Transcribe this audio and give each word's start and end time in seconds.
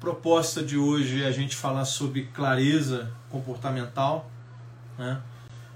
proposta 0.00 0.62
de 0.62 0.78
hoje 0.78 1.22
é 1.22 1.26
a 1.26 1.30
gente 1.30 1.54
falar 1.54 1.84
sobre 1.84 2.22
clareza 2.28 3.12
comportamental, 3.28 4.30
né? 4.98 5.20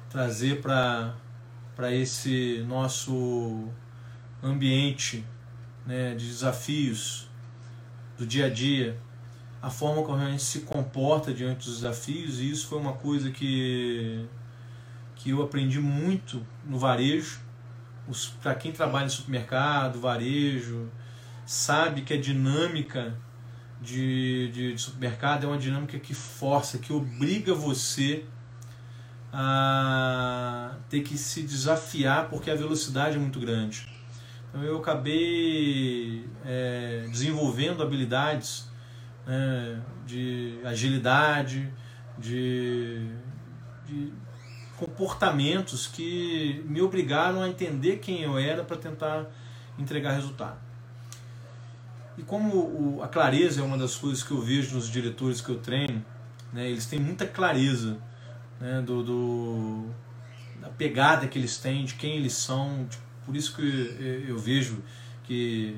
trazer 0.09 0.63
para 0.63 1.93
esse 1.93 2.65
nosso 2.67 3.69
ambiente 4.43 5.25
né, 5.85 6.15
de 6.15 6.27
desafios 6.27 7.29
do 8.17 8.27
dia 8.27 8.47
a 8.47 8.51
dia, 8.51 8.99
a 9.61 9.69
forma 9.69 10.03
como 10.03 10.23
a 10.23 10.31
gente 10.31 10.43
se 10.43 10.61
comporta 10.61 11.33
diante 11.33 11.67
dos 11.67 11.77
desafios, 11.81 12.41
e 12.41 12.51
isso 12.51 12.67
foi 12.69 12.79
uma 12.79 12.95
coisa 12.95 13.31
que, 13.31 14.25
que 15.17 15.31
eu 15.31 15.43
aprendi 15.43 15.81
muito 15.81 16.45
no 16.65 16.79
varejo. 16.79 17.41
Para 18.43 18.55
quem 18.55 18.73
trabalha 18.73 19.07
em 19.07 19.11
supermercado, 19.11 20.01
varejo, 20.01 20.89
sabe 21.45 22.03
que 22.03 22.15
a 22.15 22.21
dinâmica 22.21 23.15
de, 23.85 24.51
de, 24.51 24.75
de, 24.75 24.81
supermercado 24.81 25.45
é 25.45 25.47
uma 25.47 25.59
dinâmica 25.59 25.99
que 25.99 26.15
força, 26.15 26.79
que 26.79 26.93
obriga 26.93 27.55
você 27.55 28.25
a 29.33 30.77
ter 30.89 31.03
que 31.03 31.19
se 31.19 31.43
desafiar 31.43 32.29
porque 32.29 32.51
a 32.51 32.55
velocidade 32.55 33.17
é 33.17 33.19
muito 33.19 33.39
grande. 33.39 33.89
Então 34.49 34.63
eu 34.63 34.79
acabei 34.79 36.25
é, 36.45 37.07
desenvolvendo 37.11 37.83
habilidades 37.83 38.69
né, 39.27 39.83
de 40.07 40.59
agilidade, 40.65 41.73
de, 42.19 43.11
de 43.85 44.13
comportamentos 44.79 45.87
que 45.87 46.65
me 46.67 46.81
obrigaram 46.81 47.43
a 47.43 47.49
entender 47.49 47.99
quem 47.99 48.23
eu 48.23 48.39
era 48.39 48.63
para 48.63 48.77
tentar 48.77 49.27
entregar 49.79 50.13
resultado. 50.13 50.64
E 52.17 52.23
como 52.23 52.57
o, 52.57 53.03
a 53.03 53.09
clareza 53.09 53.61
é 53.61 53.65
uma 53.65 53.77
das 53.77 53.97
coisas 53.97 54.23
que 54.23 54.31
eu 54.31 54.41
vejo 54.41 54.77
nos 54.77 54.89
diretores 54.89 55.41
que 55.41 55.51
eu 55.51 55.59
treino, 55.59 56.05
né, 56.53 56.69
eles 56.69 56.87
têm 56.87 57.01
muita 57.01 57.27
clareza 57.27 57.99
né, 58.61 58.81
do, 58.81 59.03
do, 59.03 59.91
da 60.61 60.69
pegada 60.69 61.27
que 61.27 61.39
eles 61.39 61.59
têm, 61.59 61.85
de 61.85 61.95
quem 61.95 62.17
eles 62.17 62.35
são. 62.35 62.87
Por 63.27 63.35
isso 63.35 63.55
que 63.57 64.25
eu 64.29 64.39
vejo 64.39 64.83
que 65.25 65.77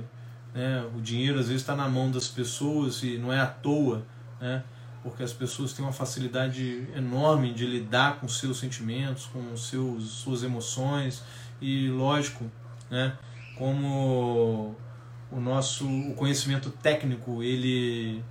né, 0.54 0.84
o 0.94 1.00
dinheiro 1.00 1.38
às 1.38 1.46
vezes 1.48 1.62
está 1.62 1.74
na 1.74 1.88
mão 1.88 2.10
das 2.10 2.28
pessoas 2.28 3.02
e 3.02 3.16
não 3.16 3.32
é 3.32 3.40
à 3.40 3.46
toa, 3.46 4.04
né, 4.40 4.62
porque 5.02 5.22
as 5.22 5.32
pessoas 5.32 5.72
têm 5.72 5.84
uma 5.84 5.92
facilidade 5.92 6.88
enorme 6.94 7.52
de 7.54 7.64
lidar 7.64 8.18
com 8.20 8.28
seus 8.28 8.58
sentimentos, 8.58 9.26
com 9.26 9.56
seus, 9.56 10.04
suas 10.04 10.42
emoções 10.42 11.22
e, 11.60 11.88
lógico, 11.88 12.44
né, 12.90 13.16
como 13.56 14.76
o 15.30 15.40
nosso 15.40 15.86
conhecimento 16.14 16.70
técnico 16.70 17.42
ele 17.42 18.22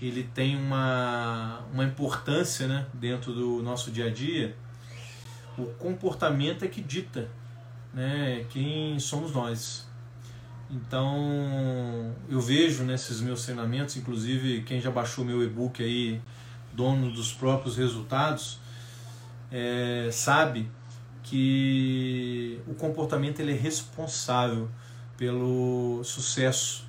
ele 0.00 0.22
tem 0.22 0.56
uma, 0.56 1.60
uma 1.72 1.84
importância 1.84 2.68
né, 2.68 2.86
dentro 2.94 3.32
do 3.32 3.62
nosso 3.62 3.90
dia 3.90 4.06
a 4.06 4.10
dia, 4.10 4.56
o 5.56 5.66
comportamento 5.74 6.64
é 6.64 6.68
que 6.68 6.80
dita 6.80 7.28
né, 7.92 8.46
quem 8.50 8.98
somos 9.00 9.32
nós. 9.32 9.88
Então 10.70 12.14
eu 12.28 12.40
vejo 12.40 12.84
nesses 12.84 13.20
meus 13.20 13.44
treinamentos, 13.44 13.96
inclusive 13.96 14.62
quem 14.62 14.80
já 14.80 14.90
baixou 14.90 15.24
meu 15.24 15.42
e-book 15.42 15.82
aí, 15.82 16.20
dono 16.72 17.10
dos 17.10 17.32
próprios 17.32 17.76
resultados, 17.76 18.60
é, 19.50 20.10
sabe 20.12 20.70
que 21.24 22.60
o 22.66 22.74
comportamento 22.74 23.40
ele 23.40 23.52
é 23.52 23.56
responsável 23.56 24.68
pelo 25.18 26.02
sucesso 26.04 26.86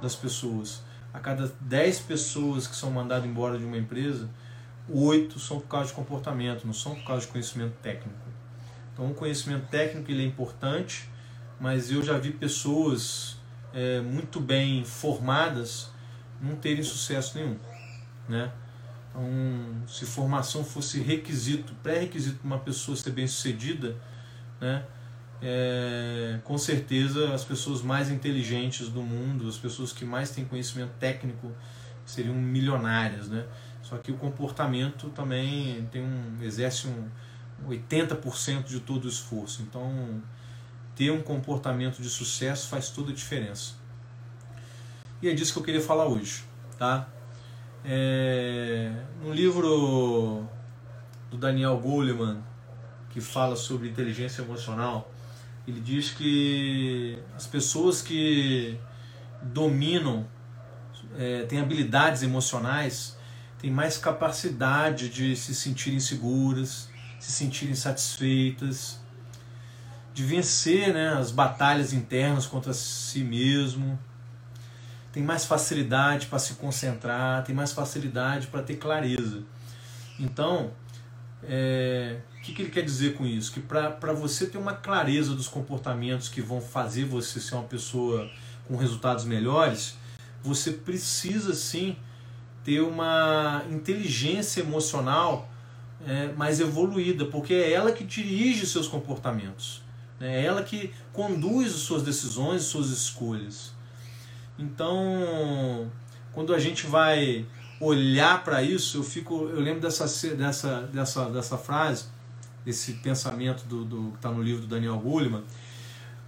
das 0.00 0.14
pessoas. 0.14 0.82
A 1.12 1.18
cada 1.18 1.52
10 1.60 2.00
pessoas 2.00 2.66
que 2.66 2.74
são 2.74 2.90
mandadas 2.90 3.28
embora 3.28 3.58
de 3.58 3.64
uma 3.64 3.76
empresa, 3.76 4.30
8 4.88 5.38
são 5.38 5.60
por 5.60 5.68
causa 5.68 5.88
de 5.88 5.92
comportamento, 5.92 6.64
não 6.64 6.72
são 6.72 6.94
por 6.94 7.04
causa 7.04 7.26
de 7.26 7.32
conhecimento 7.32 7.74
técnico. 7.82 8.18
Então, 8.92 9.10
o 9.10 9.14
conhecimento 9.14 9.66
técnico 9.68 10.10
ele 10.10 10.22
é 10.22 10.26
importante, 10.26 11.08
mas 11.60 11.90
eu 11.90 12.02
já 12.02 12.16
vi 12.16 12.32
pessoas 12.32 13.36
é, 13.74 14.00
muito 14.00 14.40
bem 14.40 14.84
formadas 14.84 15.90
não 16.40 16.56
terem 16.56 16.82
sucesso 16.82 17.36
nenhum. 17.36 17.56
Né? 18.28 18.50
Então, 19.10 19.24
se 19.86 20.06
formação 20.06 20.64
fosse 20.64 21.00
requisito, 21.00 21.74
pré-requisito 21.82 22.38
para 22.38 22.46
uma 22.46 22.58
pessoa 22.58 22.96
ser 22.96 23.10
bem 23.10 23.26
sucedida, 23.26 23.96
né? 24.60 24.84
É, 25.42 26.38
com 26.44 26.56
certeza 26.56 27.34
as 27.34 27.44
pessoas 27.44 27.82
mais 27.82 28.10
inteligentes 28.10 28.88
do 28.88 29.02
mundo, 29.02 29.48
as 29.48 29.56
pessoas 29.56 29.92
que 29.92 30.04
mais 30.04 30.30
têm 30.30 30.44
conhecimento 30.44 30.92
técnico 31.00 31.50
seriam 32.06 32.34
milionárias, 32.34 33.28
né? 33.28 33.44
Só 33.82 33.98
que 33.98 34.12
o 34.12 34.16
comportamento 34.16 35.08
também 35.10 35.86
tem 35.90 36.02
um 36.02 36.42
exerce 36.42 36.86
um 36.86 37.08
80% 37.68 38.64
de 38.64 38.80
todo 38.80 39.04
o 39.04 39.08
esforço. 39.08 39.62
Então, 39.62 40.22
ter 40.94 41.10
um 41.10 41.22
comportamento 41.22 42.00
de 42.00 42.08
sucesso 42.08 42.68
faz 42.68 42.90
toda 42.90 43.10
a 43.10 43.14
diferença. 43.14 43.74
E 45.20 45.28
é 45.28 45.34
disso 45.34 45.52
que 45.52 45.58
eu 45.58 45.62
queria 45.62 45.80
falar 45.80 46.06
hoje, 46.06 46.44
tá? 46.78 47.08
É, 47.84 48.92
no 49.22 49.32
livro 49.32 50.48
do 51.30 51.36
Daniel 51.36 51.78
Goleman, 51.78 52.42
que 53.10 53.20
fala 53.20 53.56
sobre 53.56 53.88
inteligência 53.88 54.42
emocional, 54.42 55.11
ele 55.66 55.80
diz 55.80 56.10
que 56.10 57.18
as 57.36 57.46
pessoas 57.46 58.02
que 58.02 58.78
dominam, 59.42 60.26
é, 61.16 61.44
têm 61.44 61.60
habilidades 61.60 62.22
emocionais, 62.22 63.16
têm 63.58 63.70
mais 63.70 63.96
capacidade 63.96 65.08
de 65.08 65.36
se 65.36 65.54
sentirem 65.54 66.00
seguras, 66.00 66.88
se 67.20 67.30
sentirem 67.30 67.74
satisfeitas, 67.74 69.00
de 70.12 70.24
vencer 70.24 70.92
né, 70.92 71.10
as 71.10 71.30
batalhas 71.30 71.92
internas 71.92 72.46
contra 72.46 72.72
si 72.72 73.22
mesmo, 73.22 73.98
tem 75.12 75.22
mais 75.22 75.44
facilidade 75.44 76.26
para 76.26 76.38
se 76.38 76.54
concentrar, 76.54 77.44
tem 77.44 77.54
mais 77.54 77.72
facilidade 77.72 78.46
para 78.48 78.62
ter 78.62 78.76
clareza. 78.76 79.42
Então, 80.18 80.72
é, 81.42 82.20
o 82.42 82.44
que, 82.44 82.52
que 82.52 82.62
ele 82.62 82.70
quer 82.72 82.82
dizer 82.82 83.14
com 83.14 83.24
isso? 83.24 83.52
Que 83.52 83.60
para 83.60 84.12
você 84.12 84.46
ter 84.48 84.58
uma 84.58 84.72
clareza 84.72 85.32
dos 85.32 85.46
comportamentos 85.46 86.28
que 86.28 86.42
vão 86.42 86.60
fazer 86.60 87.04
você 87.04 87.38
ser 87.38 87.54
uma 87.54 87.62
pessoa 87.62 88.28
com 88.66 88.76
resultados 88.76 89.24
melhores, 89.24 89.96
você 90.42 90.72
precisa 90.72 91.54
sim 91.54 91.96
ter 92.64 92.80
uma 92.80 93.62
inteligência 93.70 94.60
emocional 94.60 95.48
é, 96.04 96.32
mais 96.32 96.58
evoluída, 96.58 97.26
porque 97.26 97.54
é 97.54 97.70
ela 97.74 97.92
que 97.92 98.02
dirige 98.02 98.66
seus 98.66 98.88
comportamentos, 98.88 99.80
né? 100.18 100.40
é 100.40 100.44
ela 100.44 100.64
que 100.64 100.92
conduz 101.12 101.72
as 101.72 101.80
suas 101.82 102.02
decisões, 102.02 102.62
suas 102.62 102.88
escolhas. 102.88 103.72
Então, 104.58 105.88
quando 106.32 106.52
a 106.52 106.58
gente 106.58 106.88
vai 106.88 107.46
olhar 107.78 108.42
para 108.42 108.64
isso, 108.64 108.98
eu 108.98 109.04
fico, 109.04 109.48
eu 109.48 109.60
lembro 109.60 109.80
dessa 109.80 110.06
dessa 110.34 110.80
dessa 110.92 111.30
dessa 111.30 111.56
frase 111.56 112.06
esse 112.66 112.94
pensamento 112.94 113.64
do, 113.64 113.84
do 113.84 114.10
que 114.10 114.16
está 114.16 114.30
no 114.30 114.42
livro 114.42 114.62
do 114.62 114.66
Daniel 114.66 114.98
Goleman, 114.98 115.42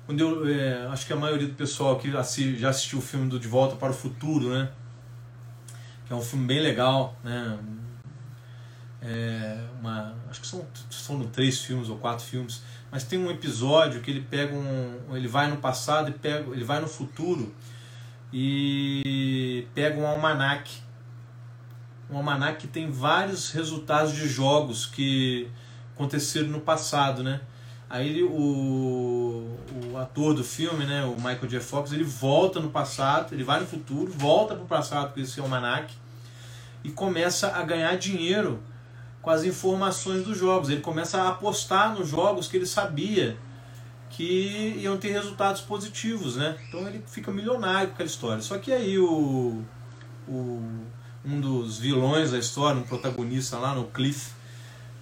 quando 0.06 0.20
eu 0.20 0.48
é, 0.48 0.86
acho 0.88 1.06
que 1.06 1.12
a 1.12 1.16
maioria 1.16 1.48
do 1.48 1.54
pessoal 1.54 1.98
que 1.98 2.10
já 2.10 2.68
assistiu 2.68 2.98
o 2.98 3.02
filme 3.02 3.28
do 3.28 3.38
De 3.38 3.48
Volta 3.48 3.76
para 3.76 3.90
o 3.90 3.94
Futuro, 3.94 4.50
né? 4.50 4.70
Que 6.06 6.12
é 6.12 6.16
um 6.16 6.20
filme 6.20 6.46
bem 6.46 6.60
legal, 6.60 7.16
né? 7.24 7.58
É 9.00 9.66
uma, 9.80 10.14
acho 10.30 10.40
que 10.40 10.46
são, 10.46 10.66
são 10.90 11.22
três 11.28 11.60
filmes 11.60 11.88
ou 11.88 11.98
quatro 11.98 12.24
filmes, 12.24 12.62
mas 12.90 13.04
tem 13.04 13.18
um 13.18 13.30
episódio 13.30 14.00
que 14.00 14.10
ele 14.10 14.22
pega 14.22 14.54
um, 14.54 15.14
ele 15.14 15.28
vai 15.28 15.50
no 15.50 15.58
passado 15.58 16.08
e 16.10 16.12
pega, 16.12 16.50
ele 16.52 16.64
vai 16.64 16.80
no 16.80 16.88
futuro 16.88 17.54
e 18.32 19.66
pega 19.74 19.98
um 20.00 20.06
almanac, 20.06 20.70
um 22.10 22.16
almanac 22.16 22.58
que 22.58 22.66
tem 22.66 22.90
vários 22.90 23.50
resultados 23.50 24.14
de 24.14 24.26
jogos 24.26 24.86
que 24.86 25.50
aconteceram 25.94 26.48
no 26.48 26.60
passado, 26.60 27.22
né? 27.22 27.40
Aí 27.88 28.22
o, 28.22 29.56
o 29.92 29.96
ator 29.96 30.34
do 30.34 30.42
filme, 30.42 30.84
né, 30.84 31.04
o 31.04 31.14
Michael 31.16 31.46
J. 31.46 31.60
Fox, 31.60 31.92
ele 31.92 32.02
volta 32.02 32.58
no 32.58 32.70
passado, 32.70 33.32
ele 33.32 33.44
vai 33.44 33.60
no 33.60 33.66
futuro, 33.66 34.10
volta 34.10 34.54
para 34.54 34.64
o 34.64 34.66
passado 34.66 35.12
com 35.12 35.20
esse 35.20 35.38
almanac 35.38 35.94
e 36.82 36.90
começa 36.90 37.48
a 37.52 37.62
ganhar 37.62 37.96
dinheiro 37.96 38.60
com 39.22 39.30
as 39.30 39.44
informações 39.44 40.24
dos 40.24 40.36
jogos. 40.36 40.70
Ele 40.70 40.80
começa 40.80 41.22
a 41.22 41.28
apostar 41.28 41.94
nos 41.94 42.08
jogos 42.08 42.48
que 42.48 42.56
ele 42.56 42.66
sabia 42.66 43.36
que 44.10 44.76
iam 44.78 44.96
ter 44.96 45.10
resultados 45.10 45.60
positivos, 45.60 46.36
né? 46.36 46.56
Então 46.68 46.86
ele 46.86 47.02
fica 47.06 47.30
milionário 47.32 47.88
com 47.88 47.94
aquela 47.94 48.08
história. 48.08 48.42
Só 48.42 48.58
que 48.58 48.72
aí 48.72 48.98
o, 48.98 49.62
o 50.28 50.62
um 51.24 51.40
dos 51.40 51.78
vilões 51.78 52.30
da 52.30 52.38
história, 52.38 52.78
um 52.78 52.84
protagonista 52.84 53.56
lá 53.56 53.74
no 53.74 53.84
Cliff, 53.84 54.32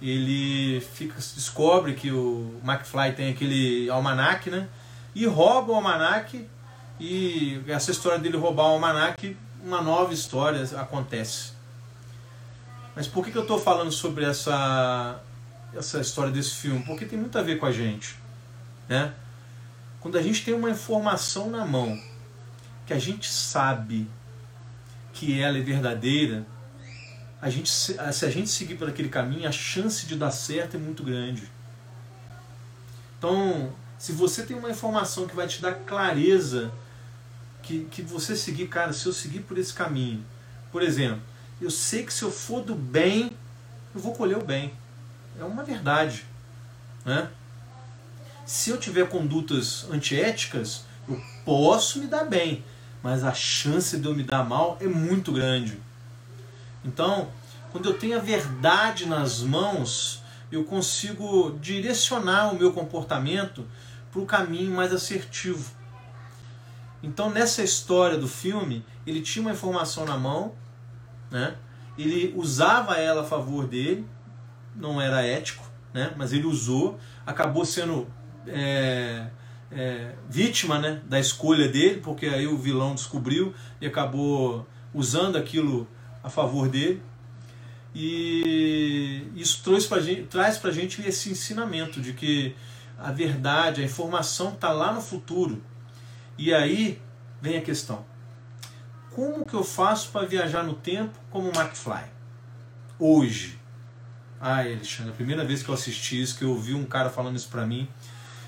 ele 0.09 0.81
fica, 0.81 1.15
descobre 1.15 1.93
que 1.93 2.11
o 2.11 2.59
McFly 2.63 3.13
tem 3.15 3.31
aquele 3.31 3.89
almanac, 3.89 4.49
né? 4.49 4.67
E 5.15 5.25
rouba 5.25 5.71
o 5.71 5.75
almanac. 5.75 6.45
E 6.99 7.61
essa 7.67 7.91
história 7.91 8.19
dele 8.19 8.37
roubar 8.37 8.65
o 8.65 8.73
almanac 8.73 9.35
uma 9.63 9.81
nova 9.81 10.13
história 10.13 10.61
acontece. 10.77 11.53
Mas 12.95 13.07
por 13.07 13.23
que, 13.23 13.31
que 13.31 13.37
eu 13.37 13.43
estou 13.43 13.57
falando 13.57 13.91
sobre 13.91 14.25
essa, 14.25 15.21
essa 15.73 15.99
história 15.99 16.31
desse 16.31 16.55
filme? 16.55 16.83
Porque 16.83 17.05
tem 17.05 17.17
muito 17.17 17.37
a 17.37 17.41
ver 17.41 17.57
com 17.57 17.65
a 17.65 17.71
gente. 17.71 18.15
Né? 18.87 19.13
Quando 20.01 20.17
a 20.17 20.21
gente 20.21 20.43
tem 20.43 20.53
uma 20.53 20.69
informação 20.69 21.49
na 21.49 21.65
mão, 21.65 21.99
que 22.85 22.93
a 22.93 22.99
gente 22.99 23.31
sabe 23.31 24.07
que 25.13 25.39
ela 25.39 25.57
é 25.57 25.61
verdadeira, 25.61 26.45
a 27.43 27.49
gente, 27.49 27.69
se 27.69 27.99
a 27.99 28.29
gente 28.29 28.47
seguir 28.47 28.75
por 28.75 28.87
aquele 28.87 29.09
caminho, 29.09 29.49
a 29.49 29.51
chance 29.51 30.05
de 30.05 30.15
dar 30.15 30.31
certo 30.31 30.77
é 30.77 30.79
muito 30.79 31.03
grande. 31.03 31.51
Então, 33.17 33.69
se 33.99 34.13
você 34.13 34.43
tem 34.43 34.57
uma 34.57 34.69
informação 34.69 35.27
que 35.27 35.35
vai 35.35 35.45
te 35.45 35.61
dar 35.61 35.73
clareza, 35.73 36.71
que, 37.61 37.83
que 37.91 38.01
você 38.01 38.33
seguir, 38.33 38.69
cara, 38.69 38.93
se 38.93 39.05
eu 39.05 39.11
seguir 39.11 39.41
por 39.41 39.57
esse 39.57 39.73
caminho, 39.73 40.23
por 40.71 40.81
exemplo, 40.81 41.21
eu 41.59 41.69
sei 41.69 42.05
que 42.05 42.13
se 42.13 42.23
eu 42.23 42.31
for 42.31 42.63
do 42.63 42.75
bem, 42.75 43.31
eu 43.93 43.99
vou 43.99 44.13
colher 44.13 44.37
o 44.37 44.45
bem. 44.45 44.73
É 45.37 45.43
uma 45.43 45.63
verdade. 45.63 46.25
Né? 47.03 47.29
Se 48.45 48.69
eu 48.69 48.77
tiver 48.77 49.09
condutas 49.09 49.85
antiéticas, 49.91 50.85
eu 51.09 51.21
posso 51.43 51.99
me 51.99 52.07
dar 52.07 52.23
bem, 52.23 52.63
mas 53.03 53.21
a 53.25 53.33
chance 53.33 53.97
de 53.97 54.07
eu 54.07 54.15
me 54.15 54.23
dar 54.23 54.45
mal 54.45 54.77
é 54.79 54.87
muito 54.87 55.33
grande. 55.33 55.77
Então, 56.83 57.29
quando 57.71 57.89
eu 57.89 57.97
tenho 57.97 58.17
a 58.17 58.21
verdade 58.21 59.05
nas 59.05 59.41
mãos, 59.41 60.21
eu 60.51 60.63
consigo 60.63 61.57
direcionar 61.59 62.53
o 62.53 62.57
meu 62.57 62.71
comportamento 62.71 63.65
para 64.11 64.21
o 64.21 64.25
caminho 64.25 64.71
mais 64.71 64.93
assertivo. 64.93 65.71
Então, 67.01 67.29
nessa 67.29 67.63
história 67.63 68.17
do 68.17 68.27
filme, 68.27 68.85
ele 69.05 69.21
tinha 69.21 69.41
uma 69.43 69.51
informação 69.51 70.05
na 70.05 70.17
mão, 70.17 70.53
né? 71.31 71.55
ele 71.97 72.33
usava 72.37 72.97
ela 72.97 73.21
a 73.21 73.25
favor 73.25 73.67
dele, 73.67 74.07
não 74.75 75.01
era 75.01 75.25
ético, 75.25 75.65
né? 75.93 76.13
mas 76.15 76.31
ele 76.31 76.45
usou, 76.45 76.99
acabou 77.25 77.65
sendo 77.65 78.07
é, 78.47 79.27
é, 79.71 80.13
vítima 80.29 80.79
né? 80.79 81.01
da 81.05 81.19
escolha 81.19 81.67
dele, 81.67 81.99
porque 82.01 82.27
aí 82.27 82.47
o 82.47 82.57
vilão 82.57 82.95
descobriu 82.95 83.53
e 83.81 83.87
acabou 83.87 84.65
usando 84.93 85.35
aquilo 85.35 85.87
a 86.23 86.29
favor 86.29 86.69
dele. 86.69 87.01
E 87.93 89.27
isso 89.35 89.61
traz 89.63 89.85
para 89.85 90.01
gente, 90.01 90.23
traz 90.23 90.63
a 90.63 90.71
gente 90.71 91.01
esse 91.07 91.29
ensinamento 91.29 92.01
de 92.01 92.13
que 92.13 92.55
a 92.97 93.11
verdade, 93.11 93.81
a 93.81 93.85
informação 93.85 94.53
está 94.53 94.71
lá 94.71 94.93
no 94.93 95.01
futuro. 95.01 95.61
E 96.37 96.53
aí 96.53 96.99
vem 97.41 97.57
a 97.57 97.61
questão: 97.61 98.03
como 99.11 99.45
que 99.45 99.53
eu 99.53 99.63
faço 99.63 100.09
para 100.09 100.25
viajar 100.25 100.63
no 100.63 100.73
tempo 100.73 101.19
como 101.29 101.49
o 101.49 101.51
McFly? 101.51 102.05
Hoje. 102.97 103.59
Ai, 104.39 104.73
Alexandre, 104.73 105.11
a 105.11 105.15
primeira 105.15 105.45
vez 105.45 105.63
que 105.63 105.69
eu 105.69 105.73
assisti 105.73 106.21
isso, 106.21 106.37
que 106.37 106.43
eu 106.43 106.49
ouvi 106.49 106.73
um 106.73 106.83
cara 106.83 107.09
falando 107.09 107.37
isso 107.37 107.47
para 107.47 107.65
mim, 107.65 107.87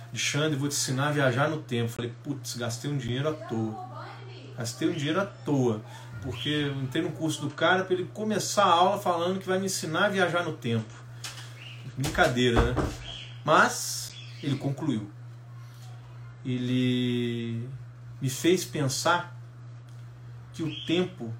Alexandre, 0.09 0.57
vou 0.57 0.67
te 0.67 0.73
ensinar 0.73 1.07
a 1.07 1.11
viajar 1.11 1.49
no 1.49 1.61
tempo. 1.61 1.89
Falei, 1.89 2.13
putz, 2.21 2.57
gastei 2.57 2.91
um 2.91 2.97
dinheiro 2.97 3.29
à 3.29 3.33
toa. 3.33 3.95
Gastei 4.57 4.89
um 4.89 4.93
dinheiro 4.93 5.21
à 5.21 5.25
toa 5.25 5.81
porque 6.25 6.49
eu 6.49 6.81
entrei 6.81 7.03
no 7.03 7.11
curso 7.11 7.39
do 7.41 7.51
cara 7.51 7.85
para 7.85 7.93
ele 7.93 8.09
começar 8.11 8.63
a 8.63 8.73
aula 8.73 8.99
falando 8.99 9.39
que 9.39 9.47
vai 9.47 9.59
me 9.59 9.67
ensinar 9.67 10.05
a 10.05 10.09
viajar 10.09 10.43
no 10.43 10.53
tempo. 10.53 10.91
Brincadeira, 11.95 12.73
né? 12.73 12.83
Mas 13.45 14.11
ele 14.41 14.57
concluiu. 14.57 15.09
Ele 16.43 17.69
me 18.19 18.29
fez 18.29 18.65
pensar 18.65 19.39
que 20.51 20.63
o 20.63 20.85
tempo, 20.85 21.31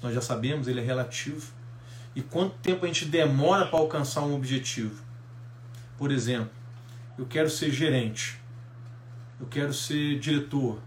nós 0.00 0.14
já 0.14 0.20
sabemos, 0.20 0.68
ele 0.68 0.80
é 0.80 0.84
relativo. 0.84 1.52
E 2.14 2.22
quanto 2.22 2.54
tempo 2.58 2.84
a 2.84 2.88
gente 2.88 3.04
demora 3.04 3.66
para 3.66 3.80
alcançar 3.80 4.22
um 4.22 4.34
objetivo? 4.34 5.02
Por 5.98 6.12
exemplo, 6.12 6.50
eu 7.18 7.26
quero 7.26 7.50
ser 7.50 7.70
gerente, 7.70 8.40
eu 9.40 9.46
quero 9.46 9.72
ser 9.72 10.20
diretor, 10.20 10.80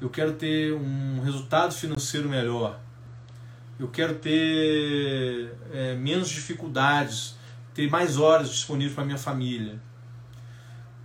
eu 0.00 0.08
quero 0.08 0.32
ter 0.32 0.72
um 0.72 1.20
resultado 1.20 1.74
financeiro 1.74 2.28
melhor, 2.28 2.80
eu 3.78 3.88
quero 3.88 4.16
ter 4.16 5.54
é, 5.72 5.94
menos 5.94 6.28
dificuldades, 6.28 7.36
ter 7.74 7.88
mais 7.88 8.18
horas 8.18 8.50
disponíveis 8.50 8.94
para 8.94 9.04
minha 9.04 9.18
família. 9.18 9.80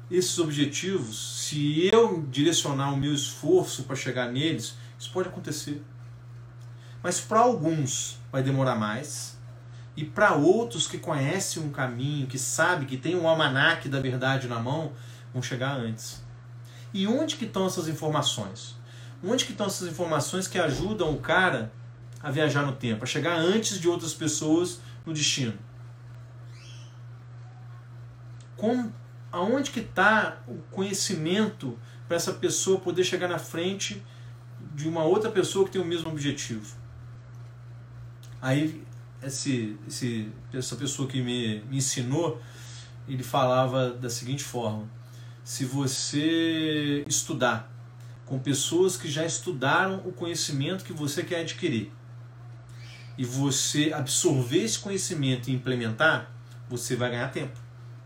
Esses 0.09 0.37
objetivos, 0.39 1.45
se 1.45 1.89
eu 1.91 2.25
direcionar 2.29 2.93
o 2.93 2.97
meu 2.97 3.13
esforço 3.13 3.83
para 3.83 3.95
chegar 3.95 4.31
neles, 4.31 4.75
isso 4.99 5.11
pode 5.11 5.29
acontecer. 5.29 5.81
Mas 7.01 7.19
para 7.19 7.39
alguns 7.39 8.17
vai 8.31 8.43
demorar 8.43 8.75
mais, 8.75 9.37
e 9.95 10.03
para 10.03 10.33
outros 10.33 10.87
que 10.87 10.97
conhecem 10.97 11.63
um 11.63 11.69
caminho, 11.69 12.27
que 12.27 12.37
sabe 12.37 12.85
que 12.85 12.97
tem 12.97 13.15
um 13.15 13.27
almanaque 13.27 13.87
da 13.87 13.99
verdade 13.99 14.47
na 14.47 14.59
mão, 14.59 14.91
vão 15.31 15.41
chegar 15.41 15.77
antes. 15.77 16.23
E 16.93 17.07
onde 17.07 17.37
que 17.37 17.45
estão 17.45 17.65
essas 17.65 17.87
informações? 17.87 18.75
Onde 19.25 19.45
que 19.45 19.51
estão 19.51 19.65
essas 19.65 19.87
informações 19.87 20.47
que 20.47 20.59
ajudam 20.59 21.11
o 21.11 21.19
cara 21.19 21.73
a 22.21 22.29
viajar 22.29 22.63
no 22.63 22.73
tempo, 22.73 23.03
a 23.03 23.07
chegar 23.07 23.35
antes 23.35 23.79
de 23.79 23.89
outras 23.89 24.13
pessoas 24.13 24.79
no 25.03 25.13
destino? 25.13 25.57
Como, 28.55 28.93
aonde 29.31 29.71
que 29.71 29.79
está 29.79 30.37
o 30.47 30.57
conhecimento 30.71 31.77
para 32.07 32.17
essa 32.17 32.33
pessoa 32.33 32.79
poder 32.79 33.03
chegar 33.03 33.27
na 33.27 33.39
frente 33.39 34.03
de 34.75 34.87
uma 34.87 35.03
outra 35.03 35.31
pessoa 35.31 35.65
que 35.65 35.71
tem 35.71 35.81
o 35.81 35.85
mesmo 35.85 36.09
objetivo? 36.09 36.77
Aí 38.39 38.83
esse, 39.23 39.75
esse, 39.87 40.31
essa 40.53 40.75
pessoa 40.75 41.07
que 41.07 41.19
me, 41.19 41.61
me 41.61 41.77
ensinou, 41.77 42.39
ele 43.07 43.23
falava 43.23 43.89
da 43.89 44.09
seguinte 44.09 44.43
forma: 44.43 44.87
se 45.43 45.65
você 45.65 47.03
estudar 47.07 47.74
com 48.25 48.39
pessoas 48.39 48.97
que 48.97 49.09
já 49.09 49.25
estudaram 49.25 50.01
o 50.05 50.11
conhecimento 50.11 50.83
que 50.83 50.93
você 50.93 51.23
quer 51.23 51.41
adquirir 51.41 51.91
e 53.17 53.23
você 53.23 53.93
absorver 53.93 54.63
esse 54.63 54.79
conhecimento 54.79 55.49
e 55.49 55.53
implementar, 55.53 56.31
você 56.67 56.95
vai 56.95 57.11
ganhar 57.11 57.29
tempo. 57.31 57.57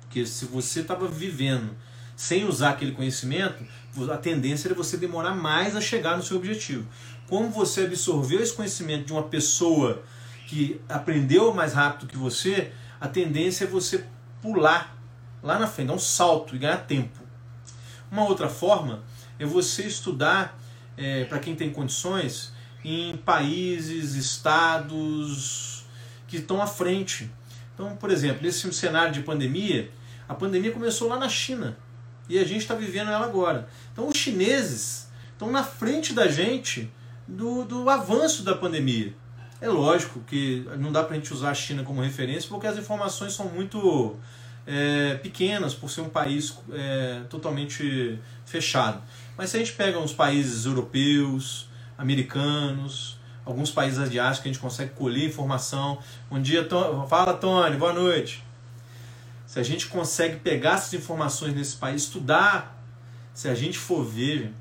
Porque 0.01 0.25
se 0.25 0.45
você 0.45 0.81
estava 0.81 1.07
vivendo 1.07 1.75
sem 2.15 2.45
usar 2.45 2.71
aquele 2.71 2.91
conhecimento, 2.91 3.63
a 4.11 4.17
tendência 4.17 4.69
é 4.69 4.73
você 4.73 4.97
demorar 4.97 5.33
mais 5.33 5.75
a 5.75 5.81
chegar 5.81 6.17
no 6.17 6.23
seu 6.23 6.37
objetivo. 6.37 6.87
Como 7.27 7.49
você 7.49 7.85
absorveu 7.85 8.41
esse 8.41 8.53
conhecimento 8.53 9.05
de 9.05 9.13
uma 9.13 9.23
pessoa 9.23 10.03
que 10.47 10.81
aprendeu 10.89 11.53
mais 11.53 11.73
rápido 11.73 12.07
que 12.07 12.17
você, 12.17 12.71
a 12.99 13.07
tendência 13.07 13.65
é 13.65 13.67
você 13.67 14.03
pular 14.41 14.97
lá 15.41 15.57
na 15.57 15.67
frente, 15.67 15.87
dar 15.87 15.93
um 15.93 15.99
salto 15.99 16.55
e 16.55 16.59
ganhar 16.59 16.77
tempo. 16.85 17.19
Uma 18.11 18.27
outra 18.27 18.49
forma 18.49 19.03
é 19.39 19.45
você 19.45 19.83
estudar, 19.83 20.59
é, 20.97 21.23
para 21.25 21.39
quem 21.39 21.55
tem 21.55 21.71
condições, 21.71 22.51
em 22.83 23.17
países, 23.17 24.15
estados 24.15 25.85
que 26.27 26.37
estão 26.37 26.61
à 26.61 26.67
frente. 26.67 27.31
Então, 27.73 27.95
por 27.95 28.11
exemplo, 28.11 28.43
nesse 28.43 28.71
cenário 28.73 29.13
de 29.13 29.21
pandemia, 29.21 29.89
a 30.27 30.33
pandemia 30.35 30.71
começou 30.71 31.07
lá 31.07 31.17
na 31.17 31.29
China 31.29 31.77
e 32.27 32.37
a 32.37 32.43
gente 32.43 32.61
está 32.61 32.75
vivendo 32.75 33.09
ela 33.09 33.25
agora. 33.25 33.67
Então, 33.91 34.07
os 34.07 34.17
chineses 34.17 35.07
estão 35.31 35.51
na 35.51 35.63
frente 35.63 36.13
da 36.13 36.27
gente 36.27 36.91
do, 37.27 37.63
do 37.63 37.89
avanço 37.89 38.43
da 38.43 38.55
pandemia. 38.55 39.13
É 39.61 39.67
lógico 39.67 40.21
que 40.21 40.65
não 40.77 40.91
dá 40.91 41.03
para 41.03 41.15
a 41.15 41.19
gente 41.19 41.33
usar 41.33 41.51
a 41.51 41.53
China 41.53 41.83
como 41.83 42.01
referência 42.01 42.49
porque 42.49 42.67
as 42.67 42.77
informações 42.77 43.33
são 43.33 43.47
muito 43.47 44.15
é, 44.71 45.15
pequenas 45.15 45.73
por 45.73 45.89
ser 45.89 46.01
um 46.01 46.09
país 46.09 46.55
é, 46.71 47.21
totalmente 47.27 48.19
fechado. 48.45 49.01
Mas 49.35 49.49
se 49.49 49.57
a 49.57 49.59
gente 49.59 49.73
pega 49.73 49.97
uns 49.97 50.13
países 50.13 50.65
europeus, 50.65 51.67
americanos, 51.97 53.19
alguns 53.43 53.71
países 53.71 53.97
asiáticos 53.97 54.43
que 54.43 54.49
a 54.49 54.51
gente 54.51 54.61
consegue 54.61 54.91
colher 54.91 55.27
informação. 55.27 55.97
Bom 56.29 56.39
dia, 56.39 56.67
fala 57.09 57.33
Tony, 57.33 57.77
boa 57.77 57.93
noite. 57.93 58.43
Se 59.47 59.59
a 59.59 59.63
gente 59.63 59.87
consegue 59.87 60.35
pegar 60.35 60.75
essas 60.75 60.93
informações 60.93 61.55
nesse 61.55 61.75
país, 61.75 62.03
estudar, 62.03 62.79
se 63.33 63.47
a 63.47 63.55
gente 63.55 63.79
for 63.79 64.05
ver, 64.05 64.53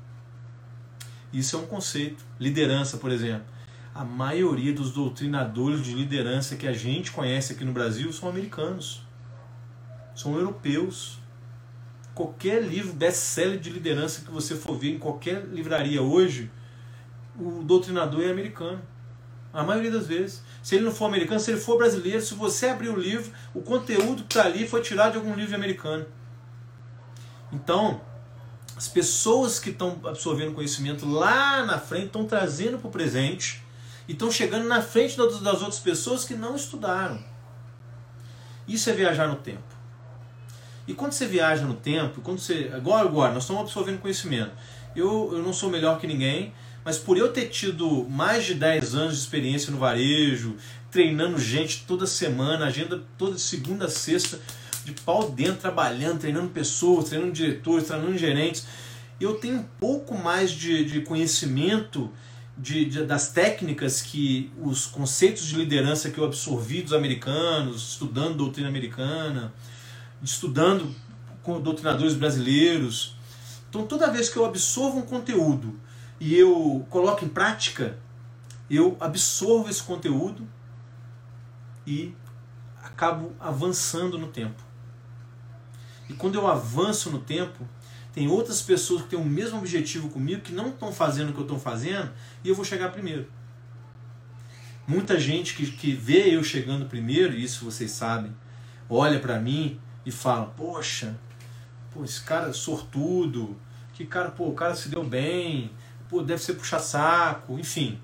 isso 1.31 1.55
é 1.55 1.59
um 1.59 1.67
conceito. 1.67 2.25
Liderança, 2.39 2.97
por 2.97 3.11
exemplo. 3.11 3.45
A 3.93 4.03
maioria 4.03 4.73
dos 4.73 4.91
doutrinadores 4.91 5.83
de 5.83 5.93
liderança 5.93 6.55
que 6.55 6.65
a 6.65 6.73
gente 6.73 7.11
conhece 7.11 7.53
aqui 7.53 7.63
no 7.63 7.71
Brasil 7.71 8.11
são 8.11 8.27
americanos, 8.27 9.03
são 10.15 10.35
europeus 10.35 11.19
qualquer 12.13 12.61
livro 12.61 12.91
best-seller 12.91 13.57
de 13.57 13.69
liderança 13.69 14.21
que 14.25 14.29
você 14.29 14.53
for 14.53 14.77
ver 14.77 14.95
em 14.95 14.99
qualquer 14.99 15.45
livraria 15.45 16.01
hoje, 16.01 16.51
o 17.39 17.63
doutrinador 17.63 18.21
é 18.23 18.29
americano. 18.29 18.81
A 19.53 19.63
maioria 19.63 19.89
das 19.89 20.05
vezes. 20.05 20.43
Se 20.61 20.75
ele 20.75 20.83
não 20.83 20.91
for 20.91 21.05
americano, 21.05 21.39
se 21.39 21.49
ele 21.49 21.59
for 21.61 21.77
brasileiro, 21.77 22.21
se 22.21 22.33
você 22.33 22.67
abrir 22.67 22.89
o 22.89 22.99
livro, 22.99 23.31
o 23.53 23.61
conteúdo 23.61 24.23
que 24.23 24.35
está 24.35 24.43
ali 24.43 24.67
foi 24.67 24.81
tirado 24.81 25.13
de 25.13 25.17
algum 25.19 25.33
livro 25.33 25.55
americano. 25.55 26.05
Então, 27.53 28.01
As 28.79 28.87
pessoas 28.87 29.59
que 29.59 29.71
estão 29.71 29.99
absorvendo 30.05 30.53
conhecimento 30.53 31.05
lá 31.05 31.65
na 31.65 31.77
frente 31.77 32.05
estão 32.05 32.23
trazendo 32.25 32.77
para 32.77 32.87
o 32.87 32.91
presente 32.91 33.61
e 34.07 34.13
estão 34.13 34.31
chegando 34.31 34.69
na 34.69 34.81
frente 34.81 35.17
das 35.17 35.61
outras 35.61 35.79
pessoas 35.79 36.23
que 36.23 36.33
não 36.33 36.55
estudaram. 36.55 37.21
Isso 38.65 38.89
é 38.89 38.93
viajar 38.93 39.27
no 39.27 39.35
tempo. 39.35 39.78
E 40.89 40.95
quando 40.95 41.11
você 41.11 41.27
viaja 41.27 41.63
no 41.65 41.75
tempo, 41.75 42.19
quando 42.19 42.39
você. 42.39 42.71
Agora, 42.73 43.07
agora, 43.07 43.31
nós 43.31 43.43
estamos 43.43 43.61
absorvendo 43.61 43.99
conhecimento. 43.99 44.49
Eu, 44.95 45.29
eu 45.33 45.43
não 45.43 45.53
sou 45.53 45.69
melhor 45.69 45.99
que 45.99 46.07
ninguém, 46.07 46.51
mas 46.83 46.97
por 46.97 47.15
eu 47.15 47.31
ter 47.31 47.45
tido 47.45 48.09
mais 48.09 48.43
de 48.43 48.55
10 48.55 48.95
anos 48.95 49.13
de 49.13 49.19
experiência 49.19 49.71
no 49.71 49.77
varejo, 49.77 50.55
treinando 50.89 51.37
gente 51.37 51.85
toda 51.85 52.07
semana, 52.07 52.65
agenda 52.65 53.03
toda 53.19 53.37
segunda 53.37 53.85
a 53.85 53.87
sexta, 53.87 54.39
de 54.83 54.93
pau 54.93 55.29
dentro, 55.29 55.57
trabalhando, 55.57 56.21
treinando 56.21 56.49
pessoas, 56.49 57.09
treinando 57.09 57.33
diretores, 57.33 57.85
treinando 57.85 58.17
gerentes. 58.17 58.65
Eu 59.21 59.35
tenho 59.35 59.57
um 59.57 59.65
pouco 59.79 60.17
mais 60.17 60.49
de, 60.49 60.85
de 60.85 61.01
conhecimento 61.01 62.11
de, 62.57 62.85
de, 62.85 63.03
das 63.03 63.31
técnicas 63.31 64.01
que 64.01 64.51
os 64.59 64.87
conceitos 64.87 65.45
de 65.45 65.55
liderança 65.55 66.09
que 66.09 66.17
eu 66.17 66.25
absorvi 66.25 66.81
dos 66.81 66.93
americanos, 66.93 67.91
estudando 67.91 68.37
doutrina 68.37 68.67
americana, 68.67 69.53
estudando 70.21 70.93
com 71.43 71.59
doutrinadores 71.59 72.15
brasileiros. 72.15 73.15
Então, 73.69 73.85
toda 73.85 74.11
vez 74.11 74.29
que 74.29 74.37
eu 74.37 74.45
absorvo 74.45 74.99
um 74.99 75.03
conteúdo 75.03 75.79
e 76.19 76.35
eu 76.35 76.85
coloco 76.89 77.23
em 77.23 77.29
prática, 77.29 77.97
eu 78.69 78.97
absorvo 78.99 79.69
esse 79.69 79.81
conteúdo 79.81 80.47
e 81.85 82.13
acabo 82.83 83.33
avançando 83.39 84.17
no 84.17 84.27
tempo. 84.27 84.61
E 86.09 86.13
quando 86.13 86.35
eu 86.35 86.47
avanço 86.47 87.09
no 87.09 87.19
tempo, 87.19 87.67
tem 88.13 88.27
outras 88.27 88.61
pessoas 88.61 89.03
que 89.03 89.09
têm 89.09 89.19
o 89.19 89.25
mesmo 89.25 89.59
objetivo 89.59 90.09
comigo 90.09 90.41
que 90.41 90.51
não 90.51 90.69
estão 90.69 90.91
fazendo 90.91 91.29
o 91.29 91.33
que 91.33 91.39
eu 91.39 91.43
estou 91.43 91.59
fazendo 91.59 92.11
e 92.43 92.49
eu 92.49 92.55
vou 92.55 92.65
chegar 92.65 92.89
primeiro. 92.91 93.27
Muita 94.87 95.19
gente 95.19 95.55
que, 95.55 95.69
que 95.69 95.93
vê 95.93 96.35
eu 96.35 96.43
chegando 96.43 96.87
primeiro, 96.87 97.33
e 97.33 97.43
isso 97.43 97.63
vocês 97.63 97.91
sabem, 97.91 98.35
olha 98.89 99.19
para 99.19 99.39
mim 99.39 99.79
e 100.05 100.11
fala: 100.11 100.47
Poxa, 100.47 101.17
pô, 101.91 102.03
esse 102.03 102.21
cara 102.21 102.49
é 102.49 102.53
sortudo, 102.53 103.57
que 103.93 104.05
cara, 104.05 104.31
pô, 104.31 104.47
o 104.47 104.53
cara 104.53 104.75
se 104.75 104.89
deu 104.89 105.03
bem, 105.03 105.71
pô, 106.09 106.21
deve 106.21 106.41
ser 106.41 106.53
puxa-saco, 106.53 107.57
enfim. 107.59 107.99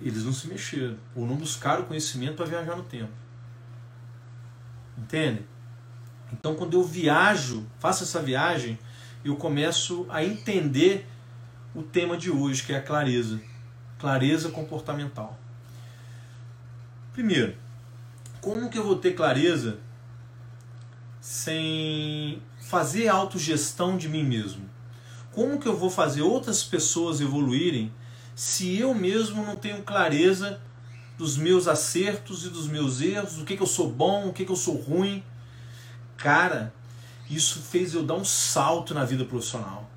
Eles 0.00 0.24
não 0.24 0.32
se 0.32 0.48
mexeram, 0.48 0.96
ou 1.14 1.26
não 1.26 1.36
buscaram 1.36 1.84
conhecimento 1.84 2.36
para 2.36 2.46
viajar 2.46 2.76
no 2.76 2.82
tempo. 2.82 3.12
Entende? 4.98 5.44
Então, 6.32 6.54
quando 6.54 6.74
eu 6.74 6.82
viajo, 6.82 7.66
faço 7.78 8.02
essa 8.02 8.20
viagem, 8.20 8.78
eu 9.24 9.36
começo 9.36 10.06
a 10.08 10.24
entender 10.24 11.06
o 11.74 11.82
tema 11.82 12.16
de 12.16 12.30
hoje, 12.30 12.62
que 12.62 12.72
é 12.72 12.78
a 12.78 12.82
clareza. 12.82 13.40
Clareza 13.98 14.50
comportamental. 14.50 15.38
Primeiro, 17.12 17.56
como 18.40 18.68
que 18.68 18.78
eu 18.78 18.84
vou 18.84 18.96
ter 18.96 19.12
clareza 19.14 19.78
sem 21.26 22.40
fazer 22.60 23.08
autogestão 23.08 23.96
de 23.96 24.08
mim 24.08 24.22
mesmo? 24.22 24.70
Como 25.32 25.58
que 25.58 25.66
eu 25.66 25.76
vou 25.76 25.90
fazer 25.90 26.22
outras 26.22 26.62
pessoas 26.62 27.20
evoluírem 27.20 27.92
se 28.32 28.78
eu 28.78 28.94
mesmo 28.94 29.44
não 29.44 29.56
tenho 29.56 29.82
clareza 29.82 30.60
dos 31.18 31.36
meus 31.36 31.66
acertos 31.66 32.46
e 32.46 32.48
dos 32.48 32.68
meus 32.68 33.00
erros, 33.00 33.40
o 33.40 33.44
que, 33.44 33.56
que 33.56 33.62
eu 33.62 33.66
sou 33.66 33.90
bom, 33.90 34.28
o 34.28 34.32
que, 34.32 34.44
que 34.44 34.52
eu 34.52 34.56
sou 34.56 34.76
ruim? 34.76 35.20
Cara, 36.16 36.72
isso 37.28 37.58
fez 37.58 37.92
eu 37.92 38.04
dar 38.04 38.14
um 38.14 38.24
salto 38.24 38.94
na 38.94 39.04
vida 39.04 39.24
profissional. 39.24 39.90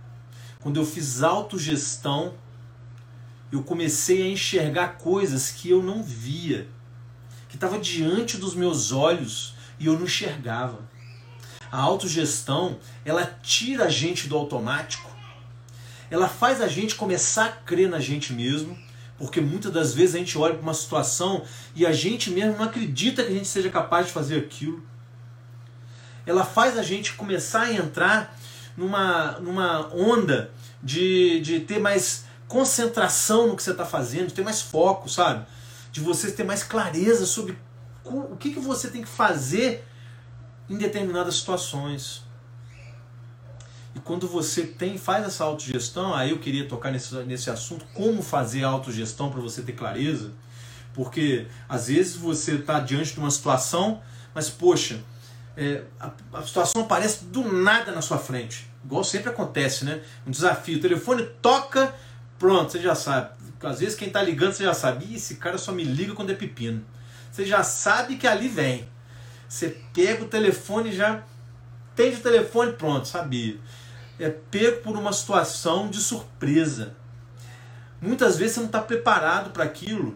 Quando 0.59 0.79
eu 0.79 0.85
fiz 0.85 1.21
autogestão, 1.21 2.33
eu 3.51 3.61
comecei 3.61 4.23
a 4.23 4.27
enxergar 4.27 4.97
coisas 4.97 5.51
que 5.51 5.69
eu 5.69 5.83
não 5.83 6.01
via, 6.01 6.67
que 7.47 7.55
estava 7.55 7.77
diante 7.77 8.35
dos 8.35 8.55
meus 8.55 8.91
olhos 8.91 9.53
e 9.77 9.85
eu 9.85 9.93
não 9.93 10.05
enxergava. 10.05 10.89
A 11.71 11.79
autogestão, 11.79 12.79
ela 13.05 13.25
tira 13.41 13.85
a 13.85 13.89
gente 13.89 14.27
do 14.27 14.35
automático, 14.35 15.09
ela 16.09 16.27
faz 16.27 16.61
a 16.61 16.67
gente 16.67 16.95
começar 16.95 17.45
a 17.45 17.51
crer 17.51 17.87
na 17.87 17.99
gente 17.99 18.33
mesmo, 18.33 18.77
porque 19.17 19.39
muitas 19.39 19.71
das 19.71 19.93
vezes 19.93 20.15
a 20.15 20.17
gente 20.17 20.37
olha 20.37 20.53
para 20.53 20.63
uma 20.63 20.73
situação 20.73 21.43
e 21.75 21.85
a 21.85 21.91
gente 21.91 22.31
mesmo 22.31 22.57
não 22.57 22.65
acredita 22.65 23.23
que 23.23 23.31
a 23.31 23.35
gente 23.35 23.47
seja 23.47 23.69
capaz 23.69 24.07
de 24.07 24.13
fazer 24.13 24.39
aquilo 24.39 24.81
ela 26.29 26.45
faz 26.45 26.77
a 26.77 26.83
gente 26.83 27.13
começar 27.13 27.63
a 27.63 27.73
entrar 27.73 28.37
numa, 28.77 29.39
numa 29.39 29.93
onda 29.93 30.51
de, 30.81 31.39
de 31.41 31.59
ter 31.61 31.79
mais 31.79 32.25
concentração 32.47 33.47
no 33.47 33.55
que 33.55 33.63
você 33.63 33.71
está 33.71 33.85
fazendo, 33.85 34.27
de 34.27 34.33
ter 34.33 34.43
mais 34.43 34.61
foco, 34.61 35.09
sabe? 35.09 35.45
De 35.91 35.99
você 35.99 36.31
ter 36.31 36.43
mais 36.43 36.63
clareza 36.63 37.25
sobre 37.25 37.57
o 38.03 38.35
que, 38.37 38.53
que 38.53 38.59
você 38.59 38.89
tem 38.89 39.01
que 39.01 39.09
fazer 39.09 39.85
em 40.69 40.77
determinadas 40.77 41.35
situações. 41.35 42.23
E 43.95 43.99
quando 43.99 44.27
você 44.27 44.63
tem 44.63 44.97
faz 44.97 45.25
essa 45.25 45.43
autogestão, 45.43 46.13
aí 46.13 46.29
eu 46.29 46.39
queria 46.39 46.67
tocar 46.67 46.91
nesse, 46.91 47.15
nesse 47.23 47.49
assunto, 47.49 47.85
como 47.93 48.21
fazer 48.21 48.63
autogestão 48.63 49.31
para 49.31 49.41
você 49.41 49.61
ter 49.61 49.73
clareza. 49.73 50.31
Porque 50.93 51.47
às 51.67 51.87
vezes 51.87 52.15
você 52.15 52.55
está 52.55 52.79
diante 52.79 53.13
de 53.13 53.19
uma 53.19 53.31
situação, 53.31 54.01
mas 54.33 54.49
poxa, 54.49 55.01
é, 55.57 55.83
a, 55.99 56.11
a, 56.33 56.43
situação 56.43 56.83
aparece 56.83 57.25
do 57.25 57.43
nada 57.51 57.91
na 57.91 58.01
sua 58.01 58.17
frente. 58.17 58.69
Igual 58.85 59.03
sempre 59.03 59.29
acontece, 59.29 59.85
né? 59.85 60.01
Um 60.25 60.31
desafio. 60.31 60.77
O 60.77 60.81
telefone 60.81 61.23
toca, 61.41 61.93
pronto, 62.37 62.71
você 62.71 62.81
já 62.81 62.95
sabe. 62.95 63.31
Às 63.61 63.79
vezes 63.79 63.95
quem 63.95 64.07
está 64.07 64.21
ligando 64.21 64.53
você 64.53 64.63
já 64.63 64.73
sabe. 64.73 65.13
Esse 65.13 65.35
cara 65.35 65.57
só 65.57 65.71
me 65.71 65.83
liga 65.83 66.13
quando 66.13 66.31
é 66.31 66.35
pepino. 66.35 66.85
Você 67.31 67.45
já 67.45 67.63
sabe 67.63 68.15
que 68.15 68.27
ali 68.27 68.47
vem. 68.47 68.87
Você 69.49 69.75
pega 69.93 70.23
o 70.23 70.27
telefone 70.27 70.93
já 70.93 71.23
tem 71.99 72.13
o 72.13 72.19
telefone, 72.21 72.71
pronto, 72.71 73.09
sabia. 73.09 73.57
É 74.17 74.29
pego 74.29 74.81
por 74.83 74.95
uma 74.95 75.11
situação 75.11 75.89
de 75.89 75.99
surpresa. 75.99 76.95
Muitas 78.01 78.37
vezes 78.37 78.53
você 78.53 78.59
não 78.61 78.67
está 78.67 78.79
preparado 78.79 79.49
para 79.49 79.65
aquilo. 79.65 80.15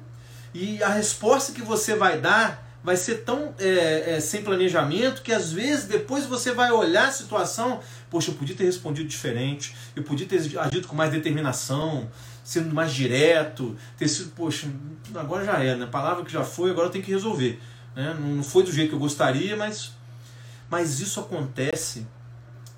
E 0.54 0.82
a 0.82 0.88
resposta 0.88 1.52
que 1.52 1.62
você 1.62 1.94
vai 1.94 2.22
dar 2.22 2.66
vai 2.82 2.96
ser 2.96 3.26
tão 3.26 3.54
é, 3.60 4.16
é, 4.16 4.20
sem 4.22 4.44
planejamento 4.44 5.22
que 5.22 5.34
às 5.34 5.52
vezes 5.52 5.84
depois 5.84 6.26
você 6.26 6.54
vai 6.54 6.72
olhar 6.72 7.10
a 7.10 7.12
situação, 7.12 7.82
poxa, 8.10 8.32
eu 8.32 8.36
podia 8.36 8.56
ter 8.56 8.64
respondido 8.64 9.10
diferente, 9.10 9.76
eu 9.94 10.04
podia 10.04 10.26
ter 10.26 10.38
agido 10.38 10.88
com 10.88 10.96
mais 10.96 11.12
determinação, 11.12 12.10
sendo 12.46 12.74
mais 12.74 12.94
direto, 12.94 13.76
ter 13.98 14.08
sido, 14.08 14.32
poxa, 14.32 14.70
agora 15.16 15.44
já 15.44 15.62
é, 15.62 15.76
né? 15.76 15.84
A 15.84 15.88
palavra 15.88 16.24
que 16.24 16.32
já 16.32 16.46
foi, 16.46 16.72
agora 16.72 16.88
eu 16.88 16.92
tenho 16.92 17.04
que 17.04 17.12
resolver. 17.12 17.60
Né? 17.96 18.16
Não 18.20 18.44
foi 18.44 18.64
do 18.64 18.72
jeito 18.72 18.90
que 18.90 18.96
eu 18.96 19.00
gostaria, 19.00 19.56
mas, 19.56 19.92
mas 20.70 21.00
isso 21.00 21.20
acontece 21.20 22.06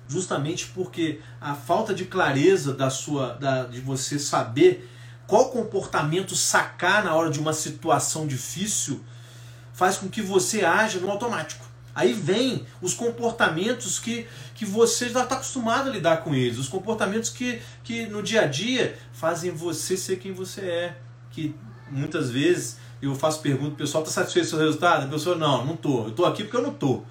justamente 0.08 0.66
porque 0.66 1.20
a 1.40 1.54
falta 1.54 1.92
de 1.94 2.04
clareza 2.04 2.72
da 2.72 2.90
sua, 2.90 3.34
da, 3.34 3.64
de 3.64 3.80
você 3.80 4.18
saber 4.18 4.88
qual 5.26 5.50
comportamento 5.50 6.34
sacar 6.36 7.04
na 7.04 7.14
hora 7.14 7.30
de 7.30 7.40
uma 7.40 7.52
situação 7.52 8.26
difícil 8.26 9.04
faz 9.72 9.96
com 9.96 10.08
que 10.08 10.22
você 10.22 10.64
haja 10.64 10.98
no 11.00 11.10
automático. 11.10 11.66
Aí 11.94 12.12
vem 12.12 12.66
os 12.80 12.92
comportamentos 12.92 13.98
que, 13.98 14.26
que 14.54 14.66
você 14.66 15.08
já 15.08 15.22
está 15.22 15.36
acostumado 15.36 15.88
a 15.88 15.92
lidar 15.92 16.18
com 16.18 16.34
eles, 16.34 16.58
os 16.58 16.68
comportamentos 16.68 17.30
que, 17.30 17.60
que 17.82 18.06
no 18.06 18.22
dia 18.22 18.42
a 18.42 18.46
dia 18.46 18.98
fazem 19.12 19.50
você 19.50 19.96
ser 19.96 20.18
quem 20.18 20.32
você 20.32 20.60
é. 20.60 20.98
Que 21.30 21.54
muitas 21.90 22.30
vezes 22.30 22.78
eu 23.00 23.14
faço 23.14 23.40
pergunta, 23.40 23.74
o 23.74 23.76
pessoal 23.76 24.02
está 24.02 24.20
satisfeito 24.20 24.50
com 24.50 24.56
o 24.56 24.60
resultado? 24.60 25.06
A 25.06 25.08
pessoa, 25.08 25.36
não, 25.36 25.64
não 25.64 25.74
estou. 25.74 26.04
Eu 26.04 26.10
estou 26.10 26.26
aqui 26.26 26.44
porque 26.44 26.56
eu 26.56 26.62
não 26.62 26.72
estou. 26.72 27.06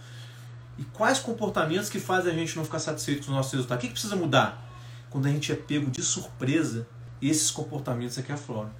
E 0.77 0.83
quais 0.83 1.19
comportamentos 1.19 1.89
que 1.89 1.99
fazem 1.99 2.33
a 2.33 2.35
gente 2.35 2.55
não 2.55 2.65
ficar 2.65 2.79
satisfeito 2.79 3.25
com 3.25 3.31
o 3.31 3.35
nosso 3.35 3.55
resultado? 3.55 3.77
O 3.77 3.81
que, 3.81 3.87
que 3.87 3.93
precisa 3.93 4.15
mudar? 4.15 4.61
Quando 5.09 5.27
a 5.27 5.29
gente 5.29 5.51
é 5.51 5.55
pego 5.55 5.89
de 5.89 6.01
surpresa, 6.01 6.87
esses 7.21 7.49
comportamentos 7.49 8.17
que 8.17 8.31
afloram 8.31 8.71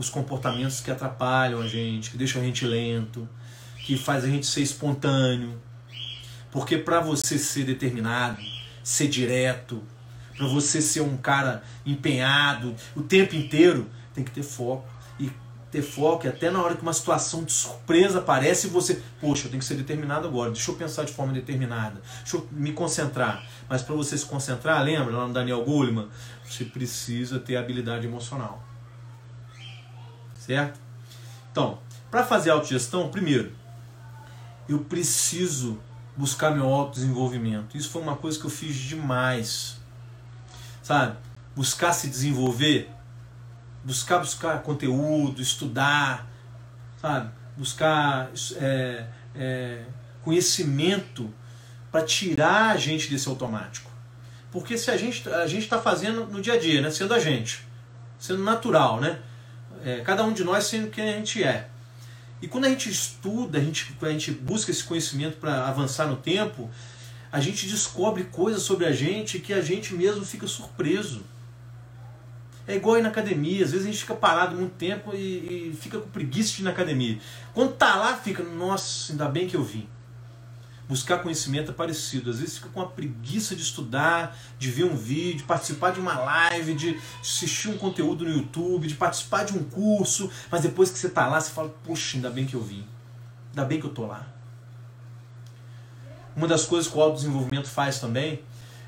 os 0.00 0.08
comportamentos 0.08 0.80
que 0.80 0.90
atrapalham 0.90 1.60
a 1.60 1.68
gente, 1.68 2.10
que 2.10 2.16
deixam 2.16 2.40
a 2.40 2.44
gente 2.44 2.64
lento, 2.64 3.28
que 3.84 3.98
faz 3.98 4.24
a 4.24 4.26
gente 4.26 4.46
ser 4.46 4.62
espontâneo. 4.62 5.60
Porque 6.50 6.78
para 6.78 7.00
você 7.00 7.38
ser 7.38 7.64
determinado, 7.64 8.40
ser 8.82 9.08
direto, 9.08 9.82
para 10.34 10.46
você 10.46 10.80
ser 10.80 11.02
um 11.02 11.18
cara 11.18 11.62
empenhado 11.84 12.74
o 12.96 13.02
tempo 13.02 13.36
inteiro, 13.36 13.90
tem 14.14 14.24
que 14.24 14.30
ter 14.30 14.42
foco. 14.42 14.88
Ter 15.70 15.82
foco 15.82 16.26
e 16.26 16.28
até 16.28 16.50
na 16.50 16.62
hora 16.62 16.74
que 16.74 16.82
uma 16.82 16.92
situação 16.92 17.44
de 17.44 17.52
surpresa 17.52 18.18
aparece 18.18 18.66
você, 18.66 19.00
poxa, 19.20 19.46
eu 19.46 19.50
tenho 19.50 19.60
que 19.60 19.64
ser 19.64 19.76
determinado 19.76 20.26
agora, 20.26 20.50
deixa 20.50 20.70
eu 20.70 20.74
pensar 20.74 21.04
de 21.04 21.12
forma 21.12 21.32
determinada, 21.32 22.00
deixa 22.22 22.36
eu 22.36 22.48
me 22.50 22.72
concentrar. 22.72 23.46
Mas 23.68 23.80
para 23.80 23.94
você 23.94 24.18
se 24.18 24.26
concentrar, 24.26 24.82
lembra 24.82 25.16
lá 25.16 25.28
no 25.28 25.32
Daniel 25.32 25.64
Goleman, 25.64 26.08
você 26.44 26.64
precisa 26.64 27.38
ter 27.38 27.56
habilidade 27.56 28.06
emocional 28.06 28.64
certo? 30.50 30.80
Então, 31.52 31.78
para 32.10 32.24
fazer 32.24 32.50
autogestão, 32.50 33.08
primeiro, 33.08 33.52
eu 34.68 34.80
preciso 34.80 35.78
buscar 36.16 36.50
meu 36.50 36.66
autodesenvolvimento. 36.66 37.76
Isso 37.76 37.90
foi 37.90 38.02
uma 38.02 38.16
coisa 38.16 38.38
que 38.38 38.46
eu 38.46 38.50
fiz 38.50 38.74
demais. 38.74 39.78
Sabe? 40.82 41.16
Buscar 41.54 41.92
se 41.92 42.08
desenvolver, 42.08 42.90
buscar 43.84 44.18
buscar 44.18 44.62
conteúdo, 44.62 45.40
estudar, 45.40 46.30
sabe? 47.00 47.30
Buscar 47.56 48.30
é, 48.56 49.06
é, 49.34 49.84
conhecimento 50.22 51.32
para 51.90 52.04
tirar 52.04 52.70
a 52.70 52.76
gente 52.76 53.10
desse 53.10 53.28
automático. 53.28 53.90
Porque 54.52 54.76
se 54.76 54.90
a 54.90 54.96
gente 54.96 55.28
a 55.28 55.46
gente 55.46 55.62
está 55.62 55.80
fazendo 55.80 56.26
no 56.26 56.40
dia 56.40 56.54
a 56.54 56.58
dia, 56.58 56.80
né? 56.80 56.90
Sendo 56.90 57.14
a 57.14 57.18
gente, 57.18 57.66
sendo 58.18 58.42
natural, 58.42 59.00
né? 59.00 59.18
É, 59.84 60.00
cada 60.00 60.22
um 60.24 60.32
de 60.32 60.44
nós 60.44 60.64
sendo 60.64 60.90
quem 60.90 61.08
a 61.08 61.16
gente 61.16 61.42
é. 61.42 61.68
E 62.42 62.48
quando 62.48 62.64
a 62.64 62.68
gente 62.68 62.88
estuda, 62.90 63.58
a 63.58 63.60
gente, 63.60 63.94
a 64.00 64.08
gente 64.08 64.30
busca 64.32 64.70
esse 64.70 64.82
conhecimento 64.82 65.36
para 65.36 65.68
avançar 65.68 66.06
no 66.06 66.16
tempo, 66.16 66.70
a 67.30 67.40
gente 67.40 67.66
descobre 67.66 68.24
coisas 68.24 68.62
sobre 68.62 68.86
a 68.86 68.92
gente 68.92 69.38
que 69.38 69.52
a 69.52 69.60
gente 69.60 69.94
mesmo 69.94 70.24
fica 70.24 70.46
surpreso. 70.46 71.22
É 72.70 72.76
igual 72.76 72.98
ir 72.98 73.02
na 73.02 73.08
academia, 73.08 73.64
às 73.64 73.72
vezes 73.72 73.84
a 73.84 73.90
gente 73.90 74.00
fica 74.00 74.14
parado 74.14 74.56
muito 74.56 74.74
tempo 74.74 75.12
e, 75.12 75.70
e 75.70 75.76
fica 75.76 75.98
com 75.98 76.08
preguiça 76.08 76.54
de 76.54 76.62
ir 76.62 76.64
na 76.64 76.70
academia. 76.70 77.18
Quando 77.52 77.72
tá 77.72 77.96
lá, 77.96 78.16
fica, 78.16 78.44
nossa, 78.44 79.12
ainda 79.12 79.28
bem 79.28 79.48
que 79.48 79.56
eu 79.56 79.64
vim 79.64 79.88
buscar 80.90 81.18
conhecimento 81.18 81.70
é 81.70 81.74
parecido. 81.74 82.30
Às 82.30 82.40
vezes 82.40 82.58
fica 82.58 82.68
com 82.68 82.80
a 82.80 82.86
preguiça 82.86 83.54
de 83.54 83.62
estudar, 83.62 84.36
de 84.58 84.70
ver 84.72 84.84
um 84.84 84.96
vídeo, 84.96 85.38
de 85.38 85.42
participar 85.44 85.90
de 85.92 86.00
uma 86.00 86.18
live, 86.18 86.74
de 86.74 87.00
assistir 87.20 87.68
um 87.68 87.78
conteúdo 87.78 88.24
no 88.24 88.30
YouTube, 88.30 88.88
de 88.88 88.94
participar 88.94 89.44
de 89.44 89.56
um 89.56 89.62
curso, 89.62 90.28
mas 90.50 90.62
depois 90.62 90.90
que 90.90 90.98
você 90.98 91.06
está 91.06 91.28
lá, 91.28 91.40
você 91.40 91.52
fala, 91.52 91.72
poxa, 91.84 92.16
ainda 92.16 92.28
bem 92.28 92.44
que 92.44 92.54
eu 92.54 92.62
vim. 92.62 92.84
Ainda 93.50 93.64
bem 93.64 93.78
que 93.78 93.86
eu 93.86 93.90
estou 93.90 94.06
lá. 94.06 94.26
Uma 96.34 96.48
das 96.48 96.64
coisas 96.64 96.90
que 96.90 96.98
o 96.98 97.00
autodesenvolvimento 97.00 97.68
faz 97.68 98.00
também 98.00 98.42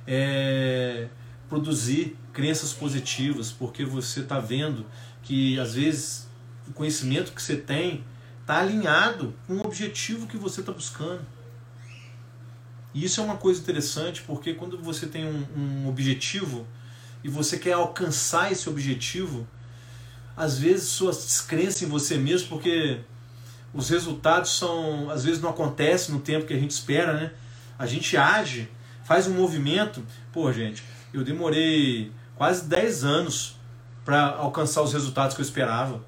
é 0.05 1.09
produzir 1.53 2.17
crenças 2.33 2.73
positivas, 2.73 3.53
porque 3.53 3.85
você 3.85 4.21
está 4.21 4.41
vendo 4.41 4.87
que 5.23 5.61
às 5.61 5.75
vezes 5.75 6.27
o 6.67 6.73
conhecimento 6.73 7.31
que 7.33 7.43
você 7.43 7.57
tem 7.57 8.03
está 8.41 8.61
alinhado 8.61 9.35
com 9.47 9.57
o 9.59 9.61
objetivo 9.61 10.27
que 10.27 10.39
você 10.39 10.61
está 10.61 10.73
buscando. 10.73 11.21
E 12.95 13.05
isso 13.05 13.21
é 13.21 13.25
uma 13.25 13.37
coisa 13.37 13.61
interessante 13.61 14.23
porque 14.23 14.55
quando 14.55 14.79
você 14.79 15.07
tem 15.07 15.27
um, 15.27 15.47
um 15.55 15.89
objetivo 15.91 16.67
e 17.23 17.29
você 17.29 17.59
quer 17.59 17.73
alcançar 17.73 18.51
esse 18.51 18.67
objetivo, 18.71 19.47
às 20.35 20.59
vezes 20.59 20.89
sua 20.89 21.13
descrença 21.13 21.85
em 21.85 21.89
você 21.89 22.17
mesmo, 22.17 22.49
porque 22.49 23.01
os 23.75 23.91
resultados 23.91 24.57
são 24.57 25.11
às 25.11 25.23
vezes 25.23 25.43
não 25.43 25.51
acontecem 25.51 26.15
no 26.15 26.21
tempo 26.23 26.47
que 26.47 26.55
a 26.55 26.59
gente 26.59 26.71
espera, 26.71 27.13
né? 27.13 27.33
A 27.79 27.85
gente 27.85 28.17
age, 28.17 28.71
faz 29.05 29.27
um 29.27 29.35
movimento. 29.35 30.03
Pô, 30.33 30.51
gente, 30.51 30.83
eu 31.13 31.25
demorei 31.25 32.13
quase 32.37 32.65
10 32.65 33.05
anos 33.05 33.57
para 34.05 34.37
alcançar 34.37 34.83
os 34.83 34.93
resultados 34.93 35.35
que 35.35 35.41
eu 35.41 35.45
esperava. 35.45 36.01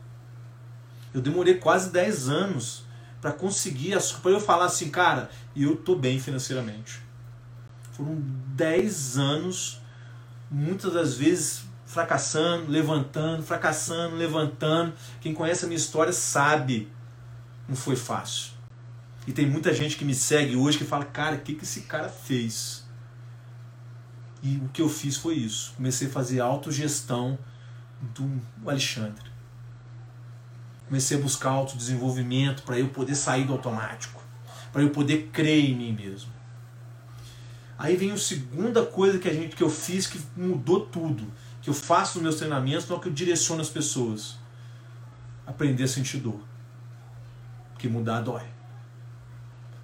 Eu 1.13 1.21
demorei 1.21 1.55
quase 1.55 1.91
10 1.91 2.29
anos 2.29 2.85
para 3.21 3.33
conseguir, 3.33 3.97
para 4.21 4.31
eu 4.31 4.41
falar 4.41 4.67
assim, 4.67 4.91
cara, 4.91 5.31
eu 5.57 5.77
tô 5.77 5.95
bem 5.95 6.19
financeiramente. 6.19 7.01
Foram 7.93 8.17
10 8.55 9.19
anos, 9.19 9.81
muitas 10.51 10.93
das 10.93 11.15
vezes 11.15 11.63
fracassando, 11.87 12.71
levantando, 12.71 13.43
fracassando, 13.43 14.17
levantando. 14.17 14.93
Quem 15.21 15.33
conhece 15.33 15.65
a 15.65 15.69
minha 15.69 15.79
história 15.79 16.13
sabe, 16.13 16.89
não 17.69 17.77
foi 17.77 17.97
fácil. 17.97 18.53
E 19.27 19.33
tem 19.33 19.47
muita 19.47 19.73
gente 19.73 19.97
que 19.97 20.05
me 20.05 20.15
segue 20.15 20.57
hoje 20.57 20.77
que 20.77 20.85
fala, 20.85 21.05
cara, 21.05 21.37
o 21.37 21.41
que, 21.41 21.55
que 21.55 21.65
esse 21.65 21.83
cara 21.83 22.09
fez? 22.09 22.84
E 24.45 24.59
o 24.59 24.69
que 24.69 24.81
eu 24.81 24.89
fiz 24.89 25.17
foi 25.17 25.35
isso. 25.35 25.73
Comecei 25.77 26.07
a 26.07 26.11
fazer 26.11 26.39
autogestão 26.39 27.37
do 28.01 28.31
Alexandre 28.65 29.35
comecei 30.87 31.19
a 31.19 31.21
buscar 31.21 31.51
autodesenvolvimento 31.51 32.63
para 32.63 32.79
eu 32.79 32.89
poder 32.89 33.15
sair 33.15 33.45
do 33.45 33.53
automático, 33.53 34.23
para 34.73 34.83
eu 34.83 34.91
poder 34.91 35.31
crer 35.33 35.71
em 35.71 35.75
mim 35.75 35.93
mesmo. 35.93 36.33
Aí 37.77 37.97
vem 37.97 38.13
a 38.13 38.17
segunda 38.17 38.85
coisa 38.87 39.19
que 39.19 39.29
a 39.29 39.33
gente 39.33 39.57
que 39.57 39.63
eu 39.63 39.71
fiz 39.71 40.07
que 40.07 40.21
mudou 40.37 40.87
tudo, 40.87 41.27
que 41.61 41.69
eu 41.69 41.75
faço 41.75 42.19
nos 42.19 42.23
meus 42.23 42.37
treinamentos, 42.37 42.89
não 42.89 42.97
é 42.97 43.01
que 43.01 43.09
eu 43.09 43.13
direciono 43.13 43.61
as 43.61 43.69
pessoas. 43.69 44.37
Aprender 45.47 45.83
a 45.83 45.89
sentir 45.89 46.19
dor. 46.19 46.41
Porque 47.73 47.89
mudar 47.89 48.21
dói. 48.21 48.45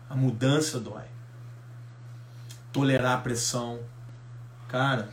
A 0.09 0.14
mudança 0.14 0.79
dói. 0.79 1.05
Tolerar 2.73 3.18
a 3.18 3.20
pressão. 3.20 3.81
Cara, 4.70 5.11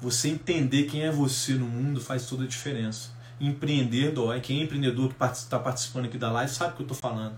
você 0.00 0.28
entender 0.28 0.84
quem 0.84 1.04
é 1.04 1.10
você 1.10 1.54
no 1.54 1.66
mundo 1.66 2.00
faz 2.00 2.26
toda 2.26 2.44
a 2.44 2.46
diferença 2.46 3.10
empreender 3.40 4.12
dói. 4.12 4.40
Quem 4.40 4.60
é 4.60 4.64
empreendedor 4.64 5.12
que 5.12 5.24
está 5.24 5.58
participando 5.58 6.04
aqui 6.04 6.18
da 6.18 6.30
live 6.30 6.52
sabe 6.52 6.72
o 6.72 6.76
que 6.76 6.82
eu 6.82 6.84
estou 6.84 6.96
falando. 6.96 7.34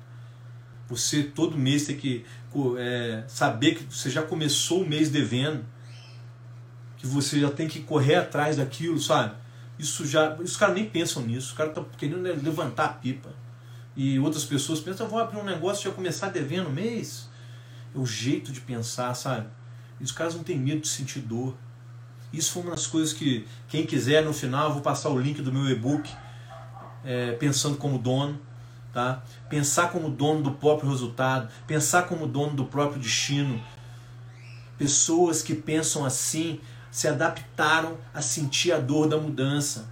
Você 0.89 1.23
todo 1.23 1.57
mês 1.57 1.87
tem 1.87 1.97
que 1.97 2.27
é, 2.79 3.25
saber 3.27 3.77
que 3.77 3.85
você 3.85 4.11
já 4.11 4.23
começou 4.23 4.83
o 4.83 4.89
mês 4.89 5.09
devendo, 5.09 5.65
que 6.99 7.07
você 7.07 7.41
já 7.41 7.51
tem 7.51 7.67
que 7.67 7.81
correr 7.81 8.17
atrás 8.17 8.59
daquilo, 8.59 9.01
sabe? 9.01 9.35
Isso 9.79 10.07
já, 10.07 10.35
os 10.35 10.57
caras 10.57 10.75
nem 10.75 10.89
pensam 10.89 11.23
nisso, 11.23 11.49
os 11.49 11.53
caras 11.53 11.71
estão 11.71 11.87
querendo 11.97 12.23
levantar 12.23 12.85
a 12.85 12.89
pipa. 12.89 13.31
E 13.97 14.19
outras 14.19 14.45
pessoas 14.45 14.81
pensam, 14.81 15.07
eu 15.07 15.11
vou 15.11 15.21
abrir 15.21 15.39
um 15.39 15.45
negócio 15.45 15.87
e 15.87 15.91
já 15.91 15.95
começar 15.95 16.29
devendo 16.29 16.69
mês. 16.71 17.31
É 17.95 17.99
o 17.99 18.05
jeito 18.05 18.53
de 18.53 18.61
pensar, 18.61 19.15
sabe? 19.15 19.47
Os 20.05 20.13
caras 20.13 20.35
não 20.35 20.43
têm 20.45 20.59
medo 20.59 20.83
de 20.83 20.89
sentir 20.89 21.21
dor. 21.21 21.57
Isso 22.33 22.53
foi 22.53 22.63
uma 22.63 22.73
das 22.73 22.87
coisas 22.87 23.13
que, 23.13 23.47
quem 23.69 23.87
quiser, 23.87 24.25
no 24.25 24.33
final, 24.33 24.73
vou 24.73 24.83
passar 24.83 25.09
o 25.09 25.19
link 25.19 25.41
do 25.41 25.53
meu 25.53 25.69
e-book, 25.69 26.11
é, 27.05 27.33
Pensando 27.33 27.77
como 27.77 27.99
Dono. 27.99 28.41
Tá? 28.93 29.25
Pensar 29.51 29.91
como 29.91 30.09
dono 30.09 30.41
do 30.41 30.53
próprio 30.53 30.89
resultado, 30.89 31.51
pensar 31.67 32.05
como 32.05 32.29
dono 32.29 32.55
do 32.55 32.65
próprio 32.65 33.01
destino. 33.01 33.61
Pessoas 34.79 35.43
que 35.43 35.53
pensam 35.53 36.05
assim 36.05 36.61
se 36.93 37.09
adaptaram 37.09 37.99
a 38.15 38.23
sentir 38.23 38.71
a 38.71 38.79
dor 38.79 39.09
da 39.09 39.17
mudança, 39.17 39.89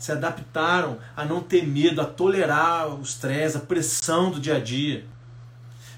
se 0.00 0.10
adaptaram 0.10 0.98
a 1.16 1.24
não 1.24 1.40
ter 1.40 1.64
medo, 1.64 2.00
a 2.00 2.04
tolerar 2.04 2.88
o 2.88 3.02
estresse, 3.02 3.56
a 3.56 3.60
pressão 3.60 4.32
do 4.32 4.40
dia 4.40 4.56
a 4.56 4.60
dia, 4.60 5.06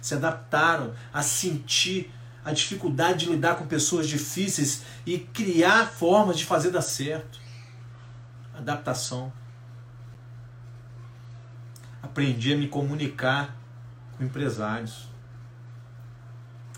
se 0.02 0.14
adaptaram 0.14 0.92
a 1.10 1.22
sentir 1.22 2.12
a 2.44 2.52
dificuldade 2.52 3.26
de 3.26 3.32
lidar 3.32 3.56
com 3.56 3.66
pessoas 3.66 4.08
difíceis 4.08 4.82
e 5.04 5.18
criar 5.18 5.86
formas 5.86 6.38
de 6.38 6.44
fazer 6.44 6.70
dar 6.70 6.82
certo. 6.82 7.38
Adaptação. 8.54 9.32
Aprendi 12.02 12.52
a 12.52 12.56
me 12.56 12.68
comunicar 12.68 13.56
com 14.16 14.24
empresários. 14.24 15.08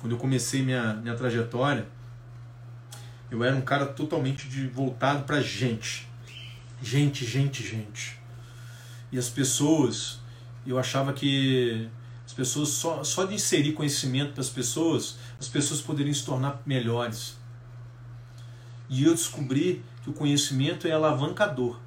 Quando 0.00 0.12
eu 0.12 0.18
comecei 0.18 0.62
minha, 0.62 0.94
minha 0.94 1.14
trajetória, 1.14 1.86
eu 3.30 3.42
era 3.42 3.54
um 3.54 3.60
cara 3.60 3.86
totalmente 3.86 4.48
de, 4.48 4.66
voltado 4.66 5.22
para 5.24 5.40
gente. 5.40 6.08
Gente, 6.82 7.24
gente, 7.24 7.66
gente. 7.66 8.18
E 9.12 9.18
as 9.18 9.28
pessoas, 9.28 10.18
eu 10.66 10.78
achava 10.78 11.12
que 11.12 11.88
as 12.32 12.34
pessoas 12.34 12.70
só, 12.70 13.04
só 13.04 13.26
de 13.26 13.34
inserir 13.34 13.72
conhecimento 13.72 14.32
para 14.32 14.40
as 14.40 14.48
pessoas, 14.48 15.16
as 15.38 15.48
pessoas 15.48 15.82
poderiam 15.82 16.14
se 16.14 16.24
tornar 16.24 16.62
melhores. 16.64 17.36
E 18.88 19.04
eu 19.04 19.14
descobri 19.14 19.84
que 20.02 20.08
o 20.08 20.14
conhecimento 20.14 20.88
é 20.88 20.92
alavancador, 20.92 21.78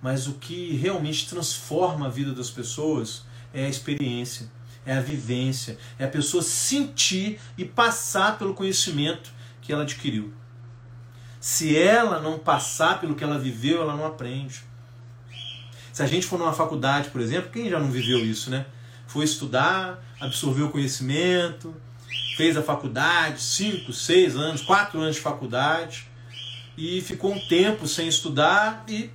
mas 0.00 0.26
o 0.26 0.32
que 0.34 0.74
realmente 0.76 1.28
transforma 1.28 2.06
a 2.06 2.08
vida 2.08 2.32
das 2.32 2.48
pessoas 2.48 3.24
é 3.52 3.66
a 3.66 3.68
experiência, 3.68 4.50
é 4.86 4.94
a 4.94 5.00
vivência, 5.02 5.76
é 5.98 6.06
a 6.06 6.08
pessoa 6.08 6.42
sentir 6.42 7.38
e 7.58 7.64
passar 7.64 8.38
pelo 8.38 8.54
conhecimento 8.54 9.30
que 9.60 9.74
ela 9.74 9.82
adquiriu. 9.82 10.32
Se 11.38 11.76
ela 11.76 12.18
não 12.18 12.38
passar 12.38 12.98
pelo 12.98 13.14
que 13.14 13.22
ela 13.22 13.38
viveu, 13.38 13.82
ela 13.82 13.94
não 13.94 14.06
aprende. 14.06 14.64
Se 15.92 16.02
a 16.02 16.06
gente 16.06 16.26
for 16.26 16.38
numa 16.38 16.54
faculdade, 16.54 17.10
por 17.10 17.20
exemplo, 17.20 17.50
quem 17.50 17.68
já 17.68 17.78
não 17.78 17.90
viveu 17.90 18.24
isso, 18.24 18.48
né? 18.48 18.64
Foi 19.12 19.26
estudar, 19.26 20.02
absorveu 20.18 20.70
conhecimento, 20.70 21.74
fez 22.34 22.56
a 22.56 22.62
faculdade, 22.62 23.42
cinco, 23.42 23.92
seis 23.92 24.36
anos, 24.36 24.62
quatro 24.62 24.98
anos 24.98 25.16
de 25.16 25.20
faculdade, 25.20 26.08
e 26.78 27.00
ficou 27.02 27.32
um 27.32 27.46
tempo 27.46 27.86
sem 27.86 28.08
estudar 28.08 28.84
e 28.88 29.10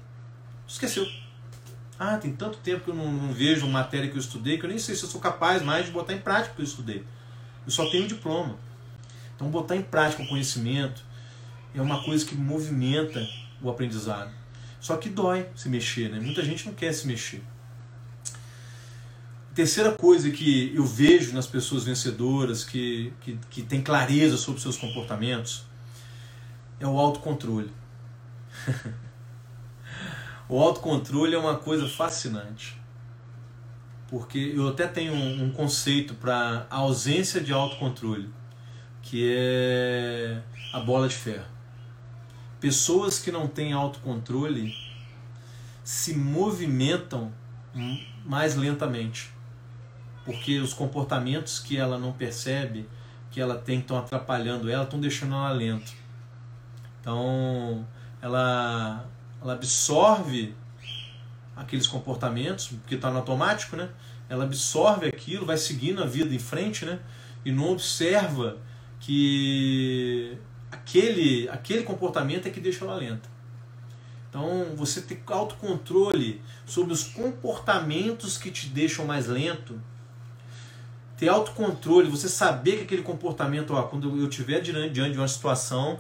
esqueceu. 0.68 1.08
Ah, 1.98 2.18
tem 2.18 2.32
tanto 2.32 2.60
tempo 2.60 2.84
que 2.84 2.92
eu 2.92 2.96
não, 2.96 3.12
não 3.12 3.34
vejo 3.34 3.66
uma 3.66 3.80
matéria 3.80 4.08
que 4.08 4.16
eu 4.16 4.20
estudei 4.20 4.60
que 4.60 4.66
eu 4.66 4.70
nem 4.70 4.78
sei 4.78 4.94
se 4.94 5.02
eu 5.02 5.10
sou 5.10 5.20
capaz 5.20 5.64
mais 5.64 5.88
de 5.88 5.92
botar 5.92 6.14
em 6.14 6.20
prática 6.20 6.54
o 6.54 6.56
que 6.56 6.62
eu 6.62 6.66
estudei. 6.66 7.04
Eu 7.66 7.72
só 7.72 7.90
tenho 7.90 8.04
um 8.04 8.08
diploma. 8.08 8.56
Então, 9.36 9.50
botar 9.50 9.76
em 9.76 9.82
prática 9.82 10.22
o 10.22 10.28
conhecimento 10.28 11.02
é 11.74 11.82
uma 11.82 12.04
coisa 12.04 12.24
que 12.24 12.36
movimenta 12.36 13.28
o 13.60 13.70
aprendizado. 13.70 14.32
Só 14.80 14.96
que 14.96 15.10
dói 15.10 15.48
se 15.56 15.68
mexer, 15.68 16.10
né? 16.10 16.20
Muita 16.20 16.44
gente 16.44 16.68
não 16.68 16.74
quer 16.76 16.94
se 16.94 17.08
mexer 17.08 17.42
terceira 19.58 19.92
coisa 19.92 20.30
que 20.30 20.72
eu 20.76 20.86
vejo 20.86 21.34
nas 21.34 21.48
pessoas 21.48 21.84
vencedoras, 21.84 22.64
que, 22.64 23.12
que, 23.20 23.40
que 23.50 23.64
têm 23.64 23.82
clareza 23.82 24.38
sobre 24.38 24.62
seus 24.62 24.78
comportamentos, 24.78 25.66
é 26.80 26.86
o 26.86 27.00
autocontrole. 27.00 27.72
o 30.48 30.62
autocontrole 30.62 31.34
é 31.34 31.40
uma 31.40 31.56
coisa 31.56 31.90
fascinante. 31.90 32.80
Porque 34.08 34.38
eu 34.56 34.68
até 34.68 34.86
tenho 34.86 35.12
um, 35.12 35.46
um 35.46 35.52
conceito 35.52 36.14
para 36.14 36.68
a 36.70 36.76
ausência 36.76 37.42
de 37.42 37.52
autocontrole, 37.52 38.30
que 39.02 39.28
é 39.36 40.40
a 40.72 40.80
bola 40.82 41.08
de 41.08 41.16
ferro. 41.16 41.48
Pessoas 42.60 43.18
que 43.18 43.32
não 43.32 43.48
têm 43.48 43.74
autocontrole 43.74 44.72
se 45.84 46.14
movimentam 46.14 47.34
mais 48.24 48.56
lentamente 48.56 49.36
porque 50.28 50.60
os 50.60 50.74
comportamentos 50.74 51.58
que 51.58 51.78
ela 51.78 51.98
não 51.98 52.12
percebe, 52.12 52.86
que 53.32 53.40
ela 53.40 53.56
tem, 53.56 53.80
estão 53.80 53.98
atrapalhando 53.98 54.70
ela, 54.70 54.84
estão 54.84 55.00
deixando 55.00 55.34
ela 55.34 55.52
lento. 55.52 55.94
Então, 57.00 57.88
ela, 58.22 59.06
ela 59.42 59.54
absorve 59.54 60.54
aqueles 61.56 61.88
comportamentos, 61.88 62.68
porque 62.68 62.96
está 62.96 63.10
no 63.10 63.20
automático, 63.20 63.78
né? 63.78 63.90
Ela 64.28 64.44
absorve 64.44 65.08
aquilo, 65.08 65.46
vai 65.46 65.56
seguindo 65.56 66.04
a 66.04 66.06
vida 66.06 66.36
em 66.36 66.40
frente, 66.40 66.84
né? 66.84 67.00
E 67.46 67.52
não 67.52 67.72
observa 67.72 68.58
que 69.00 70.38
aquele, 70.70 71.48
aquele 71.48 71.84
comportamento 71.84 72.48
é 72.48 72.52
que 72.52 72.60
deixa 72.60 72.84
ela 72.84 72.96
lenta. 72.96 73.30
Então, 74.30 74.76
você 74.76 75.02
ter 75.02 75.24
autocontrole 75.28 76.42
sobre 76.66 76.92
os 76.92 77.06
comportamentos 77.06 78.38
que 78.38 78.52
te 78.52 78.68
deixam 78.68 79.06
mais 79.06 79.28
lento 79.28 79.82
ter 81.18 81.28
autocontrole, 81.30 82.10
você 82.10 82.30
saber 82.30 82.78
que 82.78 82.84
aquele 82.84 83.02
comportamento, 83.02 83.74
ó, 83.74 83.84
quando 83.84 84.18
eu 84.20 84.30
estiver 84.30 84.62
diante 84.62 85.12
de 85.12 85.18
uma 85.18 85.28
situação, 85.28 86.00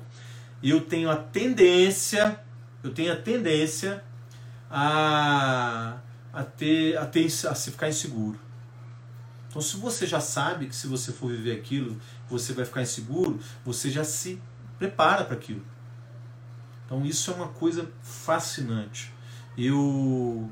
eu 0.62 0.82
tenho 0.82 1.10
a 1.10 1.16
tendência, 1.16 2.40
eu 2.84 2.94
tenho 2.94 3.12
a 3.12 3.16
tendência 3.16 4.04
a, 4.70 5.98
a 6.32 6.44
ter, 6.44 6.98
a 6.98 7.06
ter 7.06 7.26
a 7.26 7.56
se 7.56 7.72
ficar 7.72 7.90
inseguro. 7.90 8.40
Então, 9.50 9.62
se 9.62 9.78
você 9.78 10.06
já 10.06 10.20
sabe 10.20 10.68
que 10.68 10.76
se 10.76 10.86
você 10.86 11.12
for 11.12 11.32
viver 11.32 11.54
aquilo, 11.54 12.00
você 12.30 12.54
vai 12.54 12.64
ficar 12.64 12.84
inseguro, 12.84 13.40
você 13.66 13.90
já 13.90 14.04
se 14.04 14.40
prepara 14.78 15.24
para 15.24 15.36
aquilo. 15.36 15.66
Então, 16.86 17.04
isso 17.04 17.32
é 17.32 17.34
uma 17.34 17.48
coisa 17.48 17.90
fascinante. 18.04 19.12
Eu 19.58 20.48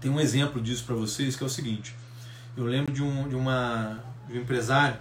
tenho 0.00 0.14
um 0.14 0.20
exemplo 0.20 0.60
disso 0.60 0.84
para 0.84 0.96
vocês 0.96 1.36
que 1.36 1.44
é 1.44 1.46
o 1.46 1.50
seguinte. 1.50 1.94
Eu 2.58 2.64
lembro 2.64 2.92
de 2.92 3.04
um, 3.04 3.28
de, 3.28 3.36
uma, 3.36 4.02
de 4.26 4.36
um 4.36 4.42
empresário 4.42 4.98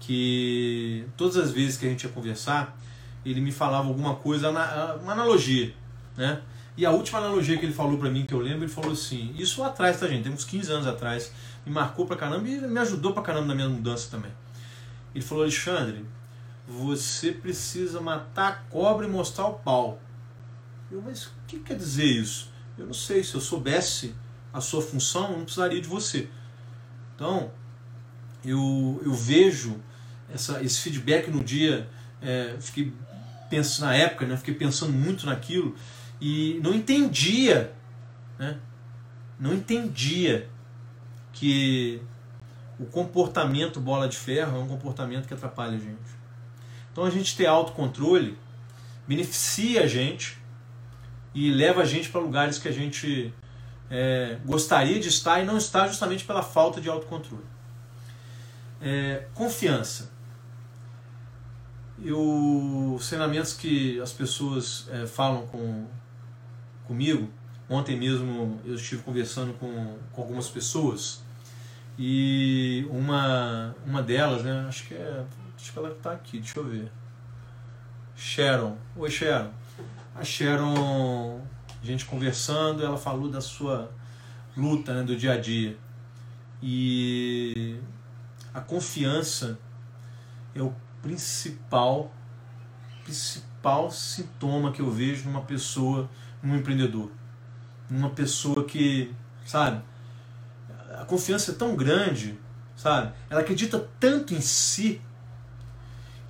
que 0.00 1.06
todas 1.16 1.36
as 1.36 1.52
vezes 1.52 1.76
que 1.76 1.86
a 1.86 1.88
gente 1.88 2.02
ia 2.02 2.10
conversar, 2.10 2.76
ele 3.24 3.40
me 3.40 3.52
falava 3.52 3.86
alguma 3.86 4.16
coisa, 4.16 4.50
uma 4.50 5.12
analogia, 5.12 5.72
né? 6.16 6.42
E 6.76 6.84
a 6.84 6.90
última 6.90 7.20
analogia 7.20 7.56
que 7.56 7.64
ele 7.64 7.72
falou 7.72 7.98
para 7.98 8.10
mim, 8.10 8.26
que 8.26 8.34
eu 8.34 8.40
lembro, 8.40 8.64
ele 8.64 8.72
falou 8.72 8.90
assim, 8.90 9.32
isso 9.38 9.60
lá 9.60 9.68
atrás, 9.68 10.00
tá 10.00 10.08
gente, 10.08 10.24
tem 10.24 10.32
uns 10.32 10.44
15 10.44 10.72
anos 10.72 10.86
atrás, 10.88 11.32
me 11.64 11.72
marcou 11.72 12.04
pra 12.04 12.16
caramba 12.16 12.48
e 12.48 12.60
me 12.62 12.80
ajudou 12.80 13.12
pra 13.12 13.22
caramba 13.22 13.46
na 13.46 13.54
minha 13.54 13.68
mudança 13.68 14.10
também. 14.10 14.32
Ele 15.14 15.22
falou, 15.22 15.44
Alexandre, 15.44 16.04
você 16.66 17.30
precisa 17.30 18.00
matar 18.00 18.48
a 18.48 18.56
cobra 18.72 19.06
e 19.06 19.08
mostrar 19.08 19.46
o 19.46 19.54
pau. 19.54 20.02
Eu, 20.90 21.00
mas 21.00 21.26
o 21.26 21.30
que 21.46 21.60
quer 21.60 21.76
dizer 21.76 22.06
isso? 22.06 22.50
Eu 22.76 22.86
não 22.86 22.94
sei, 22.94 23.22
se 23.22 23.36
eu 23.36 23.40
soubesse 23.40 24.16
a 24.52 24.60
sua 24.60 24.82
função, 24.82 25.30
eu 25.30 25.38
não 25.38 25.44
precisaria 25.44 25.80
de 25.80 25.86
você. 25.86 26.28
Então, 27.18 27.50
eu, 28.44 29.02
eu 29.04 29.12
vejo 29.12 29.80
essa, 30.32 30.62
esse 30.62 30.80
feedback 30.80 31.28
no 31.32 31.42
dia, 31.42 31.88
é, 32.22 32.54
fiquei 32.60 32.92
pensando 33.50 33.86
na 33.86 33.96
época, 33.96 34.24
né, 34.24 34.36
fiquei 34.36 34.54
pensando 34.54 34.92
muito 34.92 35.26
naquilo 35.26 35.74
e 36.20 36.60
não 36.62 36.72
entendia, 36.72 37.74
né, 38.38 38.56
não 39.36 39.52
entendia 39.52 40.48
que 41.32 42.00
o 42.78 42.86
comportamento 42.86 43.80
bola 43.80 44.08
de 44.08 44.16
ferro 44.16 44.56
é 44.56 44.60
um 44.60 44.68
comportamento 44.68 45.26
que 45.26 45.34
atrapalha 45.34 45.76
a 45.76 45.80
gente. 45.80 45.98
Então 46.92 47.04
a 47.04 47.10
gente 47.10 47.36
ter 47.36 47.46
autocontrole 47.46 48.38
beneficia 49.08 49.82
a 49.82 49.86
gente 49.88 50.38
e 51.34 51.50
leva 51.50 51.82
a 51.82 51.84
gente 51.84 52.10
para 52.10 52.20
lugares 52.20 52.60
que 52.60 52.68
a 52.68 52.72
gente 52.72 53.34
é, 53.90 54.38
gostaria 54.44 55.00
de 55.00 55.08
estar 55.08 55.40
e 55.40 55.44
não 55.44 55.56
está 55.56 55.86
justamente 55.86 56.24
pela 56.24 56.42
falta 56.42 56.80
de 56.80 56.88
autocontrole. 56.88 57.44
É, 58.80 59.26
confiança. 59.34 60.10
E 61.98 62.12
os 62.12 63.08
treinamentos 63.08 63.52
que 63.52 64.00
as 64.00 64.12
pessoas 64.12 64.88
é, 64.90 65.06
falam 65.06 65.46
com, 65.48 65.86
comigo, 66.86 67.28
ontem 67.68 67.98
mesmo 67.98 68.60
eu 68.64 68.74
estive 68.74 69.02
conversando 69.02 69.52
com, 69.54 69.98
com 70.12 70.22
algumas 70.22 70.48
pessoas 70.48 71.22
e 71.98 72.86
uma, 72.90 73.74
uma 73.84 74.00
delas, 74.00 74.44
né, 74.44 74.66
acho 74.68 74.86
que 74.86 74.94
é, 74.94 75.24
acho 75.56 75.72
que 75.72 75.78
ela 75.78 75.90
está 75.90 76.12
aqui, 76.12 76.38
deixa 76.38 76.60
eu 76.60 76.64
ver. 76.64 76.92
Sharon. 78.14 78.76
Oi 78.96 79.10
Sharon. 79.10 79.50
A 80.14 80.22
Sharon 80.22 81.40
a 81.82 81.86
gente 81.86 82.04
conversando, 82.04 82.84
ela 82.84 82.96
falou 82.96 83.30
da 83.30 83.40
sua 83.40 83.90
luta 84.56 84.94
né, 84.94 85.02
do 85.02 85.16
dia 85.16 85.32
a 85.32 85.40
dia. 85.40 85.76
E 86.62 87.78
a 88.52 88.60
confiança 88.60 89.58
é 90.54 90.62
o 90.62 90.74
principal 91.00 92.12
principal 93.04 93.90
sintoma 93.90 94.70
que 94.70 94.82
eu 94.82 94.90
vejo 94.90 95.24
numa 95.24 95.40
pessoa, 95.40 96.10
num 96.42 96.56
empreendedor. 96.56 97.10
Numa 97.88 98.10
pessoa 98.10 98.64
que, 98.64 99.14
sabe, 99.46 99.82
a 100.98 101.04
confiança 101.06 101.52
é 101.52 101.54
tão 101.54 101.74
grande, 101.74 102.38
sabe? 102.76 103.12
Ela 103.30 103.40
acredita 103.40 103.88
tanto 103.98 104.34
em 104.34 104.40
si 104.42 105.00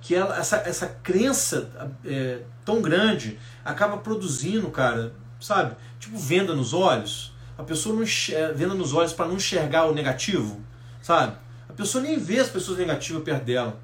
que 0.01 0.15
ela, 0.15 0.37
essa, 0.37 0.57
essa 0.57 0.87
crença 0.87 1.69
é, 2.05 2.43
tão 2.63 2.81
grande 2.81 3.37
acaba 3.65 3.97
produzindo, 3.97 4.69
cara, 4.71 5.13
sabe? 5.39 5.75
Tipo 5.99 6.17
venda 6.17 6.53
nos 6.53 6.73
olhos. 6.73 7.31
A 7.57 7.63
pessoa 7.63 7.95
não 7.95 8.03
enxerga, 8.03 8.53
venda 8.53 8.73
nos 8.73 8.93
olhos 8.93 9.13
para 9.13 9.27
não 9.27 9.35
enxergar 9.35 9.85
o 9.85 9.93
negativo, 9.93 10.61
sabe? 11.01 11.35
A 11.67 11.73
pessoa 11.73 12.01
nem 12.01 12.17
vê 12.17 12.39
as 12.39 12.49
pessoas 12.49 12.77
negativas 12.77 13.23
perto 13.23 13.43
dela. 13.43 13.79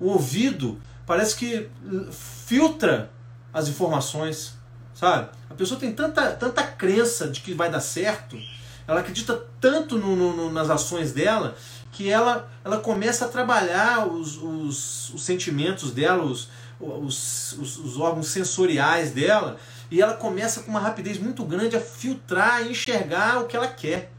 O 0.00 0.08
ouvido 0.08 0.80
parece 1.06 1.36
que 1.36 1.68
filtra 2.10 3.10
as 3.52 3.68
informações, 3.68 4.54
sabe? 4.94 5.28
A 5.50 5.54
pessoa 5.54 5.78
tem 5.78 5.92
tanta, 5.92 6.32
tanta 6.32 6.62
crença 6.62 7.28
de 7.28 7.40
que 7.40 7.54
vai 7.54 7.70
dar 7.70 7.80
certo, 7.80 8.38
ela 8.86 9.00
acredita 9.00 9.40
tanto 9.60 9.96
no, 9.96 10.16
no, 10.16 10.52
nas 10.52 10.68
ações 10.68 11.12
dela, 11.12 11.56
que 11.92 12.10
ela, 12.10 12.50
ela 12.64 12.78
começa 12.78 13.24
a 13.24 13.28
trabalhar 13.28 14.06
os, 14.06 14.36
os, 14.36 15.10
os 15.14 15.22
sentimentos 15.22 15.92
dela, 15.92 16.24
os, 16.24 16.48
os, 16.80 17.78
os 17.78 17.98
órgãos 17.98 18.28
sensoriais 18.28 19.12
dela, 19.12 19.56
e 19.94 20.02
ela 20.02 20.14
começa 20.14 20.60
com 20.64 20.72
uma 20.72 20.80
rapidez 20.80 21.18
muito 21.18 21.44
grande 21.44 21.76
a 21.76 21.80
filtrar 21.80 22.66
e 22.66 22.72
enxergar 22.72 23.40
o 23.40 23.46
que 23.46 23.56
ela 23.56 23.68
quer. 23.68 24.10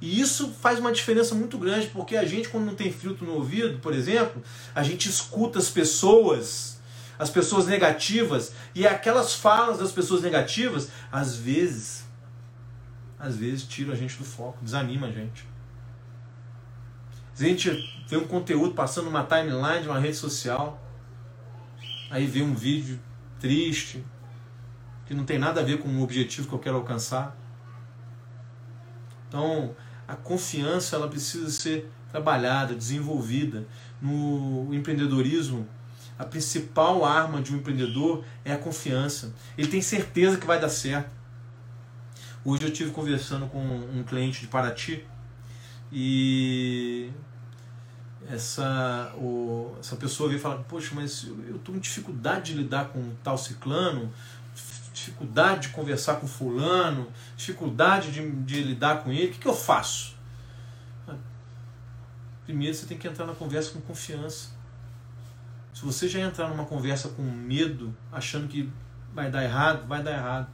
E 0.00 0.20
isso 0.20 0.52
faz 0.60 0.78
uma 0.78 0.92
diferença 0.92 1.34
muito 1.34 1.58
grande, 1.58 1.88
porque 1.88 2.16
a 2.16 2.24
gente, 2.24 2.48
quando 2.48 2.64
não 2.64 2.76
tem 2.76 2.92
filtro 2.92 3.26
no 3.26 3.32
ouvido, 3.32 3.80
por 3.80 3.92
exemplo, 3.92 4.40
a 4.72 4.84
gente 4.84 5.08
escuta 5.08 5.58
as 5.58 5.68
pessoas, 5.70 6.78
as 7.18 7.30
pessoas 7.30 7.66
negativas, 7.66 8.52
e 8.76 8.86
aquelas 8.86 9.34
falas 9.34 9.78
das 9.78 9.90
pessoas 9.90 10.22
negativas, 10.22 10.88
às 11.10 11.34
vezes, 11.34 12.04
às 13.18 13.34
vezes 13.34 13.64
tiram 13.64 13.92
a 13.92 13.96
gente 13.96 14.16
do 14.16 14.24
foco, 14.24 14.58
desanima 14.62 15.08
a 15.08 15.10
gente. 15.10 15.48
A 17.36 17.42
gente 17.42 17.72
vê 18.06 18.16
um 18.16 18.28
conteúdo 18.28 18.72
passando 18.72 19.06
numa 19.06 19.24
timeline 19.24 19.82
de 19.82 19.88
uma 19.88 19.98
rede 19.98 20.16
social, 20.16 20.80
aí 22.08 22.24
vê 22.24 22.40
um 22.40 22.54
vídeo 22.54 23.00
triste, 23.40 24.04
que 25.06 25.14
não 25.14 25.24
tem 25.24 25.38
nada 25.38 25.60
a 25.60 25.64
ver 25.64 25.78
com 25.78 25.88
o 25.88 26.02
objetivo 26.02 26.48
que 26.48 26.54
eu 26.54 26.58
quero 26.58 26.76
alcançar. 26.76 27.36
Então, 29.28 29.74
a 30.06 30.14
confiança 30.14 30.96
ela 30.96 31.08
precisa 31.08 31.50
ser 31.50 31.90
trabalhada, 32.10 32.74
desenvolvida. 32.74 33.66
No 34.00 34.72
empreendedorismo, 34.72 35.66
a 36.18 36.24
principal 36.24 37.04
arma 37.04 37.42
de 37.42 37.52
um 37.52 37.56
empreendedor 37.56 38.24
é 38.44 38.52
a 38.52 38.58
confiança. 38.58 39.34
Ele 39.58 39.68
tem 39.68 39.82
certeza 39.82 40.36
que 40.36 40.46
vai 40.46 40.60
dar 40.60 40.68
certo. 40.68 41.12
Hoje 42.44 42.62
eu 42.62 42.68
estive 42.68 42.90
conversando 42.90 43.46
com 43.46 43.58
um 43.58 44.04
cliente 44.04 44.42
de 44.42 44.46
Paraty 44.46 45.04
e 45.90 47.10
essa, 48.28 49.12
o, 49.16 49.74
essa 49.80 49.96
pessoa 49.96 50.28
veio 50.28 50.40
falar: 50.40 50.56
Poxa, 50.64 50.92
mas 50.94 51.24
eu 51.24 51.56
estou 51.56 51.74
com 51.74 51.80
dificuldade 51.80 52.52
de 52.52 52.58
lidar 52.58 52.88
com 52.88 53.12
tal 53.22 53.36
ciclano, 53.36 54.12
dificuldade 55.04 55.68
de 55.68 55.74
conversar 55.74 56.16
com 56.16 56.26
fulano, 56.26 57.12
dificuldade 57.36 58.10
de, 58.10 58.30
de 58.42 58.62
lidar 58.62 59.02
com 59.02 59.12
ele, 59.12 59.26
o 59.26 59.32
que, 59.32 59.38
que 59.38 59.48
eu 59.48 59.54
faço? 59.54 60.14
primeiro 62.44 62.74
você 62.74 62.84
tem 62.84 62.98
que 62.98 63.08
entrar 63.08 63.26
na 63.26 63.34
conversa 63.34 63.70
com 63.72 63.80
confiança. 63.80 64.50
Se 65.72 65.82
você 65.82 66.06
já 66.08 66.20
entrar 66.20 66.48
numa 66.48 66.66
conversa 66.66 67.08
com 67.08 67.22
medo, 67.22 67.96
achando 68.12 68.46
que 68.46 68.70
vai 69.14 69.30
dar 69.30 69.42
errado, 69.42 69.86
vai 69.86 70.02
dar 70.02 70.12
errado. 70.12 70.48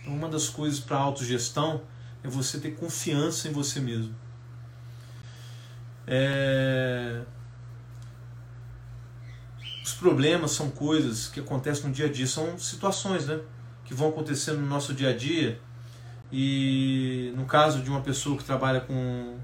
Então, 0.00 0.14
uma 0.14 0.28
das 0.28 0.48
coisas 0.48 0.78
para 0.78 0.96
a 0.96 1.00
autogestão 1.00 1.82
é 2.22 2.28
você 2.28 2.60
ter 2.60 2.76
confiança 2.76 3.48
em 3.48 3.52
você 3.52 3.80
mesmo. 3.80 4.14
É... 6.06 7.22
Os 9.84 9.92
problemas 9.92 10.52
são 10.52 10.70
coisas 10.70 11.28
que 11.28 11.38
acontecem 11.38 11.88
no 11.88 11.92
dia 11.92 12.06
a 12.06 12.08
dia, 12.10 12.26
são 12.26 12.58
situações 12.58 13.26
né, 13.26 13.38
que 13.84 13.92
vão 13.92 14.08
acontecendo 14.08 14.58
no 14.58 14.66
nosso 14.66 14.94
dia 14.94 15.10
a 15.10 15.12
dia. 15.14 15.60
E 16.32 17.30
no 17.36 17.44
caso 17.44 17.82
de 17.82 17.90
uma 17.90 18.00
pessoa 18.00 18.38
que 18.38 18.42
trabalha 18.42 18.80
com, 18.80 19.36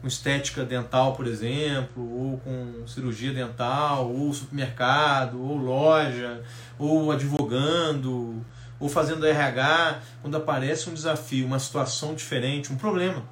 com 0.00 0.06
estética 0.06 0.64
dental, 0.64 1.16
por 1.16 1.26
exemplo, 1.26 2.00
ou 2.16 2.38
com 2.38 2.86
cirurgia 2.86 3.34
dental, 3.34 4.08
ou 4.08 4.32
supermercado, 4.32 5.42
ou 5.42 5.56
loja, 5.56 6.44
ou 6.78 7.10
advogando, 7.10 8.46
ou 8.78 8.88
fazendo 8.88 9.26
RH, 9.26 10.00
quando 10.22 10.36
aparece 10.36 10.88
um 10.88 10.94
desafio, 10.94 11.44
uma 11.44 11.58
situação 11.58 12.14
diferente, 12.14 12.72
um 12.72 12.76
problema, 12.76 13.24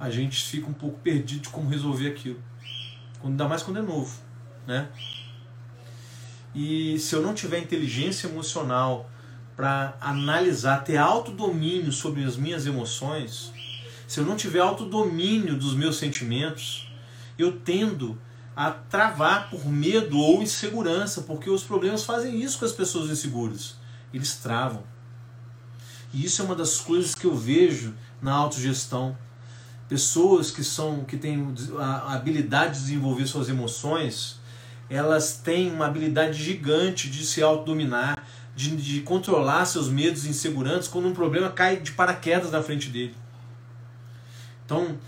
a 0.00 0.10
gente 0.10 0.42
fica 0.42 0.68
um 0.68 0.72
pouco 0.72 0.98
perdido 0.98 1.42
de 1.42 1.48
como 1.50 1.70
resolver 1.70 2.08
aquilo. 2.08 2.42
Ainda 3.22 3.46
mais 3.46 3.62
quando 3.62 3.78
é 3.78 3.82
novo, 3.82 4.12
né? 4.66 4.88
E 6.54 6.98
se 6.98 7.14
eu 7.14 7.22
não 7.22 7.34
tiver 7.34 7.58
inteligência 7.58 8.26
emocional 8.26 9.10
para 9.56 9.96
analisar, 10.00 10.84
ter 10.84 10.96
autodomínio 10.96 11.92
sobre 11.92 12.24
as 12.24 12.36
minhas 12.36 12.66
emoções, 12.66 13.52
se 14.06 14.20
eu 14.20 14.26
não 14.26 14.36
tiver 14.36 14.60
autodomínio 14.60 15.56
dos 15.56 15.74
meus 15.74 15.96
sentimentos, 15.96 16.88
eu 17.38 17.58
tendo 17.60 18.18
a 18.54 18.70
travar 18.70 19.48
por 19.48 19.66
medo 19.66 20.18
ou 20.18 20.42
insegurança, 20.42 21.22
porque 21.22 21.48
os 21.48 21.62
problemas 21.62 22.04
fazem 22.04 22.40
isso 22.40 22.58
com 22.58 22.64
as 22.64 22.72
pessoas 22.72 23.10
inseguras. 23.10 23.76
Eles 24.12 24.36
travam. 24.36 24.82
E 26.12 26.24
isso 26.24 26.42
é 26.42 26.44
uma 26.44 26.54
das 26.54 26.78
coisas 26.78 27.14
que 27.14 27.24
eu 27.24 27.34
vejo 27.34 27.94
na 28.20 28.34
autogestão. 28.34 29.16
Pessoas 29.88 30.50
que 30.50 30.62
são 30.62 31.04
que 31.04 31.16
têm 31.16 31.54
a 31.78 32.14
habilidade 32.14 32.74
de 32.74 32.80
desenvolver 32.80 33.26
suas 33.26 33.48
emoções, 33.48 34.38
elas 34.92 35.36
têm 35.36 35.70
uma 35.72 35.86
habilidade 35.86 36.42
gigante 36.42 37.08
de 37.08 37.24
se 37.24 37.42
autodominar, 37.42 38.26
de, 38.54 38.76
de 38.76 39.00
controlar 39.00 39.64
seus 39.64 39.88
medos 39.88 40.26
e 40.26 40.28
inseguranças 40.28 40.88
quando 40.88 41.08
um 41.08 41.14
problema 41.14 41.50
cai 41.50 41.78
de 41.78 41.92
paraquedas 41.92 42.50
na 42.50 42.62
frente 42.62 42.90
dele. 42.90 43.14
Então, 44.66 44.98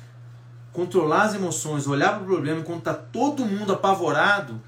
controlar 0.73 1.25
as 1.25 1.35
emoções, 1.35 1.87
olhar 1.87 2.15
para 2.15 2.23
o 2.23 2.27
problema 2.27 2.63
quando 2.63 2.79
está 2.79 2.95
todo 2.95 3.45
mundo 3.45 3.73
apavorado, 3.73 4.61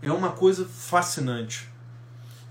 é 0.00 0.10
uma 0.12 0.30
coisa 0.30 0.64
fascinante. 0.64 1.68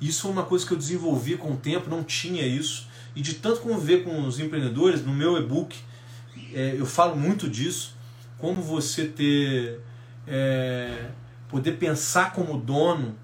Isso 0.01 0.27
é 0.27 0.31
uma 0.31 0.43
coisa 0.43 0.65
que 0.65 0.73
eu 0.73 0.77
desenvolvi 0.77 1.37
com 1.37 1.53
o 1.53 1.57
tempo, 1.57 1.89
não 1.89 2.03
tinha 2.03 2.45
isso. 2.45 2.87
E 3.15 3.21
de 3.21 3.35
tanto 3.35 3.61
conviver 3.61 4.03
com 4.03 4.25
os 4.25 4.39
empreendedores, 4.39 5.03
no 5.03 5.13
meu 5.13 5.37
e-book, 5.37 5.77
é, 6.53 6.75
eu 6.77 6.85
falo 6.85 7.15
muito 7.15 7.49
disso. 7.49 7.95
Como 8.37 8.61
você 8.61 9.05
ter. 9.05 9.81
É, 10.27 11.09
poder 11.49 11.73
pensar 11.73 12.31
como 12.31 12.57
dono. 12.57 13.17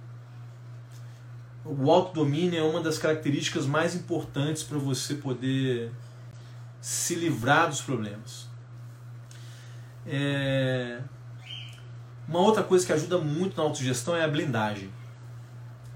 O 1.64 1.90
autodomínio 1.90 2.60
é 2.60 2.64
uma 2.64 2.82
das 2.82 2.98
características 2.98 3.66
mais 3.66 3.96
importantes 3.96 4.62
para 4.62 4.78
você 4.78 5.16
poder 5.16 5.92
se 6.82 7.16
livrar 7.16 7.70
dos 7.70 7.82
problemas. 7.82 8.48
É... 10.06 11.02
Uma 12.28 12.40
outra 12.40 12.64
coisa 12.64 12.86
que 12.86 12.92
ajuda 12.92 13.20
muito 13.20 13.56
na 13.58 13.64
autogestão 13.64 14.16
é 14.16 14.24
a 14.24 14.28
blindagem. 14.28 14.92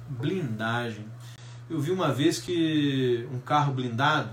Blindagem. 0.08 1.06
Eu 1.70 1.80
vi 1.80 1.92
uma 1.92 2.12
vez 2.12 2.40
que 2.40 3.28
um 3.32 3.40
carro 3.40 3.74
blindado, 3.74 4.32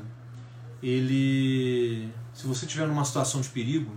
ele, 0.83 2.11
se 2.33 2.47
você 2.47 2.67
tiver 2.67 2.87
numa 2.87 3.05
situação 3.05 3.41
de 3.41 3.49
perigo 3.49 3.93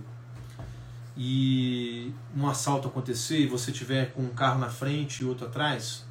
e 1.16 2.12
um 2.36 2.48
assalto 2.48 2.88
acontecer 2.88 3.40
e 3.40 3.46
você 3.46 3.72
tiver 3.72 4.12
com 4.12 4.22
um 4.22 4.30
carro 4.30 4.58
na 4.58 4.68
frente 4.68 5.22
e 5.22 5.26
outro 5.26 5.46
atrás, 5.46 6.04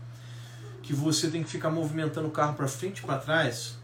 que 0.81 0.93
você 0.93 1.29
tem 1.29 1.43
que 1.43 1.49
ficar 1.49 1.69
movimentando 1.69 2.27
o 2.27 2.31
carro 2.31 2.53
para 2.53 2.67
frente 2.67 2.99
e 2.99 3.01
para 3.05 3.17
trás 3.17 3.79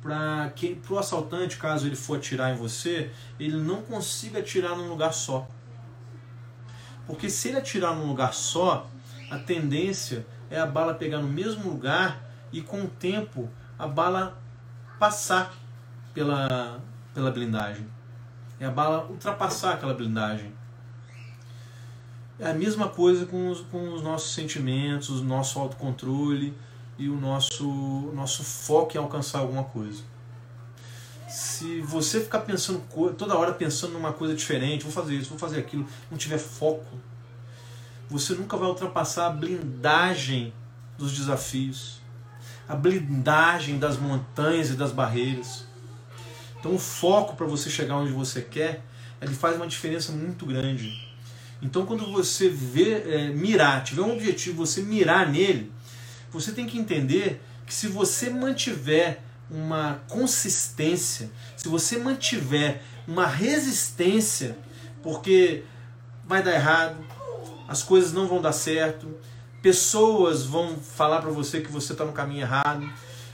para 0.00 0.50
que 0.54 0.80
o 0.88 0.98
assaltante, 0.98 1.56
caso 1.56 1.86
ele 1.86 1.96
for 1.96 2.18
atirar 2.18 2.52
em 2.52 2.56
você, 2.56 3.10
ele 3.38 3.56
não 3.56 3.82
consiga 3.82 4.38
atirar 4.38 4.76
num 4.76 4.88
lugar 4.88 5.12
só. 5.12 5.46
Porque 7.06 7.28
se 7.28 7.48
ele 7.48 7.58
atirar 7.58 7.94
num 7.94 8.06
lugar 8.06 8.32
só, 8.32 8.88
a 9.30 9.38
tendência 9.38 10.26
é 10.50 10.58
a 10.58 10.66
bala 10.66 10.94
pegar 10.94 11.18
no 11.18 11.28
mesmo 11.28 11.70
lugar 11.70 12.22
e 12.52 12.62
com 12.62 12.82
o 12.82 12.88
tempo 12.88 13.48
a 13.78 13.86
bala 13.86 14.40
passar 14.98 15.54
pela, 16.14 16.80
pela 17.12 17.30
blindagem. 17.30 17.86
É 18.60 18.66
a 18.66 18.70
bala 18.70 19.06
ultrapassar 19.08 19.74
aquela 19.74 19.94
blindagem. 19.94 20.52
É 22.38 22.50
a 22.50 22.54
mesma 22.54 22.88
coisa 22.88 23.26
com 23.26 23.50
os, 23.50 23.60
com 23.60 23.92
os 23.92 24.02
nossos 24.02 24.34
sentimentos, 24.34 25.20
o 25.20 25.24
nosso 25.24 25.58
autocontrole 25.58 26.54
e 26.96 27.08
o 27.08 27.16
nosso, 27.16 28.12
nosso 28.14 28.42
foco 28.44 28.96
em 28.96 29.00
alcançar 29.00 29.40
alguma 29.40 29.64
coisa. 29.64 30.02
Se 31.28 31.80
você 31.82 32.20
ficar 32.20 32.40
pensando 32.40 32.82
toda 33.14 33.36
hora 33.36 33.52
pensando 33.52 33.92
numa 33.92 34.12
coisa 34.12 34.34
diferente, 34.34 34.84
vou 34.84 34.92
fazer 34.92 35.14
isso, 35.14 35.28
vou 35.28 35.38
fazer 35.38 35.58
aquilo, 35.58 35.86
não 36.10 36.16
tiver 36.16 36.38
foco, 36.38 36.96
você 38.08 38.32
nunca 38.32 38.56
vai 38.56 38.68
ultrapassar 38.68 39.26
a 39.26 39.30
blindagem 39.30 40.52
dos 40.96 41.12
desafios, 41.12 42.00
a 42.66 42.74
blindagem 42.74 43.78
das 43.78 43.98
montanhas 43.98 44.70
e 44.70 44.74
das 44.74 44.92
barreiras. 44.92 45.67
Então 46.58 46.74
o 46.74 46.78
foco 46.78 47.36
para 47.36 47.46
você 47.46 47.70
chegar 47.70 47.96
onde 47.96 48.12
você 48.12 48.42
quer, 48.42 48.82
ele 49.20 49.34
faz 49.34 49.56
uma 49.56 49.66
diferença 49.66 50.12
muito 50.12 50.46
grande. 50.46 51.08
Então 51.60 51.84
quando 51.86 52.10
você 52.12 52.48
vê 52.48 52.92
é, 52.92 53.28
mirar, 53.28 53.82
tiver 53.82 54.02
um 54.02 54.12
objetivo, 54.12 54.66
você 54.66 54.82
mirar 54.82 55.30
nele, 55.30 55.72
você 56.30 56.52
tem 56.52 56.66
que 56.66 56.78
entender 56.78 57.40
que 57.66 57.74
se 57.74 57.88
você 57.88 58.30
mantiver 58.30 59.20
uma 59.50 60.02
consistência, 60.08 61.30
se 61.56 61.68
você 61.68 61.98
mantiver 61.98 62.82
uma 63.06 63.26
resistência, 63.26 64.56
porque 65.02 65.64
vai 66.24 66.42
dar 66.42 66.54
errado, 66.54 67.04
as 67.66 67.82
coisas 67.82 68.12
não 68.12 68.26
vão 68.26 68.40
dar 68.40 68.52
certo, 68.52 69.08
pessoas 69.62 70.44
vão 70.44 70.76
falar 70.78 71.20
para 71.20 71.30
você 71.30 71.60
que 71.60 71.70
você 71.70 71.92
está 71.92 72.04
no 72.04 72.12
caminho 72.12 72.42
errado, 72.42 72.88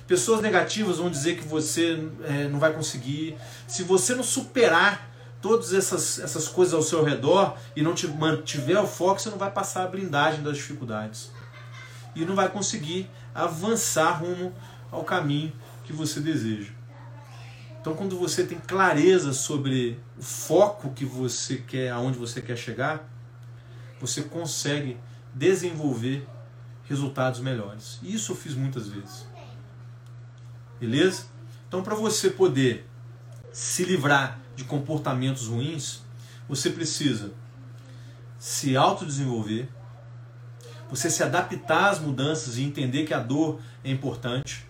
pessoas 0.06 0.40
negativas 0.40 0.98
vão 0.98 1.10
dizer 1.10 1.36
que 1.36 1.46
você 1.46 2.08
é, 2.24 2.48
não 2.48 2.58
vai 2.58 2.72
conseguir. 2.72 3.36
Se 3.66 3.82
você 3.82 4.14
não 4.14 4.22
superar 4.22 5.10
todas 5.40 5.74
essas, 5.74 6.18
essas 6.18 6.48
coisas 6.48 6.74
ao 6.74 6.82
seu 6.82 7.04
redor 7.04 7.56
e 7.76 7.82
não 7.82 7.94
te 7.94 8.06
mantiver 8.08 8.82
o 8.82 8.86
foco, 8.86 9.20
você 9.20 9.30
não 9.30 9.38
vai 9.38 9.50
passar 9.50 9.84
a 9.84 9.86
blindagem 9.86 10.42
das 10.42 10.56
dificuldades 10.56 11.30
e 12.14 12.24
não 12.24 12.34
vai 12.34 12.48
conseguir 12.48 13.10
avançar 13.34 14.12
rumo 14.12 14.54
ao 14.90 15.04
caminho 15.04 15.52
que 15.84 15.92
você 15.92 16.20
deseja. 16.20 16.72
Então, 17.80 17.94
quando 17.94 18.18
você 18.18 18.44
tem 18.44 18.58
clareza 18.58 19.34
sobre 19.34 20.00
o 20.18 20.22
foco 20.22 20.90
que 20.92 21.04
você 21.04 21.58
quer, 21.58 21.90
aonde 21.90 22.16
você 22.16 22.40
quer 22.40 22.56
chegar, 22.56 23.06
você 24.00 24.22
consegue 24.22 24.96
desenvolver 25.34 26.26
resultados 26.88 27.40
melhores. 27.40 27.98
Isso 28.02 28.32
eu 28.32 28.36
fiz 28.36 28.54
muitas 28.54 28.88
vezes. 28.88 29.26
Beleza? 30.80 31.26
Então, 31.68 31.82
para 31.82 31.94
você 31.94 32.30
poder 32.30 32.86
se 33.52 33.84
livrar 33.84 34.40
de 34.56 34.64
comportamentos 34.64 35.46
ruins, 35.46 36.02
você 36.48 36.70
precisa 36.70 37.32
se 38.38 38.76
autodesenvolver, 38.76 39.68
você 40.88 41.10
se 41.10 41.22
adaptar 41.22 41.90
às 41.90 41.98
mudanças 41.98 42.58
e 42.58 42.62
entender 42.62 43.04
que 43.04 43.14
a 43.14 43.18
dor 43.18 43.60
é 43.82 43.90
importante, 43.90 44.66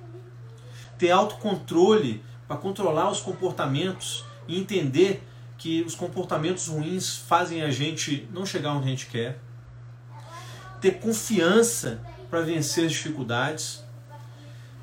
ter 0.96 1.10
autocontrole 1.10 2.22
para 2.46 2.56
controlar 2.56 3.10
os 3.10 3.20
comportamentos 3.20 4.24
e 4.46 4.58
entender 4.58 5.22
que 5.58 5.82
os 5.82 5.94
comportamentos 5.94 6.68
ruins 6.68 7.16
fazem 7.16 7.62
a 7.62 7.70
gente 7.70 8.28
não 8.32 8.46
chegar 8.46 8.72
onde 8.72 8.86
a 8.86 8.90
gente 8.90 9.06
quer, 9.06 9.38
ter 10.80 11.00
confiança 11.00 12.00
para 12.30 12.40
vencer 12.40 12.86
as 12.86 12.92
dificuldades, 12.92 13.83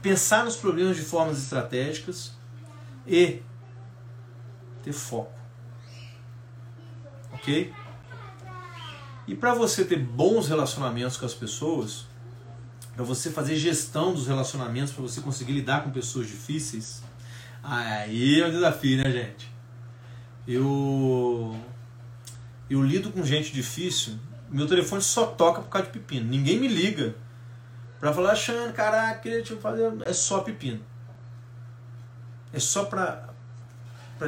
pensar 0.01 0.43
nos 0.43 0.55
problemas 0.55 0.95
de 0.95 1.03
formas 1.03 1.37
estratégicas 1.37 2.31
e 3.07 3.41
ter 4.83 4.93
foco. 4.93 5.39
Ok? 7.33 7.73
E 9.27 9.35
para 9.35 9.53
você 9.53 9.85
ter 9.85 9.97
bons 9.97 10.47
relacionamentos 10.47 11.17
com 11.17 11.25
as 11.25 11.33
pessoas, 11.33 12.05
para 12.95 13.05
você 13.05 13.31
fazer 13.31 13.55
gestão 13.55 14.13
dos 14.13 14.27
relacionamentos, 14.27 14.93
para 14.93 15.01
você 15.01 15.21
conseguir 15.21 15.53
lidar 15.53 15.83
com 15.83 15.91
pessoas 15.91 16.27
difíceis, 16.27 17.01
aí 17.63 18.41
é 18.41 18.47
um 18.47 18.51
desafio, 18.51 18.97
né, 18.97 19.11
gente? 19.11 19.49
Eu 20.47 21.55
eu 22.69 22.83
lido 22.83 23.11
com 23.11 23.23
gente 23.23 23.51
difícil, 23.51 24.17
meu 24.49 24.67
telefone 24.67 25.01
só 25.01 25.25
toca 25.27 25.61
por 25.61 25.69
causa 25.69 25.87
de 25.87 25.93
pepino. 25.93 26.27
Ninguém 26.27 26.59
me 26.59 26.67
liga 26.67 27.15
pra 28.01 28.11
falar, 28.11 28.35
Xande, 28.35 28.73
caraca, 28.73 29.19
queria 29.19 29.41
te 29.41 29.55
fazer. 29.55 29.93
É 30.05 30.11
só 30.11 30.41
pepino. 30.41 30.81
É 32.51 32.59
só 32.59 32.85
pra, 32.85 33.29
pra 34.17 34.27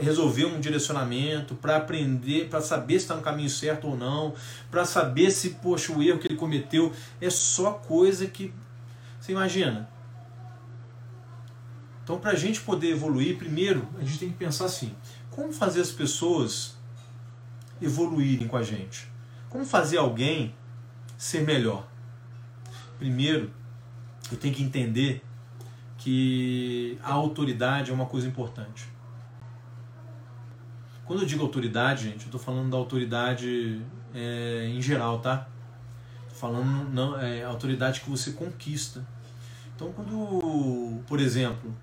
resolver 0.00 0.44
um 0.44 0.60
direcionamento, 0.60 1.54
para 1.56 1.78
aprender, 1.78 2.48
para 2.48 2.60
saber 2.60 2.94
se 2.94 3.06
está 3.06 3.16
no 3.16 3.22
caminho 3.22 3.48
certo 3.48 3.88
ou 3.88 3.96
não, 3.96 4.34
para 4.70 4.84
saber 4.84 5.30
se, 5.30 5.50
poxa, 5.50 5.92
o 5.92 6.02
erro 6.02 6.18
que 6.18 6.28
ele 6.28 6.36
cometeu 6.36 6.92
é 7.20 7.30
só 7.30 7.72
coisa 7.72 8.26
que. 8.26 8.54
Você 9.18 9.32
imagina? 9.32 9.88
Então, 12.04 12.18
para 12.18 12.32
a 12.32 12.36
gente 12.36 12.60
poder 12.60 12.90
evoluir, 12.90 13.38
primeiro, 13.38 13.88
a 13.98 14.04
gente 14.04 14.18
tem 14.18 14.28
que 14.28 14.36
pensar 14.36 14.66
assim: 14.66 14.94
como 15.30 15.50
fazer 15.50 15.80
as 15.80 15.90
pessoas 15.90 16.76
evoluírem 17.80 18.46
com 18.46 18.58
a 18.58 18.62
gente? 18.62 19.08
Como 19.48 19.64
fazer 19.64 19.96
alguém 19.96 20.54
ser 21.16 21.40
melhor? 21.40 21.93
Primeiro, 22.98 23.50
eu 24.30 24.36
tenho 24.38 24.54
que 24.54 24.62
entender 24.62 25.22
que 25.98 26.98
a 27.02 27.12
autoridade 27.12 27.90
é 27.90 27.94
uma 27.94 28.06
coisa 28.06 28.26
importante. 28.26 28.88
Quando 31.04 31.22
eu 31.22 31.26
digo 31.26 31.42
autoridade, 31.42 32.04
gente, 32.04 32.20
eu 32.20 32.26
estou 32.26 32.40
falando 32.40 32.70
da 32.70 32.76
autoridade 32.76 33.82
é, 34.14 34.68
em 34.68 34.80
geral, 34.80 35.18
tá? 35.18 35.46
Falando 36.28 36.90
não, 36.92 37.20
é, 37.20 37.44
autoridade 37.44 38.00
que 38.00 38.08
você 38.08 38.32
conquista. 38.32 39.04
Então, 39.74 39.92
quando, 39.92 41.02
por 41.06 41.20
exemplo, 41.20 41.74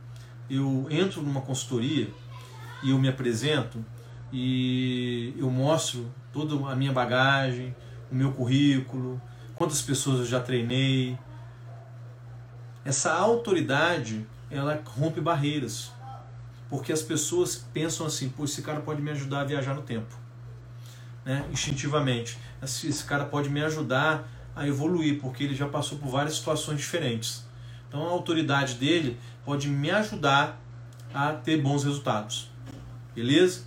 eu 0.50 0.88
entro 0.89 1.21
numa 1.21 1.41
consultoria 1.41 2.10
e 2.84 2.89
eu 2.89 2.97
me 2.97 3.08
apresento 3.08 3.84
e 4.34 5.34
eu 5.38 5.50
mostro 5.52 6.10
toda 6.32 6.71
a 6.71 6.76
minha 6.76 6.91
bagagem, 6.91 7.76
o 8.12 8.15
meu 8.15 8.32
currículo, 8.32 9.21
quantas 9.62 9.84
pessoas 9.84 10.21
eu 10.21 10.26
já 10.26 10.39
treinei. 10.39 11.15
Essa 12.84 13.13
autoridade, 13.13 14.26
ela 14.50 14.82
rompe 14.84 15.21
barreiras. 15.21 15.91
Porque 16.67 16.91
as 16.91 17.04
pessoas 17.04 17.63
pensam 17.71 18.08
assim, 18.08 18.28
pô, 18.28 18.45
esse 18.45 18.63
cara 18.63 18.80
pode 18.80 19.04
me 19.04 19.12
ajudar 19.12 19.41
a 19.41 19.43
viajar 19.43 19.76
no 19.76 19.84
tempo. 19.84 20.15
Né? 21.24 21.45
Instintivamente. 21.52 22.39
Esse 22.60 23.04
cara 23.04 23.24
pode 23.26 23.52
me 23.52 23.62
ajudar 23.63 24.28
a 24.56 24.67
evoluir, 24.67 25.21
porque 25.21 25.43
ele 25.43 25.54
já 25.54 25.69
passou 25.69 26.00
por 26.00 26.10
várias 26.10 26.38
situações 26.38 26.80
diferentes. 26.80 27.45
Então 27.88 28.08
a 28.08 28.10
autoridade 28.10 28.74
dele 28.74 29.15
pode 29.45 29.67
me 29.67 29.91
ajudar 29.91 30.60
a 31.13 31.34
ter 31.34 31.62
bons 31.62 31.84
resultados. 31.84 32.50
Beleza? 33.13 33.62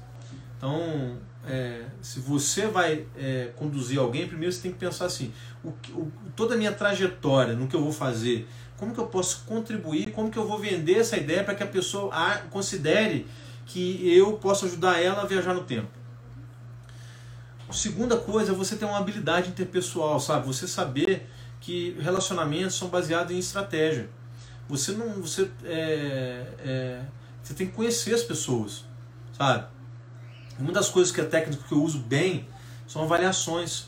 Então, 0.57 1.19
é, 1.47 1.85
se 2.01 2.21
você 2.21 2.67
vai 2.67 3.07
é, 3.17 3.51
conduzir 3.57 3.99
alguém, 3.99 4.27
primeiro 4.27 4.53
você 4.53 4.63
tem 4.63 4.73
que 4.73 4.79
pensar 4.79 5.07
assim: 5.07 5.33
o, 5.63 5.69
o, 5.69 6.13
toda 6.35 6.55
a 6.55 6.57
minha 6.57 6.73
trajetória 6.73 7.55
no 7.55 7.69
que 7.69 7.77
eu 7.77 7.83
vou 7.83 7.93
fazer, 7.93 8.49
como 8.77 8.95
que 8.95 9.01
eu 9.01 9.07
posso 9.07 9.45
contribuir, 9.45 10.11
como 10.13 10.31
que 10.31 10.39
eu 10.39 10.47
vou 10.47 10.59
vender 10.59 10.99
essa 10.99 11.17
ideia 11.17 11.45
para 11.45 11.55
que 11.55 11.63
a 11.63 11.67
pessoa 11.67 12.13
a, 12.15 12.39
considere 12.51 13.27
que 13.67 14.17
eu 14.17 14.35
posso 14.35 14.67
ajudar 14.67 15.01
ela 15.01 15.23
a 15.23 15.27
viajar 15.27 15.55
no 15.55 15.65
tempo. 15.65 15.89
Segunda 17.71 18.17
coisa 18.17 18.53
é 18.53 18.55
você 18.55 18.77
ter 18.77 18.85
uma 18.85 18.99
habilidade 18.99 19.49
interpessoal, 19.49 20.21
sabe? 20.21 20.47
Você 20.47 20.69
saber 20.69 21.29
que 21.61 21.97
relacionamentos 21.99 22.77
são 22.77 22.89
baseados 22.89 23.33
em 23.33 23.39
estratégia. 23.39 24.09
Você 24.69 24.93
não. 24.93 25.21
Você, 25.21 25.51
é, 25.65 26.47
é, 26.59 27.03
você 27.43 27.55
tem 27.55 27.67
que 27.67 27.73
conhecer 27.73 28.15
as 28.15 28.23
pessoas, 28.23 28.85
sabe? 29.33 29.74
Uma 30.59 30.73
das 30.73 30.89
coisas 30.89 31.13
que 31.13 31.21
a 31.21 31.25
técnica 31.25 31.63
que 31.67 31.73
eu 31.73 31.83
uso 31.83 31.99
bem 31.99 32.47
são 32.87 33.03
avaliações. 33.03 33.87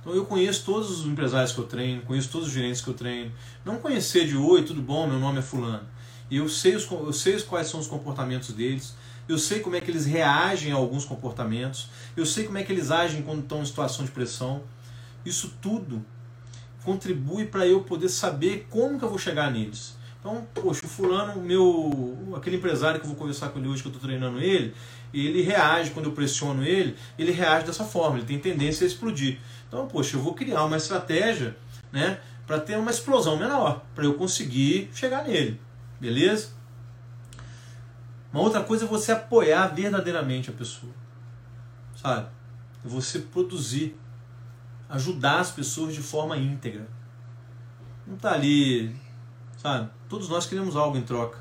Então 0.00 0.14
eu 0.14 0.24
conheço 0.24 0.64
todos 0.64 1.00
os 1.00 1.06
empresários 1.06 1.52
que 1.52 1.58
eu 1.58 1.64
treino, 1.66 2.02
conheço 2.02 2.30
todos 2.30 2.48
os 2.48 2.54
gerentes 2.54 2.80
que 2.80 2.88
eu 2.88 2.94
treino. 2.94 3.32
Não 3.64 3.78
conhecer 3.78 4.26
de 4.26 4.36
oi, 4.36 4.62
tudo 4.62 4.80
bom, 4.80 5.06
meu 5.06 5.18
nome 5.18 5.40
é 5.40 5.42
fulano. 5.42 5.86
Eu 6.30 6.48
sei, 6.48 6.74
os, 6.74 6.88
eu 6.90 7.12
sei 7.12 7.40
quais 7.42 7.68
são 7.68 7.80
os 7.80 7.86
comportamentos 7.86 8.52
deles, 8.52 8.94
eu 9.28 9.38
sei 9.38 9.60
como 9.60 9.76
é 9.76 9.80
que 9.80 9.90
eles 9.90 10.06
reagem 10.06 10.72
a 10.72 10.76
alguns 10.76 11.04
comportamentos, 11.04 11.88
eu 12.16 12.24
sei 12.24 12.44
como 12.44 12.58
é 12.58 12.62
que 12.62 12.72
eles 12.72 12.90
agem 12.90 13.22
quando 13.22 13.42
estão 13.42 13.62
em 13.62 13.66
situação 13.66 14.04
de 14.04 14.10
pressão. 14.10 14.62
Isso 15.24 15.54
tudo 15.60 16.04
contribui 16.84 17.46
para 17.46 17.66
eu 17.66 17.82
poder 17.82 18.08
saber 18.08 18.68
como 18.70 18.98
que 18.98 19.04
eu 19.04 19.08
vou 19.08 19.18
chegar 19.18 19.50
neles. 19.50 19.95
Então, 20.26 20.44
poxa, 20.52 20.84
o 20.84 20.88
fulano, 20.88 21.40
meu, 21.40 22.34
aquele 22.36 22.56
empresário 22.56 22.98
que 22.98 23.06
eu 23.06 23.10
vou 23.10 23.16
conversar 23.16 23.50
com 23.50 23.60
ele 23.60 23.68
hoje, 23.68 23.80
que 23.80 23.86
eu 23.86 23.92
estou 23.92 24.08
treinando 24.08 24.40
ele, 24.40 24.74
ele 25.14 25.40
reage 25.40 25.92
quando 25.92 26.06
eu 26.06 26.12
pressiono 26.12 26.64
ele, 26.64 26.96
ele 27.16 27.30
reage 27.30 27.64
dessa 27.64 27.84
forma, 27.84 28.18
ele 28.18 28.26
tem 28.26 28.40
tendência 28.40 28.84
a 28.84 28.88
explodir. 28.88 29.38
Então, 29.68 29.86
poxa, 29.86 30.16
eu 30.16 30.20
vou 30.20 30.34
criar 30.34 30.64
uma 30.64 30.76
estratégia, 30.78 31.56
né, 31.92 32.18
para 32.44 32.58
ter 32.58 32.76
uma 32.76 32.90
explosão 32.90 33.36
menor, 33.36 33.84
para 33.94 34.04
eu 34.04 34.14
conseguir 34.14 34.90
chegar 34.92 35.22
nele, 35.22 35.60
beleza? 36.00 36.48
Uma 38.32 38.42
outra 38.42 38.64
coisa 38.64 38.84
é 38.84 38.88
você 38.88 39.12
apoiar 39.12 39.68
verdadeiramente 39.68 40.50
a 40.50 40.52
pessoa, 40.52 40.92
sabe? 41.94 42.26
É 42.84 42.88
você 42.88 43.20
produzir, 43.20 43.96
ajudar 44.88 45.38
as 45.38 45.52
pessoas 45.52 45.94
de 45.94 46.02
forma 46.02 46.36
íntegra. 46.36 46.88
Não 48.04 48.16
tá 48.16 48.32
ali, 48.32 48.92
sabe? 49.56 49.94
Todos 50.08 50.28
nós 50.28 50.46
queremos 50.46 50.76
algo 50.76 50.96
em 50.96 51.02
troca, 51.02 51.38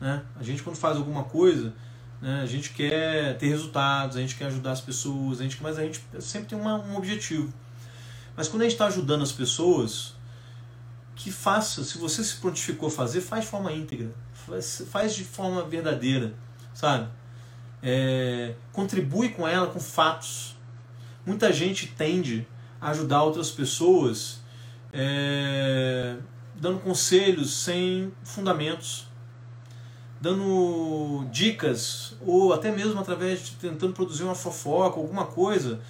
né? 0.00 0.24
A 0.38 0.42
gente 0.42 0.62
quando 0.62 0.76
faz 0.76 0.96
alguma 0.96 1.24
coisa, 1.24 1.72
né? 2.20 2.40
A 2.42 2.46
gente 2.46 2.70
quer 2.70 3.36
ter 3.38 3.48
resultados, 3.48 4.16
a 4.16 4.20
gente 4.20 4.36
quer 4.36 4.46
ajudar 4.46 4.72
as 4.72 4.80
pessoas, 4.80 5.40
a 5.40 5.44
gente, 5.44 5.62
mas 5.62 5.78
a 5.78 5.82
gente 5.82 6.00
sempre 6.20 6.48
tem 6.48 6.58
uma, 6.58 6.76
um 6.76 6.96
objetivo. 6.96 7.52
Mas 8.36 8.48
quando 8.48 8.62
a 8.62 8.64
gente 8.64 8.72
está 8.72 8.86
ajudando 8.86 9.22
as 9.22 9.32
pessoas, 9.32 10.14
que 11.14 11.30
faça, 11.30 11.84
se 11.84 11.98
você 11.98 12.24
se 12.24 12.36
prontificou 12.36 12.88
a 12.88 12.90
fazer, 12.90 13.20
faz 13.20 13.44
de 13.44 13.50
forma 13.50 13.72
íntegra, 13.72 14.12
faz, 14.32 14.82
faz 14.90 15.14
de 15.14 15.24
forma 15.24 15.62
verdadeira, 15.62 16.34
sabe? 16.74 17.08
É, 17.82 18.54
contribui 18.72 19.28
com 19.28 19.46
ela 19.46 19.66
com 19.66 19.78
fatos. 19.78 20.56
Muita 21.26 21.52
gente 21.52 21.88
tende 21.88 22.46
a 22.80 22.90
ajudar 22.90 23.22
outras 23.22 23.50
pessoas 23.50 24.40
é, 24.92 26.16
dando 26.62 26.78
conselhos 26.78 27.52
sem 27.52 28.12
fundamentos 28.22 29.10
dando 30.20 31.26
dicas 31.32 32.14
ou 32.24 32.52
até 32.52 32.70
mesmo 32.70 33.00
através 33.00 33.44
de 33.44 33.50
tentando 33.56 33.92
produzir 33.92 34.22
uma 34.22 34.36
fofoca, 34.36 35.00
alguma 35.00 35.26
coisa 35.26 35.80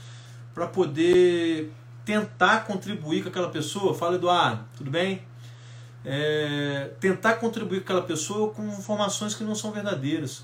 para 0.54 0.66
poder 0.66 1.70
tentar 2.02 2.64
contribuir 2.64 3.22
com 3.22 3.28
aquela 3.28 3.50
pessoa. 3.50 3.94
Fala, 3.94 4.14
Eduardo, 4.14 4.64
tudo 4.74 4.90
bem? 4.90 5.22
É, 6.02 6.92
tentar 6.98 7.35
contribuir 7.35 7.80
com 7.80 7.85
aquela 7.85 8.02
pessoa 8.02 8.54
com 8.54 8.66
informações 8.66 9.35
que 9.35 9.44
não 9.44 9.54
são 9.54 9.70
verdadeiras. 9.70 10.42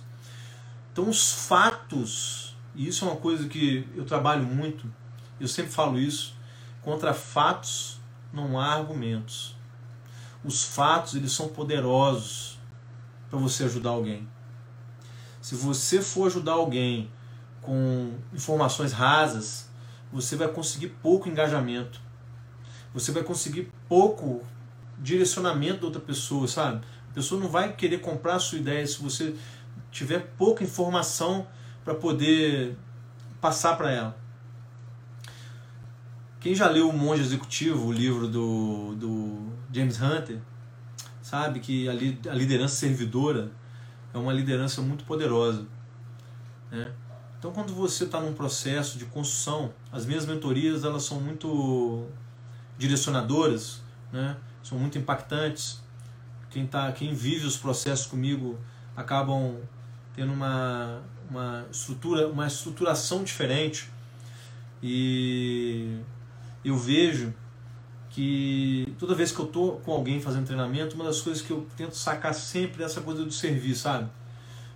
Então, 0.93 1.09
os 1.09 1.47
fatos, 1.47 2.55
e 2.75 2.87
isso 2.87 3.07
é 3.07 3.09
uma 3.09 3.17
coisa 3.17 3.49
que 3.49 3.89
eu 3.97 4.05
trabalho 4.05 4.45
muito, 4.45 4.85
eu 5.41 5.49
sempre 5.49 5.73
falo 5.73 5.99
isso, 5.99 6.35
contra 6.83 7.15
fatos 7.15 7.99
não 8.35 8.61
há 8.61 8.75
argumentos. 8.75 9.58
Os 10.45 10.65
fatos, 10.65 11.15
eles 11.15 11.33
são 11.33 11.49
poderosos 11.49 12.59
para 13.29 13.39
você 13.39 13.65
ajudar 13.65 13.91
alguém. 13.91 14.29
Se 15.41 15.55
você 15.55 16.01
for 16.01 16.27
ajudar 16.27 16.53
alguém 16.53 17.11
com 17.61 18.15
informações 18.33 18.93
rasas, 18.93 19.69
você 20.13 20.37
vai 20.37 20.49
conseguir 20.49 20.89
pouco 21.03 21.29
engajamento. 21.29 22.01
Você 22.95 23.13
vai 23.13 23.23
conseguir 23.23 23.73
pouco 23.89 24.43
direcionamento 24.99 25.81
da 25.81 25.87
outra 25.87 26.01
pessoa, 26.01 26.49
sabe? 26.49 26.85
A 27.11 27.15
pessoa 27.15 27.41
não 27.41 27.49
vai 27.49 27.75
querer 27.75 27.99
comprar 27.99 28.37
a 28.37 28.39
sua 28.39 28.59
ideia 28.59 28.87
se 28.87 29.01
você 29.01 29.35
tiver 29.91 30.21
pouca 30.37 30.65
informação 30.65 31.47
para 31.85 31.95
poder 31.95 32.77
passar 33.41 33.77
para 33.77 33.91
ela. 33.91 34.28
Quem 36.41 36.55
já 36.55 36.69
leu 36.69 36.89
O 36.89 36.93
Monge 36.93 37.23
Executivo, 37.23 37.87
o 37.87 37.93
livro 37.93 38.29
do, 38.29 38.95
do 38.95 39.53
James 39.73 40.01
Hunter, 40.01 40.39
sabe 41.21 41.59
que 41.59 41.89
a, 41.89 41.93
a 41.93 42.35
liderança 42.35 42.77
servidora 42.77 43.51
é 44.15 44.19
uma 44.19 44.33
liderança 44.33 44.81
muito 44.81 45.05
poderosa. 45.05 45.67
Né? 46.71 46.93
Então, 47.39 47.53
quando 47.53 47.75
você 47.75 48.05
está 48.05 48.21
num 48.21 48.35
processo 48.35 48.99
de 48.99 49.05
construção, 49.07 49.73
as 49.91 50.07
minhas 50.07 50.27
mentorias 50.27 50.85
elas 50.85 51.03
são 51.03 51.21
muito 51.21 52.07
direcionadoras, 52.79 53.83
né? 54.13 54.37
são 54.63 54.79
muito 54.79 54.97
impactantes. 54.97 55.83
Quem, 56.51 56.67
tá, 56.67 56.91
quem 56.93 57.15
vive 57.15 57.47
os 57.47 57.57
processos 57.57 58.07
comigo 58.07 58.59
acabam 58.97 59.57
tendo 60.15 60.33
uma, 60.33 61.03
uma 61.29 61.67
estrutura, 61.71 62.29
uma 62.29 62.47
estruturação 62.47 63.25
diferente. 63.25 63.91
E 64.83 66.01
eu 66.65 66.77
vejo 66.77 67.33
que 68.11 68.93
toda 68.99 69.15
vez 69.15 69.31
que 69.31 69.39
eu 69.39 69.47
tô 69.47 69.73
com 69.85 69.93
alguém 69.93 70.21
fazendo 70.21 70.47
treinamento, 70.47 70.95
uma 70.95 71.05
das 71.05 71.21
coisas 71.21 71.43
que 71.43 71.51
eu 71.51 71.67
tento 71.77 71.97
sacar 71.97 72.35
sempre 72.35 72.83
é 72.83 72.87
essa 72.87 73.01
coisa 73.01 73.25
do 73.25 73.31
serviço, 73.31 73.83
sabe? 73.83 74.09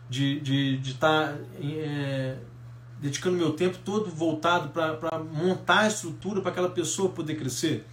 De 0.08 0.36
estar 0.36 0.44
de, 0.44 0.78
de 0.78 0.94
tá, 0.94 1.36
é, 1.60 2.36
dedicando 3.00 3.36
meu 3.36 3.52
tempo 3.52 3.78
todo 3.84 4.10
voltado 4.10 4.68
para 4.68 5.18
montar 5.18 5.80
a 5.80 5.88
estrutura 5.88 6.40
para 6.40 6.52
aquela 6.52 6.70
pessoa 6.70 7.08
poder 7.08 7.36
crescer, 7.36 7.84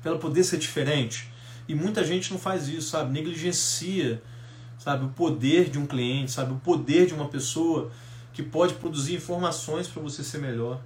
para 0.00 0.12
ela 0.12 0.20
poder 0.20 0.44
ser 0.44 0.58
diferente. 0.58 1.28
E 1.68 1.74
muita 1.74 2.04
gente 2.04 2.30
não 2.30 2.38
faz 2.38 2.68
isso, 2.68 2.90
sabe? 2.90 3.12
Negligencia, 3.12 4.22
sabe, 4.78 5.04
o 5.04 5.08
poder 5.08 5.70
de 5.70 5.78
um 5.78 5.86
cliente, 5.86 6.30
sabe, 6.30 6.52
o 6.52 6.56
poder 6.56 7.06
de 7.06 7.14
uma 7.14 7.28
pessoa 7.28 7.90
que 8.32 8.42
pode 8.42 8.74
produzir 8.74 9.14
informações 9.14 9.86
para 9.88 10.02
você 10.02 10.22
ser 10.22 10.38
melhor. 10.38 10.80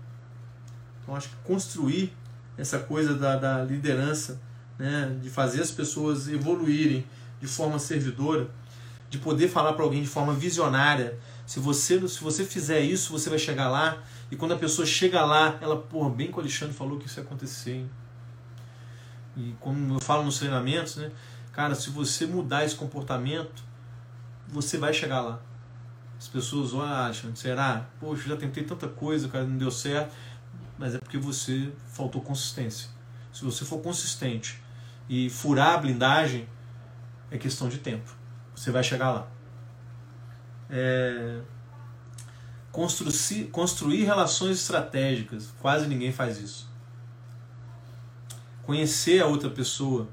Então 1.02 1.14
acho 1.14 1.28
que 1.28 1.36
construir 1.44 2.12
essa 2.58 2.78
coisa 2.80 3.14
da, 3.14 3.36
da 3.36 3.64
liderança, 3.64 4.40
né, 4.78 5.16
de 5.22 5.30
fazer 5.30 5.62
as 5.62 5.70
pessoas 5.70 6.28
evoluírem 6.28 7.06
de 7.40 7.46
forma 7.46 7.78
servidora, 7.78 8.50
de 9.08 9.18
poder 9.18 9.48
falar 9.48 9.72
para 9.72 9.84
alguém 9.84 10.02
de 10.02 10.08
forma 10.08 10.34
visionária, 10.34 11.18
se 11.48 11.60
você, 11.60 12.06
se 12.06 12.22
você 12.22 12.44
fizer 12.44 12.80
isso, 12.80 13.10
você 13.10 13.30
vai 13.30 13.38
chegar 13.38 13.70
lá. 13.70 14.02
E 14.30 14.36
quando 14.36 14.52
a 14.52 14.58
pessoa 14.58 14.84
chega 14.84 15.24
lá, 15.24 15.56
ela, 15.62 15.78
porra, 15.78 16.10
bem 16.10 16.30
que 16.30 16.36
o 16.36 16.40
Alexandre 16.40 16.74
falou 16.74 16.98
que 16.98 17.06
isso 17.06 17.18
ia 17.18 17.24
acontecer. 17.24 17.70
Hein? 17.70 17.90
E 19.34 19.54
como 19.58 19.94
eu 19.94 20.00
falo 20.00 20.24
nos 20.24 20.38
treinamentos, 20.38 20.96
né? 20.96 21.10
Cara, 21.50 21.74
se 21.74 21.88
você 21.88 22.26
mudar 22.26 22.66
esse 22.66 22.74
comportamento, 22.74 23.62
você 24.46 24.76
vai 24.76 24.92
chegar 24.92 25.22
lá. 25.22 25.40
As 26.18 26.28
pessoas 26.28 26.74
acham, 26.74 27.34
será? 27.34 27.86
Poxa, 27.98 28.28
já 28.28 28.36
tentei 28.36 28.64
tanta 28.64 28.86
coisa, 28.86 29.26
cara, 29.28 29.44
não 29.44 29.56
deu 29.56 29.70
certo. 29.70 30.14
Mas 30.78 30.94
é 30.94 30.98
porque 30.98 31.18
você 31.18 31.72
faltou 31.88 32.22
consistência. 32.22 32.88
Se 33.32 33.44
você 33.44 33.64
for 33.64 33.80
consistente 33.80 34.62
e 35.08 35.28
furar 35.28 35.74
a 35.74 35.78
blindagem, 35.78 36.48
é 37.30 37.36
questão 37.36 37.68
de 37.68 37.78
tempo. 37.78 38.16
Você 38.54 38.70
vai 38.70 38.82
chegar 38.82 39.10
lá 39.10 39.28
é, 40.70 41.40
construir, 42.70 44.04
relações 44.04 44.58
estratégicas. 44.60 45.52
Quase 45.60 45.86
ninguém 45.86 46.12
faz 46.12 46.40
isso. 46.40 46.68
Conhecer 48.62 49.22
a 49.22 49.26
outra 49.26 49.50
pessoa. 49.50 50.08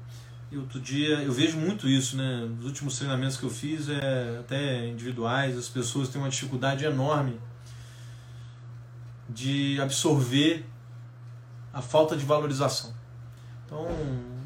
E 0.50 0.56
outro 0.56 0.80
dia, 0.80 1.22
eu 1.22 1.32
vejo 1.32 1.58
muito 1.58 1.88
isso, 1.88 2.16
né? 2.16 2.48
Nos 2.56 2.66
últimos 2.66 2.96
treinamentos 2.96 3.36
que 3.36 3.42
eu 3.42 3.50
fiz, 3.50 3.88
é, 3.88 4.38
até 4.40 4.86
individuais, 4.86 5.58
as 5.58 5.68
pessoas 5.68 6.08
têm 6.08 6.20
uma 6.20 6.30
dificuldade 6.30 6.84
enorme 6.84 7.38
de 9.28 9.80
absorver 9.80 10.64
a 11.72 11.82
falta 11.82 12.16
de 12.16 12.24
valorização. 12.24 12.94
Então, 13.64 13.86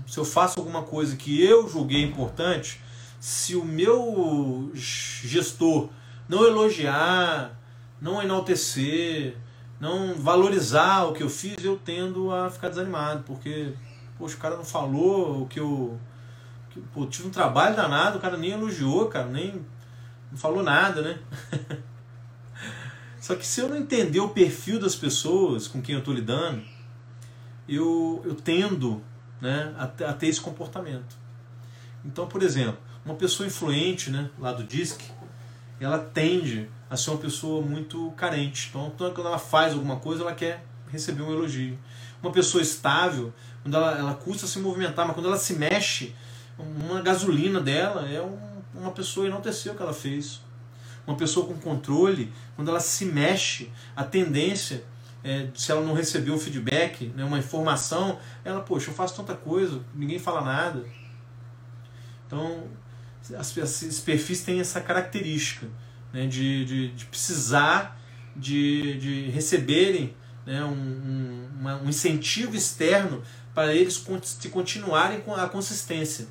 se 0.07 0.19
eu 0.19 0.25
faço 0.25 0.59
alguma 0.59 0.83
coisa 0.83 1.17
que 1.17 1.43
eu 1.43 1.69
julguei 1.69 2.03
importante, 2.03 2.81
se 3.21 3.55
o 3.55 3.65
meu 3.65 4.73
gestor 4.75 5.91
não 6.29 6.45
elogiar, 6.45 7.57
não 8.01 8.23
enaltecer, 8.23 9.37
não 9.79 10.15
valorizar 10.15 11.05
o 11.05 11.13
que 11.13 11.23
eu 11.23 11.29
fiz, 11.29 11.63
eu 11.63 11.79
tendo 11.79 12.33
a 12.33 12.51
ficar 12.51 12.69
desanimado, 12.69 13.23
porque, 13.25 13.75
poxa, 14.19 14.37
o 14.37 14.39
cara 14.39 14.57
não 14.57 14.65
falou 14.65 15.43
o 15.43 15.47
que 15.47 15.61
eu. 15.61 15.99
Que, 16.71 16.81
pô, 16.81 17.07
tive 17.07 17.29
um 17.29 17.31
trabalho 17.31 17.77
danado, 17.77 18.19
o 18.19 18.21
cara 18.21 18.37
nem 18.37 18.53
elogiou, 18.53 19.09
cara, 19.09 19.27
nem. 19.27 19.65
Não 20.31 20.39
falou 20.39 20.63
nada, 20.63 21.03
né? 21.03 21.19
Só 23.21 23.37
que 23.37 23.47
se 23.47 23.61
eu 23.61 23.69
não 23.69 23.77
entender 23.77 24.19
o 24.19 24.31
perfil 24.31 24.81
das 24.81 24.97
pessoas 24.97 25.69
com 25.69 25.83
quem 25.83 25.95
eu 25.95 25.99
estou 25.99 26.15
lidando, 26.15 26.63
eu, 27.69 28.23
eu 28.25 28.35
tendo 28.35 29.03
né, 29.41 29.75
a, 29.79 29.85
a, 29.85 30.13
ter 30.15 30.29
esse 30.29 30.41
comportamento. 30.41 31.17
Então, 32.05 32.27
por 32.27 32.43
exemplo, 32.43 32.79
uma 33.05 33.15
pessoa 33.15 33.47
influente 33.47 34.11
né, 34.11 34.31
lá 34.39 34.53
do 34.53 34.65
DISC, 34.65 35.03
ela 35.79 35.99
tende 35.99 36.69
a 36.89 36.97
ser 36.97 37.11
uma 37.11 37.19
pessoa 37.19 37.63
muito 37.63 38.11
carente. 38.13 38.69
Então, 38.71 38.91
quando 38.97 39.27
ela 39.27 39.39
faz 39.39 39.75
alguma 39.75 39.97
coisa, 39.97 40.23
ela 40.23 40.35
quer 40.35 40.65
receber 40.89 41.23
um 41.23 41.31
elogio. 41.31 41.79
Uma 42.23 42.33
pessoa 42.33 42.63
estável, 42.63 43.33
quando 43.63 43.77
ela, 43.77 43.99
ela 43.99 44.15
custa 44.15 44.47
se 44.47 44.59
movimentar, 44.59 45.07
mas 45.07 45.15
quando 45.15 45.27
ela 45.27 45.39
se 45.39 45.55
mexe, 45.55 46.15
uma 46.59 47.01
gasolina 47.01 47.61
dela 47.61 48.09
é 48.09 48.21
um, 48.21 48.39
uma 48.75 48.91
pessoa 48.93 49.27
enaltecer 49.27 49.73
o 49.73 49.77
que 49.77 49.83
ela 49.83 49.95
fez. 49.95 50.41
Uma 51.07 51.17
pessoa 51.17 51.47
com 51.47 51.55
controle, 51.55 52.33
quando 52.57 52.69
ela 52.69 52.81
se 52.81 53.05
mexe, 53.05 53.71
a 53.97 54.05
tendência 54.05 54.85
é, 55.23 55.49
se 55.55 55.71
ela 55.71 55.83
não 55.83 55.93
recebeu 55.93 56.35
um 56.35 56.39
feedback, 56.39 57.07
né, 57.15 57.25
uma 57.25 57.39
informação, 57.39 58.19
ela, 58.45 58.61
poxa, 58.61 58.91
eu 58.91 58.95
faço 58.95 59.17
tanta 59.17 59.35
coisa, 59.35 59.81
ninguém 59.95 60.19
fala 60.19 60.41
nada. 60.41 60.85
Então, 62.27 62.69
as, 63.39 63.57
esses 63.57 64.01
perfis 64.01 64.43
têm 64.43 64.61
essa 64.61 64.81
característica 64.81 65.67
né, 66.13 66.27
de, 66.27 66.65
de, 66.65 66.89
de, 66.93 67.05
precisar 67.07 68.01
de, 68.35 68.99
de 68.99 69.31
receberem 69.31 70.15
né, 70.47 70.65
um, 70.65 70.73
um, 70.73 71.49
uma, 71.61 71.83
um 71.83 71.89
incentivo 71.89 72.57
externo 72.57 73.23
para 73.55 73.75
eles 73.75 74.03
continuarem 74.51 75.21
com 75.21 75.35
a 75.35 75.49
consistência. 75.49 76.29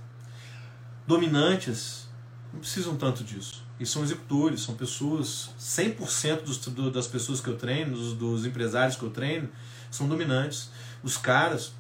Dominantes 1.06 2.10
não 2.52 2.60
precisam 2.60 2.96
tanto 2.96 3.24
disso. 3.24 3.69
E 3.80 3.86
são 3.86 4.04
executores, 4.04 4.62
são 4.62 4.76
pessoas, 4.76 5.52
100% 5.60 6.42
dos, 6.42 6.58
do, 6.58 6.92
das 6.92 7.08
pessoas 7.08 7.40
que 7.40 7.48
eu 7.48 7.58
treino, 7.58 7.96
dos, 7.96 8.14
dos 8.14 8.46
empresários 8.46 8.96
que 8.96 9.04
eu 9.04 9.10
treino, 9.10 9.50
são 9.90 10.08
dominantes. 10.08 10.70
Os 11.02 11.16
caras 11.16 11.72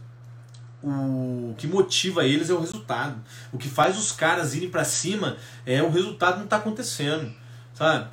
o 0.82 1.54
que 1.58 1.68
motiva 1.68 2.26
eles 2.26 2.50
é 2.50 2.54
o 2.54 2.60
resultado. 2.60 3.22
O 3.52 3.58
que 3.58 3.68
faz 3.68 3.97
os 3.97 4.12
caras 4.12 4.54
irem 4.56 4.70
para 4.70 4.84
cima 4.84 5.38
é 5.66 5.84
o 5.84 5.89
resultado 5.89 6.38
não 6.38 6.45
está 6.45 6.58
acontecendo, 6.58 7.34
sabe? 7.74 8.10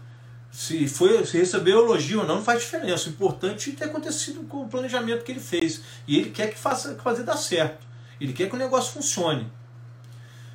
Se 0.51 0.89
foi 0.89 1.24
se 1.24 1.39
recebeu 1.39 1.84
elogio 1.84 2.20
ou 2.20 2.26
não, 2.26 2.37
não 2.37 2.43
faz 2.43 2.62
diferença. 2.62 3.09
O 3.09 3.12
importante 3.12 3.70
é 3.70 3.74
ter 3.74 3.84
acontecido 3.84 4.43
com 4.49 4.62
o 4.62 4.68
planejamento 4.68 5.22
que 5.22 5.30
ele 5.30 5.41
fez. 5.41 5.82
E 6.09 6.18
ele 6.18 6.30
quer 6.30 6.51
que 6.51 6.59
faça 6.59 6.95
que 6.95 7.03
fazer 7.03 7.22
dar 7.22 7.37
certo. 7.37 7.87
Ele 8.20 8.32
quer 8.32 8.49
que 8.49 8.57
o 8.57 8.59
negócio 8.59 8.93
funcione. 8.93 9.51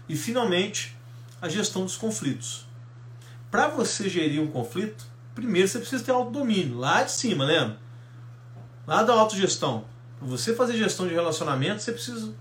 E 0.09 0.15
finalmente, 0.15 0.97
a 1.41 1.47
gestão 1.47 1.83
dos 1.83 1.95
conflitos. 1.95 2.65
Para 3.51 3.67
você 3.67 4.07
gerir 4.07 4.41
um 4.41 4.47
conflito, 4.47 5.05
primeiro 5.35 5.67
você 5.67 5.79
precisa 5.79 6.01
ter 6.01 6.11
autodomínio, 6.11 6.77
lá 6.77 7.03
de 7.03 7.11
cima, 7.11 7.43
lembra? 7.43 7.77
Lá 8.87 9.03
da 9.03 9.11
autogestão. 9.11 9.83
Para 10.17 10.27
você 10.29 10.55
fazer 10.55 10.77
gestão 10.77 11.05
de 11.05 11.13
relacionamento, 11.13 11.81
você 11.81 11.91
precisa 11.91 12.33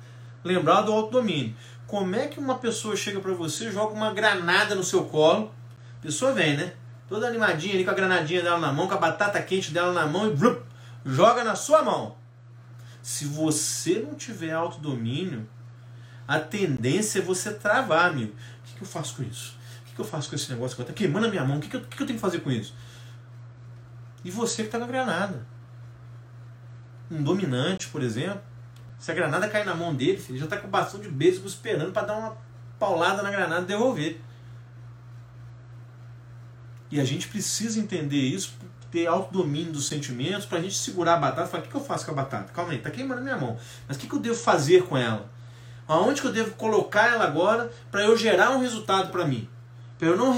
lembrar 0.45 0.83
do 0.83 0.93
autodomínio. 0.93 1.57
Como 1.89 2.15
é 2.15 2.29
que 2.29 2.39
uma 2.39 2.59
pessoa 2.59 2.95
chega 2.95 3.19
para 3.19 3.33
você, 3.33 3.73
joga 3.73 3.93
uma 3.93 4.15
granada 4.15 4.77
no 4.77 4.85
seu 4.85 5.05
colo, 5.07 5.53
a 5.99 6.03
pessoa 6.03 6.33
vem, 6.33 6.57
né? 6.57 6.75
Toda 7.09 7.27
animadinha 7.27 7.75
ali 7.75 7.85
com 7.85 7.91
a 7.91 7.95
granadinha 7.95 8.41
dela 8.41 8.61
na 8.61 8.73
mão, 8.73 8.87
com 8.87 8.95
a 8.95 8.99
batata 8.99 9.43
quente 9.43 9.73
dela 9.73 9.93
na 9.93 10.07
mão 10.07 10.29
e 10.29 10.35
blup, 10.35 10.63
joga 11.05 11.43
na 11.43 11.57
sua 11.57 11.83
mão. 11.83 12.15
Se 13.03 13.25
você 13.25 13.99
não 13.99 14.15
tiver 14.15 14.53
autodomínio, 14.53 15.49
a 16.29 16.39
tendência 16.39 17.19
é 17.19 17.23
você 17.23 17.53
travar, 17.53 18.11
amigo. 18.11 18.33
O 18.33 18.69
que, 18.69 18.75
que 18.77 18.83
eu 18.83 18.87
faço 18.87 19.17
com 19.17 19.25
isso? 19.25 19.59
Que, 19.91 19.97
que 19.97 20.01
eu 20.01 20.05
faço 20.05 20.29
com 20.31 20.37
esse 20.37 20.51
negócio 20.51 20.77
que 20.77 20.83
está 20.83 20.95
queimando 20.95 21.27
a 21.27 21.31
minha 21.31 21.45
mão? 21.45 21.59
O 21.59 21.61
que, 21.61 21.69
que, 21.69 21.77
eu, 21.77 21.81
que, 21.81 21.97
que 21.97 22.03
eu 22.03 22.07
tenho 22.07 22.19
que 22.19 22.23
fazer 22.23 22.41
com 22.41 22.51
isso? 22.51 22.75
E 24.25 24.31
você 24.31 24.63
que 24.63 24.69
está 24.69 24.79
com 24.79 24.85
a 24.85 24.89
granada 24.89 25.45
um 27.11 27.23
dominante, 27.23 27.89
por 27.89 28.03
exemplo, 28.03 28.41
se 28.99 29.11
a 29.11 29.15
granada 29.15 29.49
cair 29.49 29.67
na 29.67 29.75
mão 29.75 29.95
dele, 29.95 30.23
ele 30.29 30.39
já 30.39 30.45
está 30.45 30.57
com 30.57 30.69
o 30.69 30.71
bastão 30.71 31.01
de 31.01 31.09
beijo 31.09 31.45
esperando 31.45 31.93
para 31.93 32.07
dar 32.07 32.17
uma 32.17 32.37
paulada 32.79 33.23
na 33.23 33.31
granada 33.31 33.63
e 33.63 33.67
devolver. 33.67 34.21
E 36.91 37.01
a 37.01 37.05
gente 37.05 37.29
precisa 37.29 37.81
entender 37.81 38.21
isso, 38.21 38.55
ter 38.91 39.07
autodomínio 39.07 39.73
dos 39.73 39.87
sentimentos, 39.87 40.47
para 40.47 40.59
a 40.59 40.61
gente 40.61 40.77
segurar 40.77 41.15
a 41.15 41.17
batata 41.17 41.49
e 41.49 41.51
falar: 41.51 41.65
o 41.65 41.69
que, 41.69 41.75
eu 41.75 41.85
faço 41.85 42.05
com 42.05 42.13
a 42.13 42.15
batata? 42.15 42.53
Calma 42.53 42.73
aí, 42.73 42.79
está 42.79 42.91
queimando 42.91 43.23
minha 43.23 43.37
mão. 43.37 43.59
Mas 43.89 43.97
o 43.97 44.01
que, 44.01 44.09
que 44.09 44.15
eu 44.15 44.21
devo 44.21 44.37
fazer 44.37 44.85
com 44.85 44.97
ela? 44.97 45.29
Aonde 45.89 46.21
que 46.21 46.27
eu 46.27 46.33
devo 46.33 46.53
colocar 46.53 47.09
ela 47.09 47.25
agora 47.25 47.71
para 47.91 48.03
eu 48.03 48.17
gerar 48.17 48.51
um 48.51 48.61
resultado 48.61 49.11
para 49.11 49.25
mim? 49.25 49.49
Para 50.01 50.09
eu 50.09 50.17
não, 50.17 50.35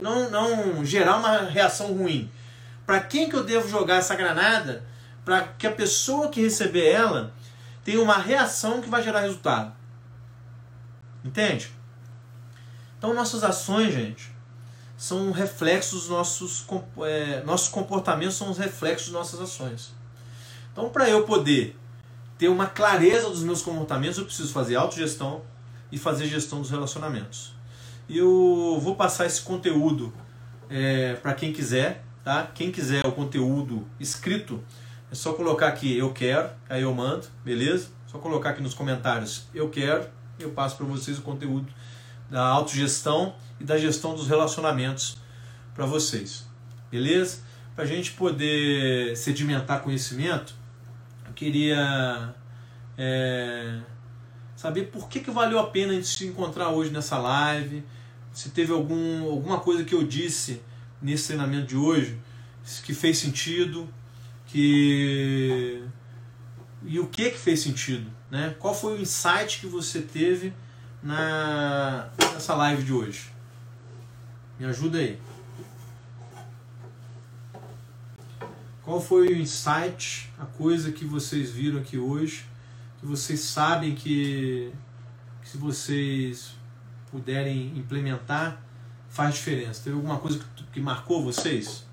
não, 0.00 0.30
não 0.30 0.84
gerar 0.84 1.16
uma 1.16 1.38
reação 1.40 1.92
ruim? 1.92 2.30
Para 2.86 3.00
quem 3.00 3.28
que 3.28 3.34
eu 3.34 3.42
devo 3.42 3.68
jogar 3.68 3.96
essa 3.96 4.14
granada 4.14 4.84
para 5.24 5.42
que 5.42 5.66
a 5.66 5.72
pessoa 5.72 6.28
que 6.28 6.40
receber 6.40 6.86
ela 6.86 7.34
tenha 7.84 8.00
uma 8.00 8.16
reação 8.16 8.80
que 8.80 8.88
vai 8.88 9.02
gerar 9.02 9.22
resultado. 9.22 9.72
Entende? 11.24 11.72
Então 12.96 13.12
nossas 13.12 13.42
ações, 13.42 13.92
gente, 13.92 14.30
são 14.96 15.32
reflexos 15.32 16.08
nossos, 16.08 16.64
é, 17.04 17.42
nossos 17.42 17.68
comportamentos 17.68 18.36
são 18.36 18.48
os 18.48 18.58
reflexos 18.58 19.08
de 19.08 19.12
nossas 19.12 19.40
ações. 19.40 19.92
Então, 20.72 20.88
para 20.88 21.10
eu 21.10 21.24
poder 21.24 21.76
ter 22.38 22.48
uma 22.48 22.66
clareza 22.66 23.28
dos 23.28 23.42
meus 23.42 23.60
comportamentos, 23.60 24.18
eu 24.18 24.24
preciso 24.24 24.52
fazer 24.52 24.76
autogestão 24.76 25.42
e 25.90 25.98
fazer 25.98 26.28
gestão 26.28 26.60
dos 26.60 26.70
relacionamentos. 26.70 27.58
Eu 28.12 28.78
vou 28.80 28.96
passar 28.96 29.26
esse 29.26 29.42
conteúdo 29.42 30.12
é, 30.68 31.14
para 31.14 31.34
quem 31.34 31.52
quiser, 31.52 32.04
tá? 32.24 32.50
Quem 32.54 32.72
quiser 32.72 33.06
o 33.06 33.12
conteúdo 33.12 33.86
escrito, 33.98 34.62
é 35.10 35.14
só 35.14 35.32
colocar 35.32 35.68
aqui 35.68 35.96
eu 35.96 36.12
quero, 36.12 36.50
aí 36.68 36.82
eu 36.82 36.94
mando, 36.94 37.26
beleza? 37.44 37.88
Só 38.06 38.18
colocar 38.18 38.50
aqui 38.50 38.62
nos 38.62 38.74
comentários 38.74 39.44
eu 39.54 39.68
quero, 39.68 40.08
eu 40.38 40.50
passo 40.50 40.76
para 40.76 40.86
vocês 40.86 41.18
o 41.18 41.22
conteúdo 41.22 41.72
da 42.28 42.42
autogestão 42.42 43.34
e 43.60 43.64
da 43.64 43.78
gestão 43.78 44.14
dos 44.14 44.28
relacionamentos 44.28 45.16
para 45.74 45.86
vocês. 45.86 46.44
Beleza? 46.90 47.50
para 47.80 47.84
a 47.86 47.88
gente 47.88 48.12
poder 48.12 49.16
sedimentar 49.16 49.80
conhecimento, 49.80 50.54
eu 51.26 51.32
queria 51.32 52.34
é, 52.98 53.80
saber 54.54 54.90
por 54.90 55.08
que, 55.08 55.20
que 55.20 55.30
valeu 55.30 55.58
a 55.58 55.66
pena 55.66 55.92
a 55.92 55.94
gente 55.94 56.06
se 56.06 56.26
encontrar 56.26 56.68
hoje 56.68 56.90
nessa 56.90 57.16
live, 57.16 57.82
se 58.32 58.50
teve 58.50 58.72
algum, 58.72 59.24
alguma 59.24 59.60
coisa 59.60 59.84
que 59.84 59.94
eu 59.94 60.02
disse 60.02 60.60
nesse 61.00 61.28
treinamento 61.28 61.66
de 61.66 61.76
hoje 61.76 62.18
que 62.84 62.94
fez 62.94 63.18
sentido, 63.18 63.88
que 64.46 65.82
e 66.82 66.98
o 66.98 67.06
que 67.06 67.30
que 67.30 67.38
fez 67.38 67.60
sentido, 67.60 68.10
né? 68.30 68.54
Qual 68.58 68.74
foi 68.74 68.98
o 68.98 69.00
insight 69.00 69.60
que 69.60 69.66
você 69.66 70.00
teve 70.00 70.52
na 71.02 72.10
nessa 72.32 72.54
live 72.54 72.82
de 72.82 72.92
hoje? 72.92 73.30
Me 74.58 74.66
ajuda 74.66 74.98
aí. 74.98 75.18
Qual 78.82 79.00
foi 79.00 79.28
o 79.28 79.36
insight, 79.36 80.32
a 80.38 80.46
coisa 80.46 80.90
que 80.90 81.04
vocês 81.04 81.50
viram 81.50 81.78
aqui 81.78 81.96
hoje, 81.96 82.44
que 82.98 83.06
vocês 83.06 83.40
sabem 83.40 83.94
que, 83.94 84.72
que 85.42 85.48
se 85.48 85.56
vocês 85.58 86.54
puderem 87.10 87.76
implementar, 87.76 88.62
faz 89.08 89.34
diferença? 89.34 89.82
Teve 89.82 89.96
alguma 89.96 90.18
coisa 90.18 90.38
que, 90.56 90.64
que 90.64 90.80
marcou 90.80 91.22
vocês? 91.22 91.84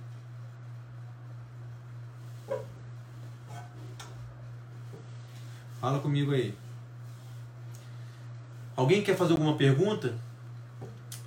Fala 5.80 6.00
comigo 6.00 6.32
aí. 6.32 6.54
Alguém 8.76 9.04
quer 9.04 9.16
fazer 9.16 9.34
alguma 9.34 9.56
pergunta? 9.56 10.14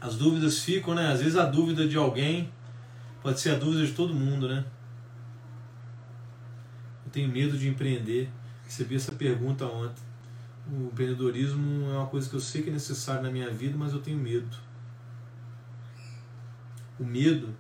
As 0.01 0.16
dúvidas 0.16 0.61
ficam, 0.61 0.95
né? 0.95 1.12
Às 1.12 1.20
vezes 1.20 1.36
a 1.36 1.45
dúvida 1.45 1.86
de 1.86 1.97
alguém 1.97 2.51
pode 3.22 3.41
ser 3.41 3.51
a 3.51 3.59
dúvida 3.59 3.86
de 3.86 3.93
todo 3.93 4.14
mundo, 4.14 4.49
né? 4.49 4.64
Eu 7.05 7.12
tenho 7.12 7.28
medo 7.28 7.59
de 7.59 7.68
empreender. 7.68 8.30
Recebi 8.64 8.95
essa 8.95 9.12
pergunta 9.12 9.66
ontem. 9.66 10.10
O 10.69 10.87
empreendedorismo 10.87 11.91
é 11.91 11.99
uma 11.99 12.07
coisa 12.07 12.29
que 12.29 12.37
eu 12.37 12.41
sei 12.41 12.63
que 12.63 12.71
é 12.71 12.73
necessário 12.73 13.23
na 13.23 13.31
minha 13.31 13.51
vida, 13.51 13.77
mas 13.77 13.93
eu 13.93 14.01
tenho 14.01 14.19
medo. 14.19 14.57
O 16.99 17.05
medo 17.05 17.55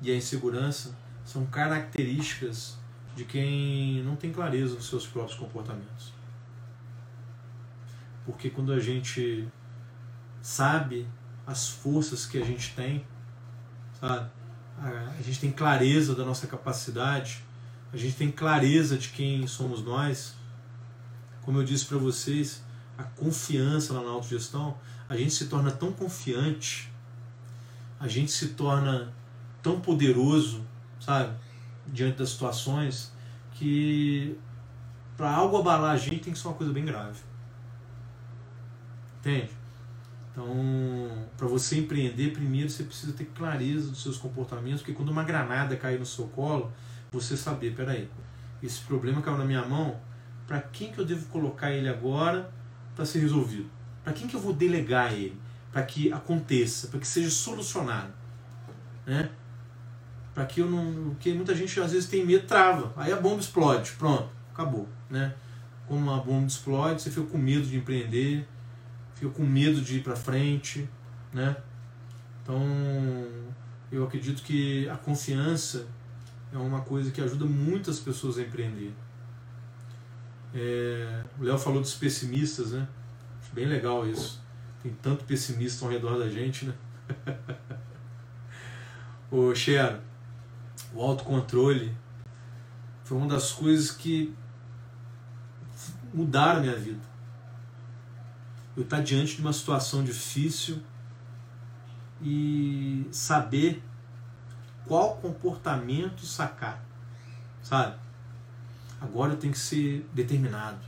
e 0.00 0.10
a 0.10 0.16
insegurança 0.16 0.96
são 1.24 1.44
características 1.46 2.78
de 3.16 3.24
quem 3.24 4.02
não 4.04 4.14
tem 4.14 4.30
clareza 4.30 4.76
dos 4.76 4.88
seus 4.88 5.06
próprios 5.06 5.38
comportamentos. 5.38 6.12
Porque 8.24 8.50
quando 8.50 8.72
a 8.72 8.78
gente 8.78 9.48
sabe 10.40 11.08
as 11.46 11.68
forças 11.68 12.26
que 12.26 12.38
a 12.38 12.44
gente 12.44 12.74
tem, 12.74 13.04
sabe? 13.98 14.30
A 14.78 15.22
gente 15.22 15.40
tem 15.40 15.50
clareza 15.50 16.14
da 16.14 16.24
nossa 16.24 16.46
capacidade, 16.46 17.42
a 17.92 17.96
gente 17.96 18.16
tem 18.16 18.30
clareza 18.30 18.96
de 18.96 19.08
quem 19.08 19.46
somos 19.46 19.82
nós. 19.82 20.35
Como 21.46 21.60
eu 21.60 21.64
disse 21.64 21.86
para 21.86 21.96
vocês, 21.96 22.60
a 22.98 23.04
confiança 23.04 23.94
na 23.94 24.10
autogestão, 24.10 24.76
a 25.08 25.16
gente 25.16 25.32
se 25.32 25.46
torna 25.46 25.70
tão 25.70 25.92
confiante, 25.92 26.92
a 28.00 28.08
gente 28.08 28.32
se 28.32 28.48
torna 28.48 29.14
tão 29.62 29.80
poderoso, 29.80 30.60
sabe? 30.98 31.32
Diante 31.86 32.18
das 32.18 32.30
situações, 32.30 33.12
que 33.52 34.36
para 35.16 35.30
algo 35.32 35.56
abalar 35.56 35.92
a 35.92 35.96
gente 35.96 36.18
tem 36.18 36.32
que 36.32 36.38
ser 36.38 36.48
uma 36.48 36.56
coisa 36.56 36.72
bem 36.72 36.84
grave. 36.84 37.20
Entende? 39.20 39.50
Então, 40.32 41.28
para 41.36 41.46
você 41.46 41.78
empreender, 41.78 42.32
primeiro 42.32 42.68
você 42.68 42.82
precisa 42.82 43.12
ter 43.12 43.26
clareza 43.26 43.88
dos 43.88 44.02
seus 44.02 44.18
comportamentos, 44.18 44.80
porque 44.80 44.92
quando 44.92 45.10
uma 45.10 45.22
granada 45.22 45.76
cair 45.76 46.00
no 46.00 46.04
seu 46.04 46.26
colo, 46.26 46.72
você 47.12 47.36
saber, 47.36 47.72
peraí, 47.76 48.10
esse 48.60 48.80
problema 48.80 49.22
caiu 49.22 49.38
na 49.38 49.44
minha 49.44 49.64
mão, 49.64 49.96
para 50.46 50.60
quem 50.60 50.92
que 50.92 50.98
eu 50.98 51.04
devo 51.04 51.26
colocar 51.26 51.72
ele 51.72 51.88
agora 51.88 52.50
para 52.94 53.04
ser 53.04 53.20
resolvido? 53.20 53.68
Para 54.04 54.12
quem 54.12 54.28
que 54.28 54.36
eu 54.36 54.40
vou 54.40 54.52
delegar 54.52 55.12
ele? 55.12 55.40
Para 55.72 55.82
que 55.82 56.12
aconteça, 56.12 56.88
para 56.88 57.00
que 57.00 57.06
seja 57.06 57.30
solucionado, 57.30 58.12
né? 59.04 59.30
Para 60.32 60.46
que 60.46 60.60
eu 60.60 60.70
não, 60.70 61.10
porque 61.10 61.32
muita 61.34 61.54
gente 61.54 61.78
às 61.80 61.92
vezes 61.92 62.08
tem 62.08 62.24
medo, 62.24 62.46
trava, 62.46 62.92
aí 62.96 63.12
a 63.12 63.16
bomba 63.16 63.40
explode, 63.40 63.92
pronto, 63.92 64.28
acabou, 64.52 64.88
né? 65.10 65.34
Como 65.88 66.10
a 66.10 66.18
bomba 66.18 66.46
explode, 66.46 67.02
você 67.02 67.10
fica 67.10 67.26
com 67.26 67.38
medo 67.38 67.66
de 67.66 67.76
empreender, 67.76 68.46
fica 69.14 69.30
com 69.30 69.44
medo 69.44 69.80
de 69.80 69.98
ir 69.98 70.02
para 70.02 70.14
frente, 70.14 70.88
né? 71.32 71.56
Então, 72.42 72.62
eu 73.90 74.04
acredito 74.04 74.42
que 74.42 74.88
a 74.88 74.96
confiança 74.96 75.86
é 76.52 76.58
uma 76.58 76.80
coisa 76.80 77.10
que 77.10 77.20
ajuda 77.20 77.44
muitas 77.44 77.98
pessoas 77.98 78.38
a 78.38 78.42
empreender. 78.42 78.92
É, 80.54 81.24
o 81.38 81.44
Léo 81.44 81.58
falou 81.58 81.80
dos 81.80 81.94
pessimistas, 81.94 82.72
né? 82.72 82.86
Acho 83.40 83.52
bem 83.54 83.66
legal 83.66 84.06
isso. 84.06 84.40
Tem 84.82 84.92
tanto 85.02 85.24
pessimista 85.24 85.84
ao 85.84 85.90
redor 85.90 86.18
da 86.18 86.28
gente, 86.28 86.66
né? 86.66 86.74
Ô, 89.30 89.54
Cher, 89.54 90.00
o 90.94 91.02
autocontrole 91.02 91.94
foi 93.04 93.16
uma 93.16 93.26
das 93.26 93.52
coisas 93.52 93.90
que 93.90 94.34
mudaram 96.14 96.58
a 96.58 96.62
minha 96.62 96.76
vida 96.76 97.16
eu 98.76 98.82
estar 98.82 99.00
diante 99.00 99.36
de 99.36 99.40
uma 99.40 99.52
situação 99.52 100.04
difícil 100.04 100.82
e 102.20 103.08
saber 103.10 103.82
qual 104.86 105.16
comportamento 105.16 106.26
sacar, 106.26 106.84
sabe? 107.62 107.96
Agora 109.00 109.32
eu 109.32 109.36
tenho 109.36 109.52
que 109.52 109.58
ser 109.58 110.08
determinado. 110.12 110.78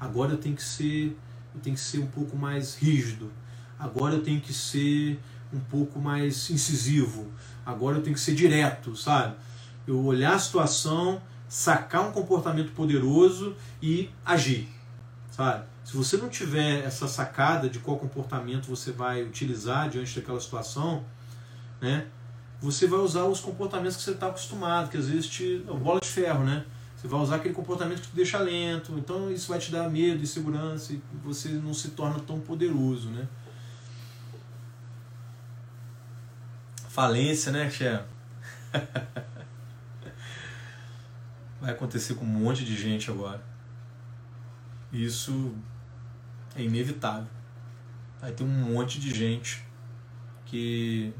Agora 0.00 0.32
eu 0.32 0.38
tenho 0.38 0.54
que 0.54 0.62
ser, 0.62 1.16
eu 1.54 1.60
tenho 1.60 1.74
que 1.74 1.82
ser 1.82 1.98
um 1.98 2.06
pouco 2.06 2.36
mais 2.36 2.76
rígido. 2.76 3.30
Agora 3.78 4.14
eu 4.14 4.22
tenho 4.22 4.40
que 4.40 4.52
ser 4.52 5.18
um 5.52 5.60
pouco 5.60 5.98
mais 5.98 6.50
incisivo. 6.50 7.26
Agora 7.64 7.98
eu 7.98 8.02
tenho 8.02 8.14
que 8.14 8.20
ser 8.20 8.34
direto, 8.34 8.96
sabe? 8.96 9.36
Eu 9.86 10.04
olhar 10.04 10.34
a 10.34 10.38
situação, 10.38 11.20
sacar 11.48 12.06
um 12.06 12.12
comportamento 12.12 12.72
poderoso 12.72 13.56
e 13.82 14.10
agir, 14.24 14.68
sabe? 15.30 15.64
Se 15.84 15.96
você 15.96 16.18
não 16.18 16.28
tiver 16.28 16.84
essa 16.84 17.08
sacada 17.08 17.68
de 17.68 17.78
qual 17.78 17.96
comportamento 17.96 18.66
você 18.66 18.92
vai 18.92 19.22
utilizar 19.22 19.88
diante 19.88 20.20
daquela 20.20 20.38
situação, 20.38 21.02
né, 21.80 22.06
você 22.60 22.86
vai 22.86 22.98
usar 22.98 23.24
os 23.24 23.40
comportamentos 23.40 23.96
que 23.96 24.02
você 24.02 24.10
está 24.10 24.26
acostumado, 24.26 24.90
que 24.90 24.98
às 24.98 25.08
vezes 25.08 25.28
te. 25.28 25.58
Bola 25.58 26.00
de 26.00 26.08
ferro, 26.08 26.44
né? 26.44 26.66
Você 26.98 27.06
vai 27.06 27.20
usar 27.20 27.36
aquele 27.36 27.54
comportamento 27.54 28.00
que 28.00 28.08
te 28.08 28.16
deixa 28.16 28.40
lento, 28.40 28.98
então 28.98 29.30
isso 29.30 29.48
vai 29.48 29.60
te 29.60 29.70
dar 29.70 29.88
medo, 29.88 30.20
insegurança, 30.20 30.92
e 30.92 31.00
você 31.22 31.48
não 31.50 31.72
se 31.72 31.90
torna 31.90 32.18
tão 32.18 32.40
poderoso, 32.40 33.08
né? 33.10 33.28
Falência, 36.88 37.52
né, 37.52 37.70
Xé? 37.70 38.04
vai 41.62 41.70
acontecer 41.70 42.14
com 42.14 42.24
um 42.24 42.28
monte 42.28 42.64
de 42.64 42.76
gente 42.76 43.08
agora. 43.12 43.40
Isso 44.92 45.54
é 46.56 46.62
inevitável. 46.64 47.28
Vai 48.20 48.32
ter 48.32 48.42
um 48.42 48.48
monte 48.48 48.98
de 48.98 49.14
gente 49.14 49.64
que 50.44 51.14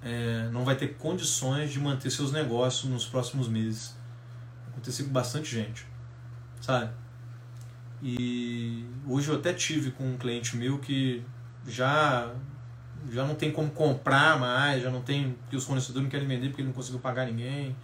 é, 0.00 0.48
não 0.52 0.64
vai 0.64 0.76
ter 0.76 0.94
condições 0.94 1.72
de 1.72 1.80
manter 1.80 2.08
seus 2.08 2.30
negócios 2.30 2.88
nos 2.88 3.04
próximos 3.04 3.48
meses. 3.48 4.00
Aconteceu 4.72 5.06
com 5.06 5.12
bastante 5.12 5.50
gente, 5.50 5.86
sabe? 6.60 6.90
E 8.02 8.84
hoje 9.06 9.28
eu 9.28 9.36
até 9.36 9.52
tive 9.52 9.92
com 9.92 10.04
um 10.04 10.16
cliente 10.16 10.56
meu 10.56 10.78
que 10.78 11.22
já 11.66 12.34
já 13.10 13.26
não 13.26 13.34
tem 13.34 13.50
como 13.50 13.70
comprar 13.70 14.38
mais, 14.38 14.82
já 14.82 14.90
não 14.90 15.02
tem, 15.02 15.32
porque 15.42 15.56
os 15.56 15.64
fornecedores 15.64 16.04
não 16.04 16.10
querem 16.10 16.26
vender 16.26 16.48
porque 16.48 16.62
ele 16.62 16.68
não 16.68 16.74
conseguiu 16.74 17.00
pagar 17.00 17.26
ninguém, 17.26 17.74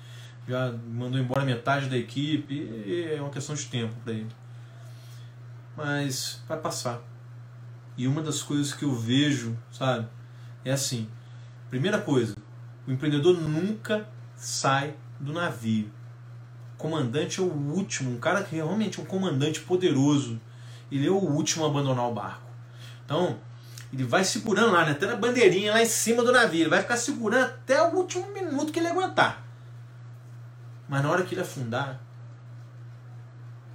já 0.47 0.73
mandou 0.73 1.21
embora 1.21 1.45
metade 1.45 1.89
da 1.89 1.97
equipe, 1.97 2.55
e 2.55 3.15
é 3.17 3.21
uma 3.21 3.31
questão 3.31 3.55
de 3.55 3.65
tempo 3.67 3.95
para 4.05 4.13
ele 4.13 4.29
mas 5.79 6.43
vai 6.49 6.59
passar. 6.59 7.01
E 7.97 8.09
uma 8.09 8.21
das 8.21 8.43
coisas 8.43 8.75
que 8.75 8.85
eu 8.85 8.93
vejo, 8.93 9.57
sabe, 9.71 10.09
é 10.65 10.73
assim: 10.73 11.09
primeira 11.71 12.01
coisa, 12.01 12.35
o 12.87 12.91
empreendedor 12.91 13.41
nunca 13.41 14.07
sai 14.35 14.97
do 15.21 15.33
navio. 15.33 15.89
Comandante 16.79 17.41
é 17.41 17.43
o 17.43 17.53
último, 17.53 18.13
um 18.13 18.21
cara 18.21 18.43
que 18.43 18.55
realmente 18.55 18.99
é 18.99 19.03
um 19.03 19.07
comandante 19.07 19.61
poderoso, 19.61 20.41
ele 20.91 21.07
é 21.07 21.11
o 21.11 21.17
último 21.17 21.65
a 21.65 21.69
abandonar 21.69 22.09
o 22.09 22.15
barco. 22.15 22.49
Então, 23.05 23.37
ele 23.93 24.05
vai 24.05 24.23
segurando 24.23 24.73
lá, 24.73 24.85
né, 24.85 24.93
até 24.93 25.07
na 25.07 25.17
bandeirinha 25.17 25.73
lá 25.73 25.83
em 25.83 25.87
cima 25.87 26.23
do 26.23 26.31
navio, 26.31 26.63
ele 26.63 26.71
vai 26.71 26.81
ficar 26.81 26.97
segurando 26.97 27.47
até 27.47 27.83
o 27.83 27.97
último 27.97 28.33
minuto 28.33 28.73
que 28.73 28.79
ele 28.79 28.89
aguentar. 28.89 29.45
Mas 30.89 31.03
na 31.03 31.11
hora 31.11 31.25
que 31.25 31.35
ele 31.35 31.43
afundar, 31.43 32.01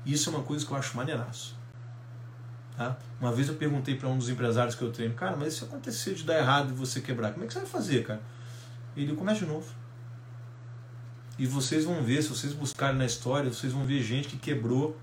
isso 0.06 0.30
é 0.30 0.34
uma 0.34 0.44
coisa 0.44 0.66
que 0.66 0.72
eu 0.72 0.78
acho 0.78 0.96
maneiraço. 0.96 1.56
Tá? 2.78 2.98
Uma 3.20 3.32
vez 3.32 3.50
eu 3.50 3.56
perguntei 3.56 3.96
para 3.96 4.08
um 4.10 4.18
dos 4.18 4.30
empresários 4.30 4.76
que 4.76 4.82
eu 4.82 4.92
treino, 4.92 5.14
cara, 5.14 5.36
mas 5.36 5.56
se 5.56 5.64
acontecer 5.64 6.14
de 6.14 6.24
dar 6.24 6.38
errado 6.38 6.70
e 6.70 6.74
você 6.74 7.02
quebrar, 7.02 7.32
como 7.34 7.44
é 7.44 7.48
que 7.48 7.54
você 7.54 7.60
vai 7.60 7.68
fazer, 7.68 8.06
cara? 8.06 8.22
Ele 8.96 9.16
começa 9.16 9.42
de 9.42 9.46
novo. 9.46 9.83
E 11.38 11.48
vocês 11.48 11.84
vão 11.86 12.04
ver, 12.04 12.22
se 12.22 12.30
vocês 12.30 12.54
buscarem 12.54 12.98
na 12.98 13.06
história, 13.06 13.52
vocês 13.52 13.74
vão 13.74 13.86
ver 13.86 14.04
gente 14.04 14.28
que 14.28 14.38
quebrou 14.38 14.98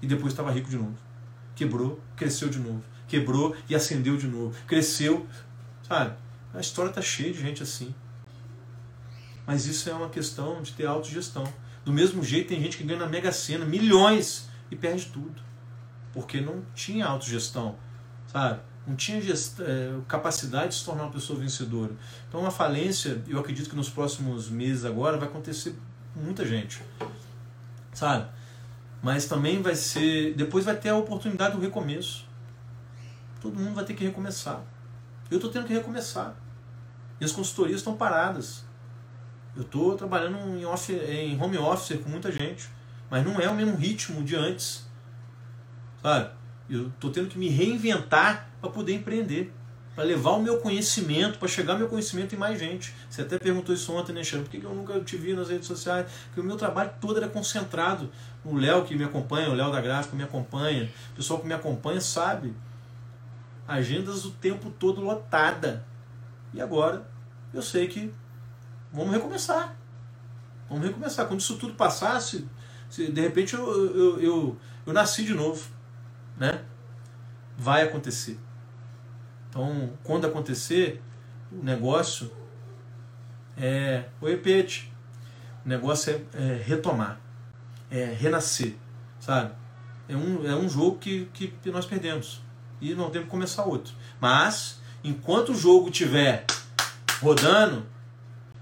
e 0.00 0.06
depois 0.06 0.32
estava 0.32 0.50
rico 0.50 0.70
de 0.70 0.76
novo. 0.76 0.96
Quebrou, 1.54 2.00
cresceu 2.16 2.48
de 2.48 2.58
novo. 2.58 2.82
Quebrou 3.06 3.54
e 3.68 3.74
acendeu 3.74 4.16
de 4.16 4.26
novo. 4.26 4.56
Cresceu, 4.66 5.26
sabe? 5.86 6.16
A 6.54 6.60
história 6.60 6.88
está 6.88 7.02
cheia 7.02 7.32
de 7.32 7.40
gente 7.40 7.62
assim. 7.62 7.94
Mas 9.46 9.66
isso 9.66 9.90
é 9.90 9.94
uma 9.94 10.08
questão 10.08 10.62
de 10.62 10.72
ter 10.72 10.86
autogestão. 10.86 11.44
Do 11.84 11.92
mesmo 11.92 12.22
jeito, 12.22 12.48
tem 12.48 12.60
gente 12.62 12.78
que 12.78 12.84
ganha 12.84 13.00
na 13.00 13.06
Mega 13.06 13.30
Sena 13.30 13.66
milhões 13.66 14.48
e 14.70 14.76
perde 14.76 15.06
tudo. 15.06 15.42
Porque 16.12 16.40
não 16.40 16.64
tinha 16.74 17.06
autogestão, 17.06 17.76
sabe? 18.26 18.60
Não 18.86 18.94
tinha 18.94 19.18
é, 19.18 20.00
capacidade 20.06 20.68
de 20.68 20.74
se 20.74 20.84
tornar 20.84 21.04
uma 21.04 21.12
pessoa 21.12 21.38
vencedora. 21.38 21.92
Então, 22.28 22.40
uma 22.40 22.50
falência, 22.50 23.22
eu 23.26 23.38
acredito 23.38 23.70
que 23.70 23.76
nos 23.76 23.88
próximos 23.88 24.50
meses 24.50 24.84
agora 24.84 25.16
vai 25.16 25.26
acontecer 25.26 25.74
com 26.12 26.20
muita 26.20 26.44
gente, 26.44 26.82
sabe? 27.92 28.28
Mas 29.02 29.26
também 29.26 29.62
vai 29.62 29.74
ser. 29.74 30.34
Depois 30.34 30.64
vai 30.64 30.76
ter 30.76 30.90
a 30.90 30.96
oportunidade 30.96 31.56
do 31.56 31.60
recomeço. 31.60 32.26
Todo 33.40 33.58
mundo 33.58 33.74
vai 33.74 33.84
ter 33.84 33.94
que 33.94 34.04
recomeçar. 34.04 34.62
Eu 35.30 35.36
estou 35.36 35.50
tendo 35.50 35.66
que 35.66 35.72
recomeçar. 35.72 36.34
E 37.20 37.24
as 37.24 37.32
consultorias 37.32 37.80
estão 37.80 37.96
paradas. 37.96 38.64
Eu 39.56 39.62
estou 39.62 39.96
trabalhando 39.96 40.38
em, 40.58 40.64
off, 40.64 40.92
em 40.92 41.40
home 41.40 41.58
office 41.58 41.98
com 42.02 42.08
muita 42.08 42.32
gente, 42.32 42.68
mas 43.10 43.24
não 43.24 43.40
é 43.40 43.48
o 43.48 43.54
mesmo 43.54 43.76
ritmo 43.76 44.24
de 44.24 44.34
antes. 44.34 44.86
Sabe? 46.02 46.30
Eu 46.68 46.88
estou 46.88 47.10
tendo 47.10 47.28
que 47.28 47.38
me 47.38 47.48
reinventar 47.48 48.48
para 48.60 48.70
poder 48.70 48.94
empreender, 48.94 49.52
para 49.94 50.04
levar 50.04 50.32
o 50.32 50.42
meu 50.42 50.58
conhecimento, 50.58 51.38
para 51.38 51.46
chegar 51.46 51.76
meu 51.76 51.88
conhecimento 51.88 52.34
em 52.34 52.38
mais 52.38 52.58
gente. 52.58 52.94
Você 53.08 53.22
até 53.22 53.38
perguntou 53.38 53.74
isso 53.74 53.92
ontem, 53.92 54.12
né, 54.12 54.24
Xandro? 54.24 54.48
Por 54.48 54.58
que 54.58 54.64
eu 54.64 54.74
nunca 54.74 54.98
te 55.00 55.16
vi 55.16 55.34
nas 55.34 55.50
redes 55.50 55.66
sociais? 55.66 56.06
Porque 56.26 56.40
o 56.40 56.44
meu 56.44 56.56
trabalho 56.56 56.90
todo 57.00 57.18
era 57.18 57.28
concentrado. 57.28 58.10
O 58.44 58.56
Léo 58.56 58.84
que 58.84 58.96
me 58.96 59.04
acompanha, 59.04 59.50
o 59.50 59.54
Léo 59.54 59.70
da 59.70 59.80
Gráfica 59.80 60.16
me 60.16 60.22
acompanha, 60.22 60.90
o 61.12 61.16
pessoal 61.16 61.40
que 61.40 61.46
me 61.46 61.54
acompanha 61.54 62.00
sabe. 62.00 62.54
Agendas 63.68 64.24
o 64.24 64.30
tempo 64.32 64.70
todo 64.70 65.00
lotada. 65.00 65.84
E 66.52 66.60
agora 66.60 67.06
eu 67.52 67.62
sei 67.62 67.86
que 67.86 68.12
vamos 68.92 69.12
recomeçar. 69.12 69.76
Vamos 70.68 70.84
recomeçar. 70.86 71.26
Quando 71.26 71.40
isso 71.40 71.56
tudo 71.56 71.74
passasse, 71.74 72.46
se, 72.90 73.10
de 73.10 73.20
repente 73.20 73.54
eu, 73.54 73.96
eu, 73.96 74.20
eu, 74.20 74.56
eu 74.86 74.92
nasci 74.92 75.24
de 75.24 75.34
novo. 75.34 75.73
Né? 76.36 76.64
Vai 77.56 77.82
acontecer. 77.82 78.38
Então, 79.48 79.92
quando 80.02 80.26
acontecer, 80.26 81.00
o 81.52 81.64
negócio 81.64 82.30
é 83.56 84.04
o 84.20 84.26
repete. 84.26 84.92
O 85.64 85.68
negócio 85.68 86.12
é, 86.12 86.42
é, 86.42 86.62
retomar, 86.62 87.20
é 87.90 88.04
renascer, 88.04 88.74
sabe? 89.18 89.52
É 90.08 90.16
um, 90.16 90.46
é 90.46 90.54
um 90.54 90.68
jogo 90.68 90.98
que, 90.98 91.26
que 91.32 91.70
nós 91.70 91.86
perdemos 91.86 92.42
e 92.80 92.94
não 92.94 93.10
temos 93.10 93.26
que 93.26 93.30
começar 93.30 93.64
outro. 93.64 93.94
Mas, 94.20 94.78
enquanto 95.02 95.52
o 95.52 95.54
jogo 95.54 95.88
estiver 95.88 96.44
rodando, 97.20 97.86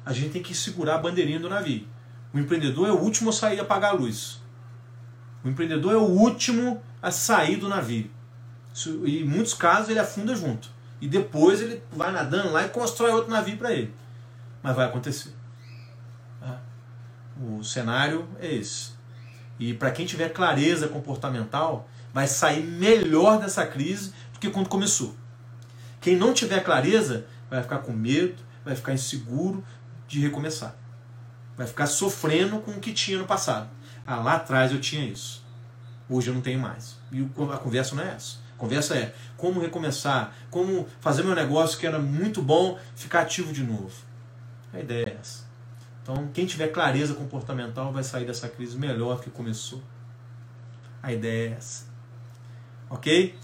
a 0.05 0.13
gente 0.13 0.31
tem 0.31 0.43
que 0.43 0.55
segurar 0.55 0.97
a 0.97 0.99
bandeirinha 0.99 1.41
do 1.41 1.49
navio. 1.49 1.89
O 2.33 2.39
empreendedor 2.39 2.89
é 2.89 2.93
o 2.93 2.99
último 2.99 3.31
a 3.31 3.33
sair 3.33 3.59
a 3.59 3.63
apagar 3.63 3.91
a 3.91 3.95
luz. 3.95 4.41
O 5.45 5.49
empreendedor 5.49 5.93
é 5.93 5.97
o 5.97 6.07
último 6.07 6.81
a 7.03 7.11
sair 7.11 7.57
do 7.57 7.69
navio. 7.69 8.11
E 9.05 9.23
em 9.23 9.25
muitos 9.25 9.53
casos 9.53 9.91
ele 9.91 9.99
afunda 9.99 10.35
junto. 10.35 10.71
E 11.01 11.09
depois 11.09 11.61
ele 11.61 11.83
vai 11.91 12.13
nadando 12.13 12.53
lá 12.53 12.65
e 12.65 12.69
constrói 12.69 13.11
outro 13.11 13.31
navio 13.31 13.59
para 13.59 13.73
ele. 13.73 13.93
Mas 14.63 14.77
vai 14.77 14.87
acontecer. 14.87 15.35
Tá? 16.41 16.61
O 17.43 17.65
cenário 17.65 18.29
é 18.39 18.55
esse. 18.55 18.93
E 19.59 19.75
para 19.75 19.91
quem 19.91 20.07
tiver 20.07 20.29
clareza 20.29 20.89
comportamental, 20.89 21.89
vai 22.15 22.29
sair 22.29 22.63
melhor 22.63 23.41
dessa 23.41 23.67
crise 23.67 24.15
do 24.33 24.39
que 24.39 24.49
quando 24.49 24.69
começou. 24.69 25.17
Quem 26.01 26.17
não 26.17 26.33
tiver 26.33 26.63
clareza 26.63 27.27
vai 27.51 27.63
ficar 27.63 27.79
com 27.79 27.93
medo, 27.93 28.37
vai 28.65 28.75
ficar 28.75 28.93
inseguro, 28.93 29.65
de 30.07 30.21
recomeçar. 30.21 30.77
Vai 31.57 31.67
ficar 31.67 31.87
sofrendo 31.87 32.59
com 32.61 32.73
o 32.73 32.81
que 32.81 32.93
tinha 32.93 33.19
no 33.19 33.27
passado. 33.27 33.69
Ah, 34.07 34.17
lá 34.17 34.35
atrás 34.35 34.73
eu 34.73 34.81
tinha 34.81 35.05
isso. 35.05 35.42
Hoje 36.13 36.29
eu 36.29 36.35
não 36.35 36.43
tenho 36.43 36.61
mais. 36.61 36.99
E 37.11 37.27
a 37.53 37.57
conversa 37.57 37.95
não 37.95 38.03
é 38.03 38.15
essa. 38.15 38.37
A 38.55 38.59
conversa 38.59 38.95
é 38.95 39.15
como 39.37 39.61
recomeçar, 39.61 40.35
como 40.51 40.87
fazer 41.01 41.23
meu 41.23 41.35
negócio 41.35 41.79
que 41.79 41.87
era 41.87 41.99
muito 41.99 42.43
bom 42.43 42.79
ficar 42.95 43.23
ativo 43.23 43.53
de 43.53 43.63
novo. 43.63 43.93
A 44.73 44.81
ideia 44.81 45.07
é 45.07 45.17
essa. 45.19 45.45
Então, 46.03 46.29
quem 46.35 46.45
tiver 46.45 46.69
clareza 46.69 47.15
comportamental 47.15 47.93
vai 47.93 48.05
sair 48.05 48.27
dessa 48.27 48.49
crise 48.49 48.77
melhor 48.77 49.21
que 49.21 49.31
começou. 49.31 49.83
A 51.03 51.13
ideia 51.13 51.51
é 51.51 51.53
essa. 51.57 51.87
Ok? 52.91 53.35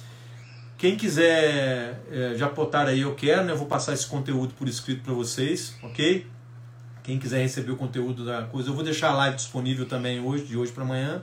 Quem 0.77 0.97
quiser 0.97 2.01
é, 2.11 2.35
já 2.37 2.49
botar 2.49 2.87
aí, 2.87 3.01
eu 3.01 3.14
quero, 3.14 3.45
né? 3.45 3.53
Eu 3.53 3.57
vou 3.57 3.66
passar 3.66 3.95
esse 3.95 4.07
conteúdo 4.07 4.55
por 4.55 4.69
escrito 4.69 5.03
para 5.03 5.14
vocês, 5.14 5.75
ok? 5.83 6.27
Quem 7.03 7.19
quiser 7.19 7.41
receber 7.41 7.73
o 7.73 7.77
conteúdo 7.77 8.25
da 8.25 8.43
coisa, 8.43 8.69
eu 8.69 8.75
vou 8.75 8.85
deixar 8.85 9.11
a 9.11 9.14
live 9.14 9.37
disponível 9.37 9.87
também 9.87 10.21
hoje, 10.21 10.45
de 10.45 10.57
hoje 10.57 10.71
para 10.71 10.85
amanhã. 10.85 11.23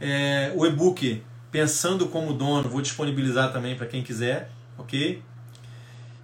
É, 0.00 0.52
o 0.54 0.64
e-book 0.66 1.22
Pensando 1.50 2.08
como 2.08 2.34
Dono, 2.34 2.68
vou 2.68 2.82
disponibilizar 2.82 3.50
também 3.50 3.74
para 3.74 3.86
quem 3.86 4.02
quiser, 4.02 4.50
ok? 4.76 5.22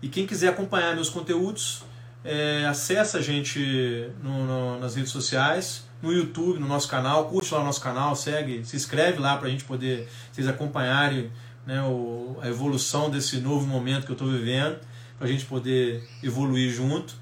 E 0.03 0.09
quem 0.09 0.27
quiser 0.27 0.49
acompanhar 0.49 0.95
meus 0.95 1.09
conteúdos, 1.09 1.83
é, 2.23 2.67
acessa 2.67 3.19
a 3.19 3.23
gente 3.23 4.11
no, 4.23 4.45
no, 4.45 4.79
nas 4.79 4.97
redes 4.97 5.11
sociais, 5.11 5.85
no 6.03 6.13
YouTube, 6.13 6.59
no 6.59 6.69
nosso 6.69 6.89
canal, 6.89 7.25
curte 7.31 7.55
lá 7.55 7.63
o 7.63 7.65
nosso 7.65 7.81
canal, 7.81 8.15
segue, 8.15 8.67
se 8.67 8.77
inscreve 8.77 9.19
lá 9.19 9.39
para 9.39 9.49
a 9.49 9.51
gente 9.51 9.65
poder, 9.65 10.07
vocês 10.31 10.47
acompanharem 10.47 11.33
né, 11.67 11.83
o, 11.83 12.37
a 12.43 12.49
evolução 12.49 13.09
desse 13.09 13.39
novo 13.39 13.67
momento 13.67 14.05
que 14.05 14.11
eu 14.11 14.15
estou 14.15 14.29
vivendo, 14.29 14.79
para 15.19 15.27
a 15.27 15.31
gente 15.31 15.47
poder 15.47 16.07
evoluir 16.23 16.71
junto. 16.71 17.15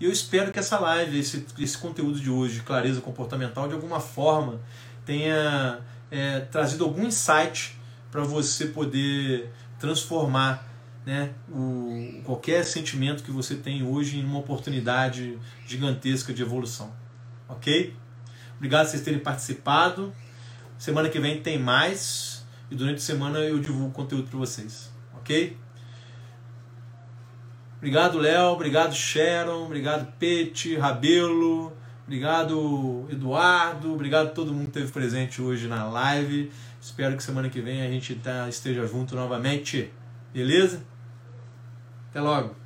E 0.00 0.06
eu 0.06 0.10
espero 0.12 0.52
que 0.52 0.58
essa 0.58 0.78
live, 0.78 1.18
esse, 1.18 1.44
esse 1.58 1.76
conteúdo 1.76 2.18
de 2.18 2.30
hoje, 2.30 2.54
de 2.54 2.62
clareza 2.62 3.02
comportamental, 3.02 3.68
de 3.68 3.74
alguma 3.74 4.00
forma 4.00 4.58
tenha 5.06 5.80
é, 6.10 6.40
trazido 6.40 6.84
algum 6.84 7.04
insight 7.04 7.78
para 8.10 8.22
você 8.22 8.66
poder 8.66 9.50
transformar 9.78 10.66
né, 11.06 11.32
o, 11.48 12.20
qualquer 12.24 12.64
sentimento 12.64 13.22
que 13.22 13.30
você 13.30 13.54
tem 13.54 13.86
hoje 13.86 14.18
em 14.18 14.24
uma 14.24 14.40
oportunidade 14.40 15.38
gigantesca 15.66 16.34
de 16.34 16.42
evolução. 16.42 16.92
Ok? 17.48 17.94
Obrigado 18.56 18.84
por 18.86 18.90
vocês 18.90 19.02
terem 19.02 19.20
participado. 19.20 20.12
Semana 20.76 21.08
que 21.08 21.20
vem 21.20 21.40
tem 21.40 21.58
mais 21.58 22.44
e 22.70 22.74
durante 22.74 22.96
a 22.96 23.00
semana 23.00 23.38
eu 23.38 23.58
divulgo 23.60 23.92
conteúdo 23.92 24.28
para 24.28 24.38
vocês. 24.38 24.92
Ok? 25.14 25.56
Obrigado, 27.76 28.18
Léo. 28.18 28.46
Obrigado, 28.46 28.94
Sharon. 28.94 29.64
Obrigado, 29.64 30.12
Pete, 30.18 30.76
Rabelo. 30.76 31.72
Obrigado, 32.06 33.06
Eduardo. 33.10 33.92
Obrigado 33.92 34.28
a 34.28 34.30
todo 34.30 34.52
mundo 34.52 34.70
que 34.70 34.78
esteve 34.78 34.92
presente 34.92 35.42
hoje 35.42 35.66
na 35.66 35.84
live. 35.84 36.52
Espero 36.80 37.16
que 37.16 37.22
semana 37.22 37.50
que 37.50 37.60
vem 37.60 37.82
a 37.82 37.88
gente 37.88 38.14
tá, 38.14 38.48
esteja 38.48 38.86
junto 38.86 39.16
novamente. 39.16 39.92
Beleza? 40.32 40.84
Até 42.10 42.20
logo. 42.20 42.65